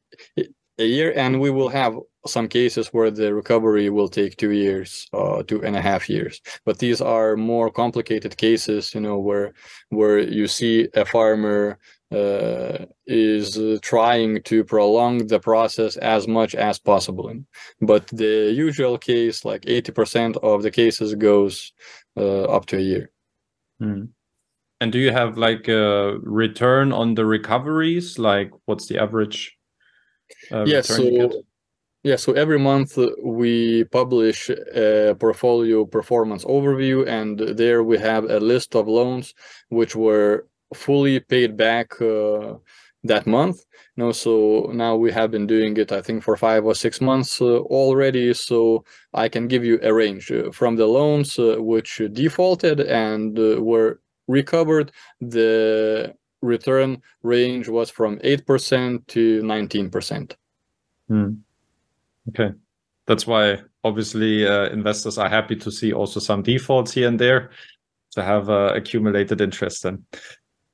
a 0.78 0.84
year 0.84 1.12
and 1.16 1.40
we 1.40 1.50
will 1.50 1.70
have 1.70 1.96
some 2.26 2.48
cases 2.48 2.88
where 2.88 3.10
the 3.10 3.32
recovery 3.32 3.88
will 3.88 4.08
take 4.08 4.36
two 4.36 4.50
years 4.50 5.08
uh, 5.12 5.42
two 5.44 5.62
and 5.64 5.76
a 5.76 5.80
half 5.80 6.10
years. 6.10 6.40
But 6.64 6.78
these 6.78 7.00
are 7.00 7.36
more 7.36 7.70
complicated 7.70 8.36
cases 8.36 8.94
you 8.94 9.00
know 9.00 9.18
where 9.18 9.54
where 9.88 10.18
you 10.18 10.46
see 10.46 10.88
a 10.94 11.04
farmer 11.04 11.78
uh, 12.12 12.86
is 13.06 13.58
trying 13.82 14.40
to 14.42 14.62
prolong 14.64 15.26
the 15.26 15.40
process 15.40 15.96
as 15.96 16.28
much 16.28 16.54
as 16.54 16.78
possible. 16.78 17.32
But 17.80 18.06
the 18.08 18.52
usual 18.54 18.96
case 18.98 19.44
like 19.44 19.62
80% 19.62 20.36
of 20.42 20.62
the 20.62 20.70
cases 20.70 21.14
goes 21.14 21.72
up 22.16 22.66
to 22.66 22.76
a 22.76 22.80
year. 22.80 23.10
Mm. 23.80 24.08
And 24.80 24.92
do 24.92 24.98
you 24.98 25.10
have 25.10 25.38
like 25.38 25.68
a 25.68 26.18
return 26.22 26.92
on 26.92 27.14
the 27.14 27.24
recoveries? 27.24 28.18
Like, 28.18 28.50
what's 28.66 28.86
the 28.86 28.98
average? 28.98 29.56
Uh, 30.50 30.64
yeah, 30.66 30.80
so 30.80 31.44
yeah, 32.06 32.16
so 32.16 32.34
every 32.34 32.58
month 32.58 32.98
we 33.24 33.84
publish 33.84 34.48
a 34.50 35.16
portfolio 35.18 35.84
performance 35.84 36.44
overview, 36.44 37.06
and 37.06 37.38
there 37.38 37.82
we 37.82 37.98
have 37.98 38.30
a 38.30 38.38
list 38.38 38.76
of 38.76 38.86
loans 38.86 39.34
which 39.70 39.96
were 39.96 40.46
fully 40.72 41.18
paid 41.18 41.56
back 41.56 42.00
uh, 42.00 42.54
that 43.06 43.26
month. 43.26 43.64
You 43.96 44.04
know 44.04 44.12
so 44.12 44.70
now 44.72 44.94
we 44.96 45.10
have 45.12 45.30
been 45.30 45.46
doing 45.46 45.76
it 45.78 45.90
i 45.90 46.02
think 46.02 46.22
for 46.22 46.36
five 46.36 46.64
or 46.66 46.74
six 46.74 47.00
months 47.00 47.40
uh, 47.40 47.58
already. 47.60 48.34
So 48.34 48.84
i 49.14 49.28
can 49.28 49.48
give 49.48 49.64
you 49.64 49.78
a 49.82 49.92
range 49.92 50.30
uh, 50.30 50.50
from 50.52 50.76
the 50.76 50.86
loans 50.86 51.38
uh, 51.38 51.56
which 51.58 52.02
defaulted 52.12 52.80
and 52.80 53.38
uh, 53.38 53.62
were 53.62 54.00
recovered 54.28 54.92
the 55.20 56.14
return 56.42 57.00
range 57.22 57.68
was 57.68 57.90
from 57.90 58.18
8% 58.18 59.06
to 59.06 59.42
19% 59.42 60.34
hmm. 61.08 61.30
okay. 62.28 62.52
That's 63.06 63.26
why 63.26 63.58
obviously 63.84 64.46
uh, 64.46 64.68
investors 64.70 65.16
are 65.16 65.28
happy 65.28 65.56
to 65.56 65.70
see 65.70 65.92
also 65.92 66.18
some 66.20 66.42
defaults 66.42 66.92
here 66.92 67.08
and 67.08 67.18
there 67.18 67.50
to 68.10 68.22
have 68.22 68.50
uh, 68.50 68.72
accumulated 68.74 69.40
interest 69.40 69.84
then. 69.84 70.04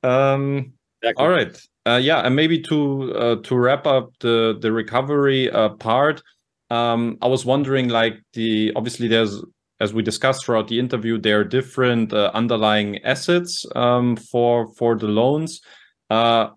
Um, 0.01 0.73
exactly. 1.01 1.23
all 1.23 1.29
right 1.29 1.55
uh, 1.85 1.99
yeah, 2.01 2.19
and 2.25 2.35
maybe 2.35 2.59
to 2.61 3.13
uh, 3.15 3.35
to 3.43 3.55
wrap 3.55 3.85
up 3.85 4.11
the 4.19 4.57
the 4.59 4.71
recovery 4.71 5.49
uh, 5.51 5.69
part, 5.69 6.21
um, 6.69 7.17
I 7.21 7.27
was 7.27 7.45
wondering, 7.45 7.89
like 7.89 8.21
the 8.33 8.71
obviously 8.75 9.07
there's 9.07 9.43
as 9.79 9.93
we 9.93 10.01
discussed 10.01 10.45
throughout 10.45 10.69
the 10.69 10.79
interview, 10.79 11.17
there 11.17 11.41
are 11.41 11.43
different 11.43 12.13
uh, 12.13 12.31
underlying 12.33 13.03
assets 13.03 13.65
um, 13.75 14.15
for 14.15 14.73
for 14.75 14.95
the 14.95 15.07
loans. 15.07 15.61
Uh, 16.09 16.49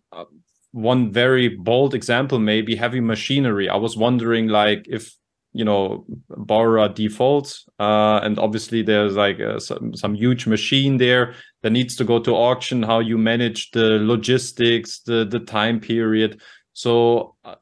one 0.72 1.10
very 1.10 1.48
bold 1.48 1.94
example 1.94 2.38
may 2.38 2.60
be 2.60 2.76
heavy 2.76 3.00
machinery. 3.00 3.68
I 3.68 3.76
was 3.76 3.96
wondering, 3.96 4.48
like, 4.48 4.84
if 4.88 5.10
you 5.57 5.64
know 5.64 6.04
borrower 6.28 6.86
defaults 6.88 7.66
uh, 7.80 8.20
and 8.22 8.38
obviously 8.38 8.82
there's 8.82 9.16
like 9.16 9.40
uh, 9.40 9.59
some, 9.59 9.94
some 9.96 10.14
huge 10.14 10.46
machine 10.46 10.98
there 10.98 11.34
that 11.62 11.70
needs 11.70 11.96
to 11.96 12.04
go 12.04 12.18
to 12.18 12.32
auction 12.32 12.82
how 12.82 12.98
you 12.98 13.16
manage 13.16 13.70
the 13.70 13.98
logistics 14.12 15.00
the 15.00 15.24
the 15.24 15.40
time 15.40 15.80
period. 15.80 16.40
So 16.74 17.34
uh, 17.44 17.54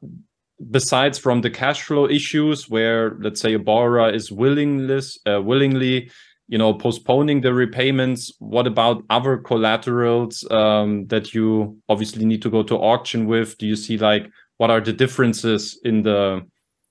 besides 0.71 1.17
from 1.17 1.39
the 1.41 1.49
cash 1.49 1.81
flow 1.83 2.07
issues 2.07 2.69
where 2.69 3.17
let's 3.21 3.39
say 3.39 3.53
a 3.53 3.59
borrower 3.59 4.09
is 4.09 4.31
willingless 4.31 5.17
uh, 5.25 5.41
willingly 5.41 6.11
you 6.47 6.57
know 6.57 6.73
postponing 6.73 7.41
the 7.41 7.53
repayments 7.53 8.31
what 8.39 8.67
about 8.67 9.03
other 9.09 9.37
collaterals 9.37 10.45
um, 10.51 11.07
that 11.07 11.33
you 11.33 11.77
obviously 11.87 12.25
need 12.25 12.41
to 12.41 12.49
go 12.49 12.61
to 12.63 12.75
auction 12.75 13.25
with? 13.25 13.57
Do 13.57 13.65
you 13.65 13.77
see 13.77 13.97
like 13.97 14.29
what 14.57 14.69
are 14.69 14.81
the 14.81 14.93
differences 14.93 15.79
in 15.83 16.03
the 16.03 16.45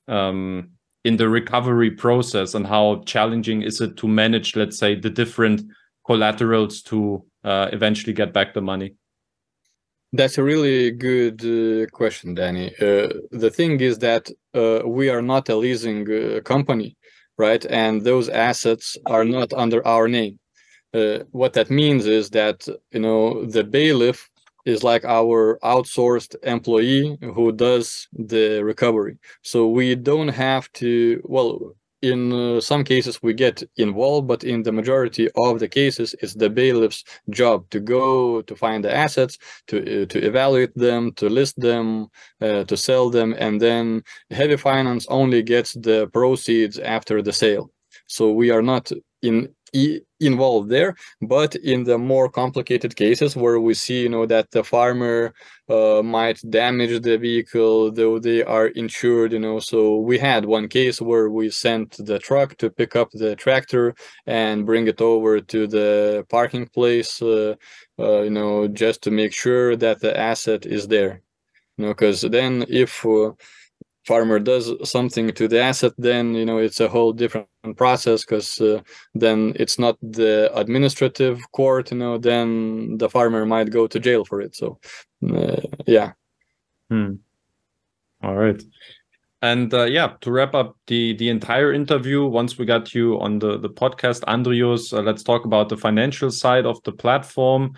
um, 0.09 0.70
in 1.05 1.16
the 1.16 1.28
recovery 1.28 1.90
process 1.90 2.55
and 2.55 2.66
how 2.66 3.02
challenging 3.07 3.62
is 3.62 3.80
it 3.80 3.96
to 3.98 4.09
manage 4.09 4.57
let's 4.57 4.78
say 4.78 4.94
the 4.94 5.11
different 5.11 5.62
collaterals 6.07 6.82
to 6.82 7.24
uh, 7.44 7.68
eventually 7.72 8.12
get 8.12 8.32
back 8.32 8.55
the 8.55 8.61
money? 8.61 8.94
That's 10.12 10.38
a 10.38 10.44
really 10.44 10.92
good 10.92 11.44
uh, 11.44 11.86
question 11.90 12.34
danny. 12.34 12.68
Uh, 12.80 13.09
the 13.32 13.50
thing 13.50 13.80
is 13.80 13.98
that 13.98 14.30
uh, 14.55 14.80
we 14.86 15.09
are 15.09 15.22
not 15.22 15.48
a 15.48 15.57
leasing 15.57 16.07
uh, 16.11 16.40
company 16.40 16.96
right? 17.38 17.64
And 17.66 18.02
those 18.02 18.28
assets 18.28 18.96
are 19.07 19.24
not 19.24 19.52
under 19.52 19.86
our 19.86 20.09
name. 20.09 20.38
Uh, 20.92 21.20
what 21.32 21.55
that 21.55 21.70
means 21.70 22.07
is 22.07 22.30
that 22.30 22.66
you 22.92 23.00
know 23.00 23.44
the 23.46 23.64
bailiff 23.64 24.30
is 24.64 24.82
like 24.82 25.04
our 25.04 25.58
outsourced 25.62 26.36
employee 26.42 27.18
who 27.20 27.52
does 27.52 28.08
the 28.12 28.62
recovery. 28.64 29.18
So 29.42 29.68
we 29.68 29.94
don't 29.94 30.28
have 30.28 30.72
to, 30.74 31.20
well, 31.24 31.74
in 32.04 32.32
uh, 32.32 32.60
some 32.60 32.84
cases 32.84 33.22
we 33.22 33.32
get 33.32 33.62
involved 33.76 34.28
but 34.28 34.44
in 34.44 34.62
the 34.62 34.72
majority 34.72 35.28
of 35.36 35.58
the 35.58 35.68
cases 35.68 36.14
it's 36.20 36.34
the 36.34 36.50
bailiff's 36.50 37.02
job 37.30 37.68
to 37.70 37.80
go 37.80 38.42
to 38.42 38.54
find 38.54 38.84
the 38.84 38.94
assets 38.94 39.38
to 39.66 39.76
uh, 39.78 40.06
to 40.06 40.18
evaluate 40.30 40.74
them 40.74 41.12
to 41.12 41.30
list 41.30 41.58
them 41.58 42.06
uh, 42.42 42.62
to 42.64 42.76
sell 42.76 43.08
them 43.08 43.34
and 43.38 43.58
then 43.58 44.02
heavy 44.30 44.56
finance 44.56 45.06
only 45.08 45.42
gets 45.42 45.72
the 45.74 46.06
proceeds 46.12 46.78
after 46.78 47.22
the 47.22 47.32
sale 47.32 47.70
so 48.06 48.30
we 48.30 48.50
are 48.50 48.62
not 48.62 48.92
in 49.22 49.48
involved 50.26 50.70
there. 50.70 50.94
But 51.22 51.54
in 51.56 51.84
the 51.84 51.98
more 51.98 52.28
complicated 52.28 52.96
cases 52.96 53.36
where 53.36 53.60
we 53.60 53.74
see 53.74 54.02
you 54.02 54.08
know 54.08 54.26
that 54.26 54.50
the 54.50 54.64
farmer 54.64 55.34
uh, 55.68 56.02
might 56.02 56.40
damage 56.50 57.00
the 57.02 57.16
vehicle 57.18 57.90
though 57.92 58.18
they 58.18 58.42
are 58.42 58.68
insured 58.68 59.32
you 59.32 59.40
know. 59.40 59.58
So 59.58 59.96
we 59.96 60.18
had 60.18 60.44
one 60.44 60.68
case 60.68 61.00
where 61.00 61.30
we 61.30 61.50
sent 61.50 61.96
the 62.06 62.18
truck 62.18 62.56
to 62.58 62.70
pick 62.70 62.96
up 62.96 63.10
the 63.12 63.36
tractor 63.36 63.94
and 64.26 64.66
bring 64.66 64.86
it 64.88 65.00
over 65.00 65.40
to 65.40 65.66
the 65.66 66.26
parking 66.28 66.66
place 66.66 67.22
uh, 67.22 67.54
uh, 67.98 68.22
you 68.22 68.30
know 68.30 68.68
just 68.68 69.02
to 69.02 69.10
make 69.10 69.32
sure 69.32 69.76
that 69.76 70.00
the 70.00 70.18
asset 70.18 70.66
is 70.66 70.88
there 70.88 71.22
you 71.76 71.84
know 71.84 71.92
because 71.92 72.22
then 72.22 72.64
if 72.68 73.04
uh, 73.06 73.30
farmer 74.07 74.38
does 74.38 74.72
something 74.88 75.32
to 75.32 75.48
the 75.48 75.61
asset 75.61 75.92
then 75.98 76.34
you 76.34 76.44
know 76.44 76.59
it's 76.59 76.80
a 76.80 76.88
whole 76.88 77.12
different 77.12 77.48
process 77.76 78.24
because 78.24 78.61
uh, 78.61 78.80
then 79.14 79.52
it's 79.57 79.78
not 79.78 79.96
the 80.02 80.50
administrative 80.55 81.40
court 81.52 81.90
you 81.90 81.98
know 81.98 82.18
then 82.18 82.98
the 82.98 83.09
farmer 83.09 83.46
might 83.46 83.70
go 83.70 83.86
to 83.86 83.98
jail 83.98 84.24
for 84.24 84.40
it. 84.40 84.55
So 84.55 84.78
uh, 85.30 85.61
yeah. 85.86 86.12
Hmm. 86.90 87.14
all 88.22 88.36
right. 88.36 88.62
And 89.42 89.72
uh, 89.74 89.84
yeah 89.84 90.14
to 90.20 90.30
wrap 90.30 90.55
up 90.55 90.76
the 90.86 91.14
the 91.16 91.28
entire 91.28 91.72
interview 91.72 92.24
once 92.26 92.59
we 92.59 92.64
got 92.64 92.94
you 92.94 93.20
on 93.20 93.38
the 93.38 93.59
the 93.59 93.68
podcast 93.68 94.22
andrius 94.24 94.92
uh, 94.92 95.02
let's 95.02 95.22
talk 95.22 95.44
about 95.44 95.68
the 95.68 95.76
financial 95.76 96.30
side 96.30 96.66
of 96.66 96.82
the 96.84 96.92
platform 96.92 97.74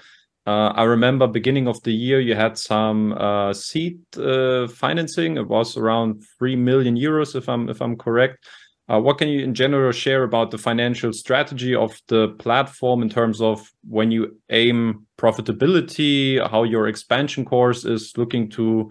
uh, 0.47 0.73
I 0.77 0.85
remember 0.85 1.27
beginning 1.27 1.67
of 1.67 1.83
the 1.83 1.93
year 1.93 2.21
you 2.21 2.37
had 2.37 2.57
some 2.57 3.13
uh, 3.15 3.53
seed 3.53 3.99
uh, 4.17 4.69
financing. 4.69 5.37
It 5.37 5.49
was 5.49 5.77
around 5.77 6.23
three 6.39 6.55
million 6.55 6.97
euros, 6.97 7.35
if 7.35 7.49
I'm 7.49 7.69
if 7.69 7.83
I'm 7.83 7.97
correct. 7.97 8.47
Uh, 8.89 9.01
what 9.01 9.19
can 9.19 9.27
you 9.29 9.43
in 9.43 9.53
general 9.53 9.91
share 9.91 10.23
about 10.23 10.53
the 10.53 10.59
financial 10.59 11.13
strategy 11.13 11.75
of 11.75 12.01
the 12.07 12.29
platform 12.39 13.03
in 13.03 13.09
terms 13.09 13.41
of 13.41 13.69
when 13.89 14.13
you 14.13 14.41
aim 14.51 15.05
profitability, 15.19 16.39
how 16.49 16.63
your 16.63 16.87
expansion 16.87 17.45
course 17.45 17.85
is 17.85 18.13
looking 18.17 18.49
to 18.49 18.89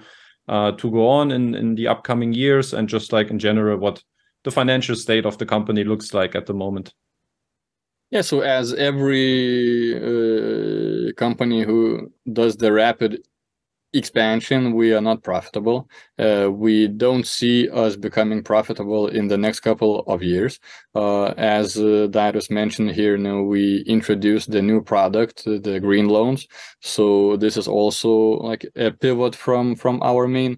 uh, 0.49 0.73
to 0.73 0.91
go 0.91 1.07
on 1.07 1.31
in 1.31 1.55
in 1.55 1.75
the 1.75 1.87
upcoming 1.87 2.33
years, 2.33 2.73
and 2.73 2.89
just 2.89 3.13
like 3.13 3.29
in 3.29 3.39
general 3.39 3.77
what 3.77 4.03
the 4.43 4.51
financial 4.51 4.95
state 4.95 5.25
of 5.25 5.37
the 5.37 5.45
company 5.45 5.85
looks 5.85 6.13
like 6.13 6.35
at 6.35 6.47
the 6.47 6.53
moment? 6.53 6.93
Yeah, 8.15 8.21
so 8.21 8.39
as 8.39 8.73
every 8.73 9.93
uh, 9.93 11.11
company 11.17 11.63
who 11.63 12.13
does 12.31 12.55
the 12.55 12.71
rapid 12.71 13.27
expansion, 13.93 14.71
we 14.73 14.93
are 14.93 15.01
not 15.01 15.21
profitable. 15.21 15.89
Uh, 16.17 16.49
we 16.49 16.87
don't 16.87 17.27
see 17.27 17.67
us 17.67 17.97
becoming 17.97 18.41
profitable 18.41 19.09
in 19.09 19.27
the 19.27 19.37
next 19.37 19.59
couple 19.59 20.05
of 20.07 20.23
years. 20.23 20.61
Uh, 20.95 21.33
as 21.35 21.77
uh, 21.77 22.07
Darius 22.09 22.49
mentioned 22.49 22.91
here, 22.91 23.17
you 23.17 23.23
know, 23.23 23.43
we 23.43 23.83
introduced 23.85 24.49
the 24.49 24.61
new 24.61 24.81
product, 24.81 25.43
the 25.43 25.81
green 25.81 26.07
loans. 26.07 26.47
So 26.79 27.35
this 27.35 27.57
is 27.57 27.67
also 27.67 28.11
like 28.39 28.65
a 28.77 28.91
pivot 28.91 29.35
from 29.35 29.75
from 29.75 30.01
our 30.01 30.25
main 30.25 30.57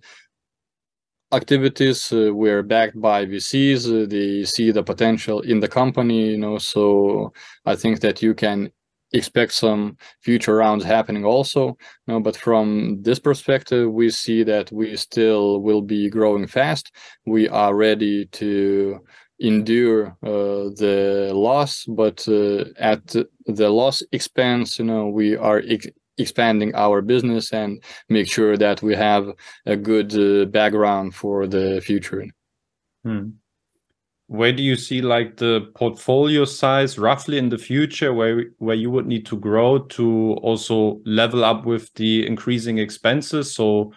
activities 1.32 2.12
uh, 2.14 2.34
we're 2.34 2.64
backed 2.64 3.00
by 3.00 3.26
vcs 3.26 3.86
uh, 3.88 4.08
they 4.08 4.44
see 4.46 4.72
the 4.72 4.84
potential 4.84 5.42
in 5.42 5.60
the 5.60 5.68
company 5.68 6.32
you 6.32 6.38
know 6.38 6.58
so 6.58 7.32
i 7.66 7.76
think 7.76 8.00
that 8.00 8.22
you 8.22 8.34
can 8.34 8.72
expect 9.14 9.54
some 9.54 9.98
future 10.22 10.56
rounds 10.56 10.84
happening 10.84 11.24
also 11.26 11.68
you 11.70 11.76
know, 12.08 12.20
but 12.20 12.36
from 12.36 13.02
this 13.02 13.20
perspective 13.20 13.92
we 13.92 14.10
see 14.10 14.44
that 14.44 14.72
we 14.72 14.96
still 14.98 15.62
will 15.62 15.82
be 15.82 16.10
growing 16.10 16.46
fast. 16.48 16.92
We 17.26 17.48
are 17.48 17.74
ready 17.74 18.26
to 18.26 19.00
endure 19.40 20.08
uh, 20.24 20.74
the 20.76 21.32
loss 21.34 21.86
but 21.86 22.28
uh, 22.28 22.66
at 22.80 23.08
the 23.46 23.70
loss 23.70 24.02
expense 24.12 24.80
you 24.80 24.86
know 24.86 25.08
we 25.08 25.38
are 25.38 25.62
ex 25.68 25.88
expanding 26.18 26.74
our 26.76 27.02
business 27.02 27.54
and 27.54 27.84
make 28.10 28.28
sure 28.28 28.58
that 28.58 28.82
we 28.82 28.96
have 28.96 29.32
a 29.66 29.76
good 29.76 30.16
uh, 30.16 30.46
background 30.46 31.16
for 31.16 31.48
the 31.48 31.82
future. 31.82 32.26
Hmm. 33.04 33.30
Where 34.28 34.52
do 34.52 34.62
you 34.62 34.76
see 34.76 35.02
like 35.02 35.38
the 35.38 35.72
portfolio 35.76 36.44
size 36.44 36.98
roughly 36.98 37.38
in 37.38 37.48
the 37.48 37.58
future 37.58 38.14
where 38.14 38.46
where 38.58 38.76
you 38.76 38.92
would 38.92 39.08
need 39.08 39.26
to 39.28 39.38
grow 39.38 39.80
to 39.80 40.34
also 40.42 41.00
level 41.06 41.46
up 41.46 41.66
with 41.66 41.94
the 41.94 42.28
increasing 42.28 42.78
expenses 42.78 43.56
so 43.56 43.94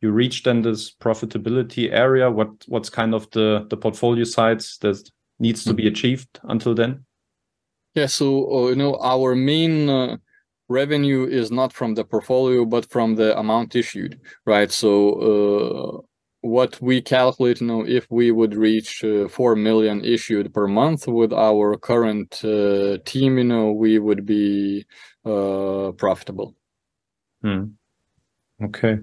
you 0.00 0.12
reach 0.12 0.44
then 0.44 0.62
this 0.62 0.94
profitability 0.94 1.90
area 1.92 2.30
what 2.30 2.50
what's 2.68 2.90
kind 2.90 3.12
of 3.12 3.28
the 3.30 3.66
the 3.70 3.76
portfolio 3.76 4.22
size 4.22 4.78
that 4.82 5.10
needs 5.40 5.64
to 5.64 5.70
mm 5.70 5.76
-hmm. 5.76 5.82
be 5.82 5.88
achieved 5.88 6.40
until 6.42 6.74
then 6.74 7.04
yeah 7.94 8.08
so 8.08 8.26
uh, 8.26 8.68
you 8.68 8.76
know 8.76 8.94
our 9.00 9.34
main 9.34 9.88
uh, 9.88 10.16
revenue 10.72 11.24
is 11.24 11.50
not 11.50 11.72
from 11.72 11.94
the 11.94 12.04
portfolio 12.04 12.64
but 12.64 12.90
from 12.90 13.14
the 13.14 13.38
amount 13.38 13.76
issued 13.76 14.18
right? 14.46 14.70
So 14.72 14.92
uh, 15.30 16.00
what 16.40 16.80
we 16.80 17.00
calculate 17.00 17.60
you 17.60 17.66
know 17.66 17.86
if 17.86 18.06
we 18.10 18.30
would 18.32 18.54
reach 18.54 19.04
uh, 19.04 19.28
4 19.28 19.56
million 19.56 20.04
issued 20.04 20.52
per 20.52 20.66
month 20.66 21.06
with 21.06 21.32
our 21.32 21.76
current 21.76 22.44
uh, 22.44 22.98
team 23.04 23.38
you 23.38 23.44
know 23.44 23.72
we 23.72 23.98
would 23.98 24.26
be 24.26 24.84
uh, 25.24 25.92
profitable. 25.96 26.54
Hmm. 27.42 27.64
okay. 28.62 28.98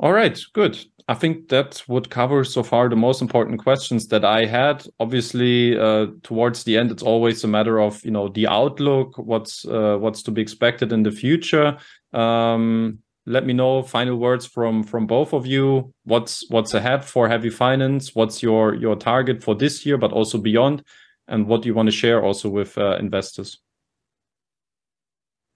All 0.00 0.12
right. 0.12 0.38
Good 0.52 0.84
I 1.06 1.14
think 1.14 1.48
that 1.48 1.82
would 1.86 2.08
cover 2.08 2.44
so 2.44 2.62
far 2.62 2.88
the 2.88 2.96
most 2.96 3.20
important 3.20 3.60
questions 3.60 4.08
that 4.08 4.24
I 4.24 4.46
had. 4.46 4.86
Obviously, 4.98 5.78
uh, 5.78 6.06
towards 6.22 6.64
the 6.64 6.78
end, 6.78 6.90
it's 6.90 7.02
always 7.02 7.44
a 7.44 7.48
matter 7.48 7.78
of 7.78 8.02
you 8.04 8.10
know 8.10 8.28
the 8.28 8.46
outlook, 8.46 9.18
what's 9.18 9.66
uh, 9.66 9.98
what's 9.98 10.22
to 10.22 10.30
be 10.30 10.40
expected 10.40 10.92
in 10.92 11.02
the 11.02 11.10
future. 11.10 11.76
Um, 12.14 13.00
let 13.26 13.44
me 13.44 13.52
know 13.52 13.82
final 13.82 14.16
words 14.16 14.46
from 14.46 14.82
from 14.82 15.06
both 15.06 15.34
of 15.34 15.46
you. 15.46 15.92
What's 16.04 16.48
what's 16.48 16.72
ahead 16.72 17.04
for 17.04 17.28
Heavy 17.28 17.50
Finance? 17.50 18.14
What's 18.14 18.42
your 18.42 18.74
your 18.74 18.96
target 18.96 19.42
for 19.42 19.54
this 19.54 19.84
year, 19.84 19.98
but 19.98 20.12
also 20.12 20.38
beyond, 20.38 20.84
and 21.28 21.46
what 21.46 21.60
do 21.60 21.68
you 21.68 21.74
want 21.74 21.88
to 21.88 21.96
share 21.96 22.22
also 22.22 22.48
with 22.48 22.78
uh, 22.78 22.96
investors? 22.98 23.58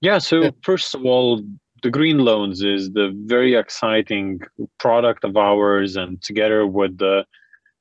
Yeah. 0.03 0.19
So 0.19 0.51
first 0.63 0.95
of 0.95 1.07
all, 1.07 1.43
the 1.83 1.91
green 1.91 2.19
loans 2.19 2.63
is 2.63 2.91
the 2.93 3.13
very 3.27 3.55
exciting 3.55 4.41
product 4.79 5.25
of 5.25 5.37
ours 5.37 5.97
and 5.97 6.21
together 6.23 6.67
with 6.67 6.99
the 6.99 7.25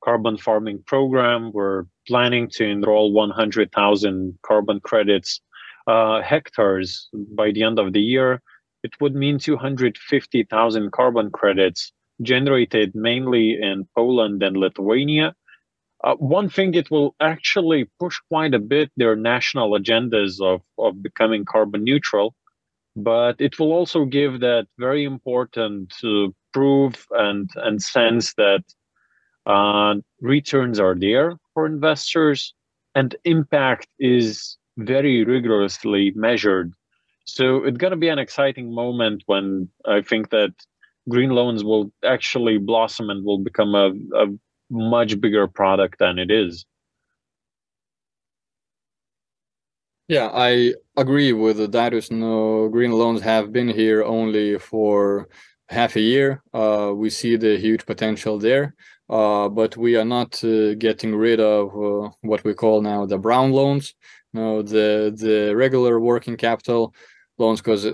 carbon 0.03 0.37
farming 0.37 0.83
program 0.85 1.51
we're 1.53 1.85
planning 2.07 2.49
to 2.49 2.63
enroll 2.63 3.11
100000 3.11 4.37
carbon 4.43 4.79
credits 4.81 5.41
uh, 5.87 6.21
hectares 6.21 7.09
by 7.35 7.51
the 7.51 7.63
end 7.63 7.79
of 7.79 7.93
the 7.93 8.01
year. 8.01 8.41
It 8.83 8.91
would 9.01 9.15
mean 9.15 9.39
250000 9.39 10.91
carbon 10.91 11.31
credits 11.31 11.91
generated 12.21 12.93
mainly 12.93 13.57
in 13.61 13.87
poland 13.95 14.43
and 14.43 14.57
lithuania. 14.57 15.33
Uh, 16.03 16.15
one 16.15 16.49
thing 16.49 16.73
it 16.73 16.91
will 16.91 17.15
actually 17.19 17.89
push 17.99 18.19
quite 18.29 18.53
a 18.53 18.59
bit 18.59 18.91
their 18.97 19.15
national 19.15 19.71
agendas 19.71 20.39
of, 20.41 20.61
of 20.77 21.01
becoming 21.01 21.43
carbon 21.43 21.83
neutral 21.83 22.35
but 22.97 23.39
it 23.39 23.59
will 23.59 23.71
also 23.71 24.05
give 24.05 24.39
that 24.39 24.67
very 24.79 25.03
important 25.03 25.93
uh, 26.03 26.27
proof 26.51 27.07
and 27.11 27.49
and 27.55 27.81
sense 27.81 28.33
that 28.33 28.63
uh, 29.45 29.95
returns 30.19 30.79
are 30.79 30.95
there 30.95 31.37
for 31.53 31.65
investors 31.67 32.53
and 32.95 33.15
impact 33.23 33.87
is 33.99 34.57
very 34.77 35.23
rigorously 35.23 36.11
measured. 36.15 36.73
So 37.25 37.63
it's 37.63 37.77
going 37.77 37.91
to 37.91 37.97
be 37.97 38.09
an 38.09 38.19
exciting 38.19 38.73
moment 38.73 39.23
when 39.27 39.69
i 39.85 40.01
think 40.01 40.29
that 40.31 40.53
green 41.09 41.29
loans 41.29 41.63
will 41.63 41.91
actually 42.03 42.57
blossom 42.57 43.09
and 43.09 43.23
will 43.23 43.39
become 43.39 43.75
a, 43.75 43.91
a 44.15 44.25
much 44.69 45.21
bigger 45.21 45.47
product 45.47 45.99
than 45.99 46.19
it 46.19 46.31
is 46.31 46.65
Yeah, 50.07 50.29
I 50.33 50.73
agree 50.95 51.33
with 51.33 51.57
the 51.57 51.67
Darius. 51.67 52.11
No, 52.11 52.69
green 52.69 52.91
loans 52.91 53.21
have 53.21 53.51
been 53.51 53.67
here 53.67 54.03
only 54.03 54.57
for 54.57 55.27
half 55.69 55.95
a 55.97 56.01
year. 56.01 56.41
Uh, 56.53 56.93
we 56.95 57.09
see 57.09 57.35
the 57.35 57.57
huge 57.57 57.85
potential 57.85 58.39
there, 58.39 58.73
uh, 59.09 59.49
but 59.49 59.75
we 59.75 59.97
are 59.97 60.05
not 60.05 60.41
uh, 60.45 60.75
getting 60.75 61.13
rid 61.15 61.41
of 61.41 61.67
uh, 61.75 62.09
what 62.21 62.43
we 62.45 62.53
call 62.53 62.81
now 62.81 63.05
the 63.05 63.17
brown 63.17 63.51
loans. 63.51 63.95
No, 64.33 64.61
the 64.61 65.13
the 65.15 65.53
regular 65.55 65.99
working 65.99 66.37
capital 66.37 66.93
loans, 67.37 67.59
because 67.61 67.85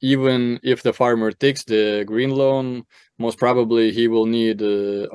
even 0.00 0.60
if 0.62 0.82
the 0.82 0.92
farmer 0.92 1.30
takes 1.32 1.64
the 1.64 2.04
green 2.06 2.30
loan, 2.30 2.84
most 3.18 3.38
probably 3.38 3.92
he 3.92 4.08
will 4.08 4.26
need 4.26 4.62
uh, 4.62 5.06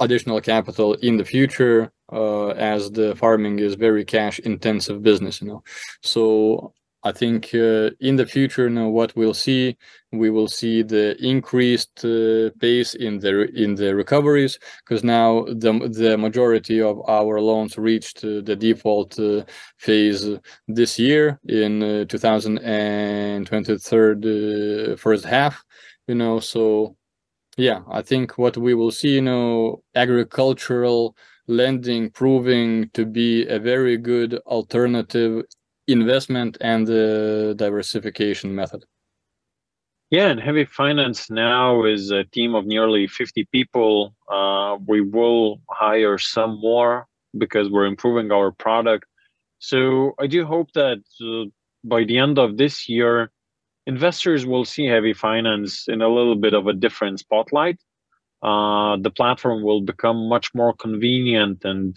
additional 0.00 0.40
capital 0.40 0.94
in 0.94 1.16
the 1.16 1.24
future 1.24 1.92
uh, 2.12 2.48
as 2.48 2.90
the 2.90 3.14
farming 3.16 3.58
is 3.58 3.74
very 3.74 4.04
cash 4.04 4.38
intensive 4.40 5.02
business 5.02 5.40
you 5.40 5.48
know. 5.48 5.62
So 6.02 6.72
i 7.04 7.12
think 7.12 7.54
uh, 7.54 7.90
in 8.00 8.16
the 8.16 8.26
future 8.26 8.68
now 8.68 8.88
what 8.88 9.14
we'll 9.16 9.34
see 9.34 9.76
we 10.12 10.30
will 10.30 10.48
see 10.48 10.82
the 10.82 11.16
increased 11.24 12.04
uh, 12.04 12.50
pace 12.60 12.94
in 12.94 13.18
the 13.18 13.48
in 13.54 13.74
the 13.74 13.94
recoveries 13.94 14.58
because 14.80 15.04
now 15.04 15.44
the 15.44 15.72
the 15.92 16.16
majority 16.18 16.80
of 16.80 17.00
our 17.08 17.40
loans 17.40 17.78
reached 17.78 18.24
uh, 18.24 18.40
the 18.42 18.56
default 18.56 19.18
uh, 19.18 19.42
phase 19.78 20.28
this 20.66 20.98
year 20.98 21.38
in 21.48 22.06
2023 22.08 24.96
first 24.96 25.24
half 25.24 25.64
you 26.06 26.14
know 26.14 26.40
so 26.40 26.96
yeah 27.56 27.80
i 27.90 28.02
think 28.02 28.38
what 28.38 28.56
we 28.56 28.74
will 28.74 28.90
see 28.90 29.14
you 29.14 29.22
know 29.22 29.82
agricultural 29.94 31.16
lending 31.46 32.10
proving 32.10 32.88
to 32.94 33.04
be 33.04 33.46
a 33.48 33.58
very 33.58 33.96
good 33.96 34.34
alternative 34.46 35.42
investment 35.86 36.56
and 36.60 36.86
the 36.86 37.54
diversification 37.56 38.54
method. 38.54 38.84
Yeah 40.10 40.28
and 40.28 40.40
heavy 40.40 40.64
finance 40.64 41.30
now 41.30 41.84
is 41.84 42.10
a 42.10 42.24
team 42.24 42.54
of 42.54 42.66
nearly 42.66 43.06
50 43.06 43.48
people. 43.50 44.14
Uh, 44.30 44.76
we 44.86 45.00
will 45.00 45.60
hire 45.70 46.18
some 46.18 46.60
more 46.60 47.06
because 47.36 47.68
we're 47.70 47.86
improving 47.86 48.30
our 48.30 48.52
product. 48.52 49.06
So 49.58 50.12
i 50.18 50.26
do 50.26 50.44
hope 50.44 50.72
that 50.74 51.02
uh, 51.20 51.50
by 51.82 52.04
the 52.04 52.18
end 52.18 52.38
of 52.38 52.56
this 52.56 52.88
year 52.88 53.30
investors 53.86 54.46
will 54.46 54.64
see 54.64 54.86
heavy 54.86 55.12
finance 55.12 55.88
in 55.88 56.00
a 56.00 56.08
little 56.08 56.36
bit 56.36 56.54
of 56.54 56.66
a 56.66 56.72
different 56.72 57.18
spotlight. 57.18 57.78
Uh, 58.42 58.96
the 58.98 59.10
platform 59.10 59.62
will 59.62 59.80
become 59.80 60.28
much 60.28 60.54
more 60.54 60.74
convenient 60.74 61.64
and 61.64 61.96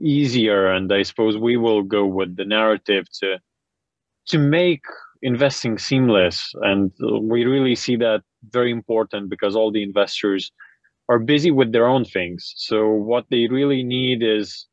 easier, 0.00 0.66
and 0.66 0.92
I 0.92 1.02
suppose 1.02 1.36
we 1.36 1.56
will 1.56 1.82
go 1.82 2.06
with 2.06 2.36
the 2.36 2.44
narrative 2.44 3.06
to 3.20 3.38
to 4.28 4.38
make 4.38 4.82
investing 5.22 5.78
seamless. 5.78 6.52
And 6.62 6.92
we 7.22 7.44
really 7.44 7.74
see 7.74 7.96
that 7.96 8.22
very 8.50 8.70
important 8.70 9.30
because 9.30 9.56
all 9.56 9.72
the 9.72 9.82
investors 9.82 10.52
are 11.08 11.18
busy 11.18 11.50
with 11.50 11.72
their 11.72 11.86
own 11.86 12.04
things. 12.04 12.52
So 12.56 12.88
what 12.90 13.24
they 13.30 13.48
really 13.48 13.82
need 13.82 14.22
is 14.22 14.66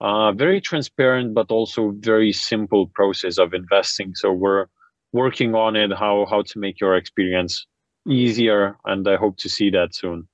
a 0.00 0.32
very 0.34 0.60
transparent 0.60 1.34
but 1.34 1.50
also 1.50 1.94
very 1.98 2.32
simple 2.32 2.88
process 2.88 3.38
of 3.38 3.54
investing. 3.54 4.14
So 4.14 4.32
we're 4.32 4.66
working 5.12 5.54
on 5.54 5.76
it 5.76 5.90
how 5.92 6.26
how 6.28 6.42
to 6.42 6.58
make 6.58 6.80
your 6.80 6.96
experience 6.96 7.66
easier 8.08 8.76
and 8.84 9.06
i 9.08 9.16
hope 9.16 9.36
to 9.36 9.48
see 9.48 9.70
that 9.70 9.94
soon 9.94 10.26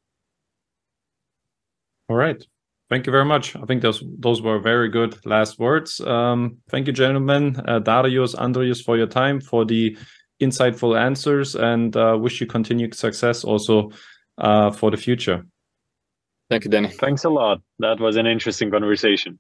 all 2.09 2.17
right 2.17 2.47
thank 2.91 3.07
you 3.07 3.13
very 3.13 3.25
much. 3.25 3.57
I 3.57 3.65
think 3.67 3.83
those 3.83 4.03
those 4.19 4.43
were 4.43 4.59
very 4.59 4.89
good 4.89 5.25
last 5.25 5.59
words. 5.59 6.01
Um, 6.01 6.59
thank 6.71 6.87
you 6.87 6.93
gentlemen 6.93 7.61
uh, 7.67 7.79
darius 7.79 8.35
andrius 8.35 8.83
for 8.85 8.97
your 8.97 9.07
time 9.07 9.41
for 9.41 9.65
the 9.65 9.97
insightful 10.43 10.99
answers 10.99 11.55
and 11.55 11.97
uh, 11.97 12.17
wish 12.21 12.41
you 12.41 12.47
continued 12.47 12.95
success 12.95 13.45
also 13.45 13.91
uh, 14.39 14.71
for 14.71 14.91
the 14.91 14.97
future. 14.97 15.47
Thank 16.51 16.65
you 16.65 16.71
danny. 16.71 16.89
Thanks 16.89 17.25
a 17.25 17.31
lot. 17.31 17.61
That 17.79 17.99
was 18.01 18.17
an 18.17 18.27
interesting 18.27 18.71
conversation 18.71 19.39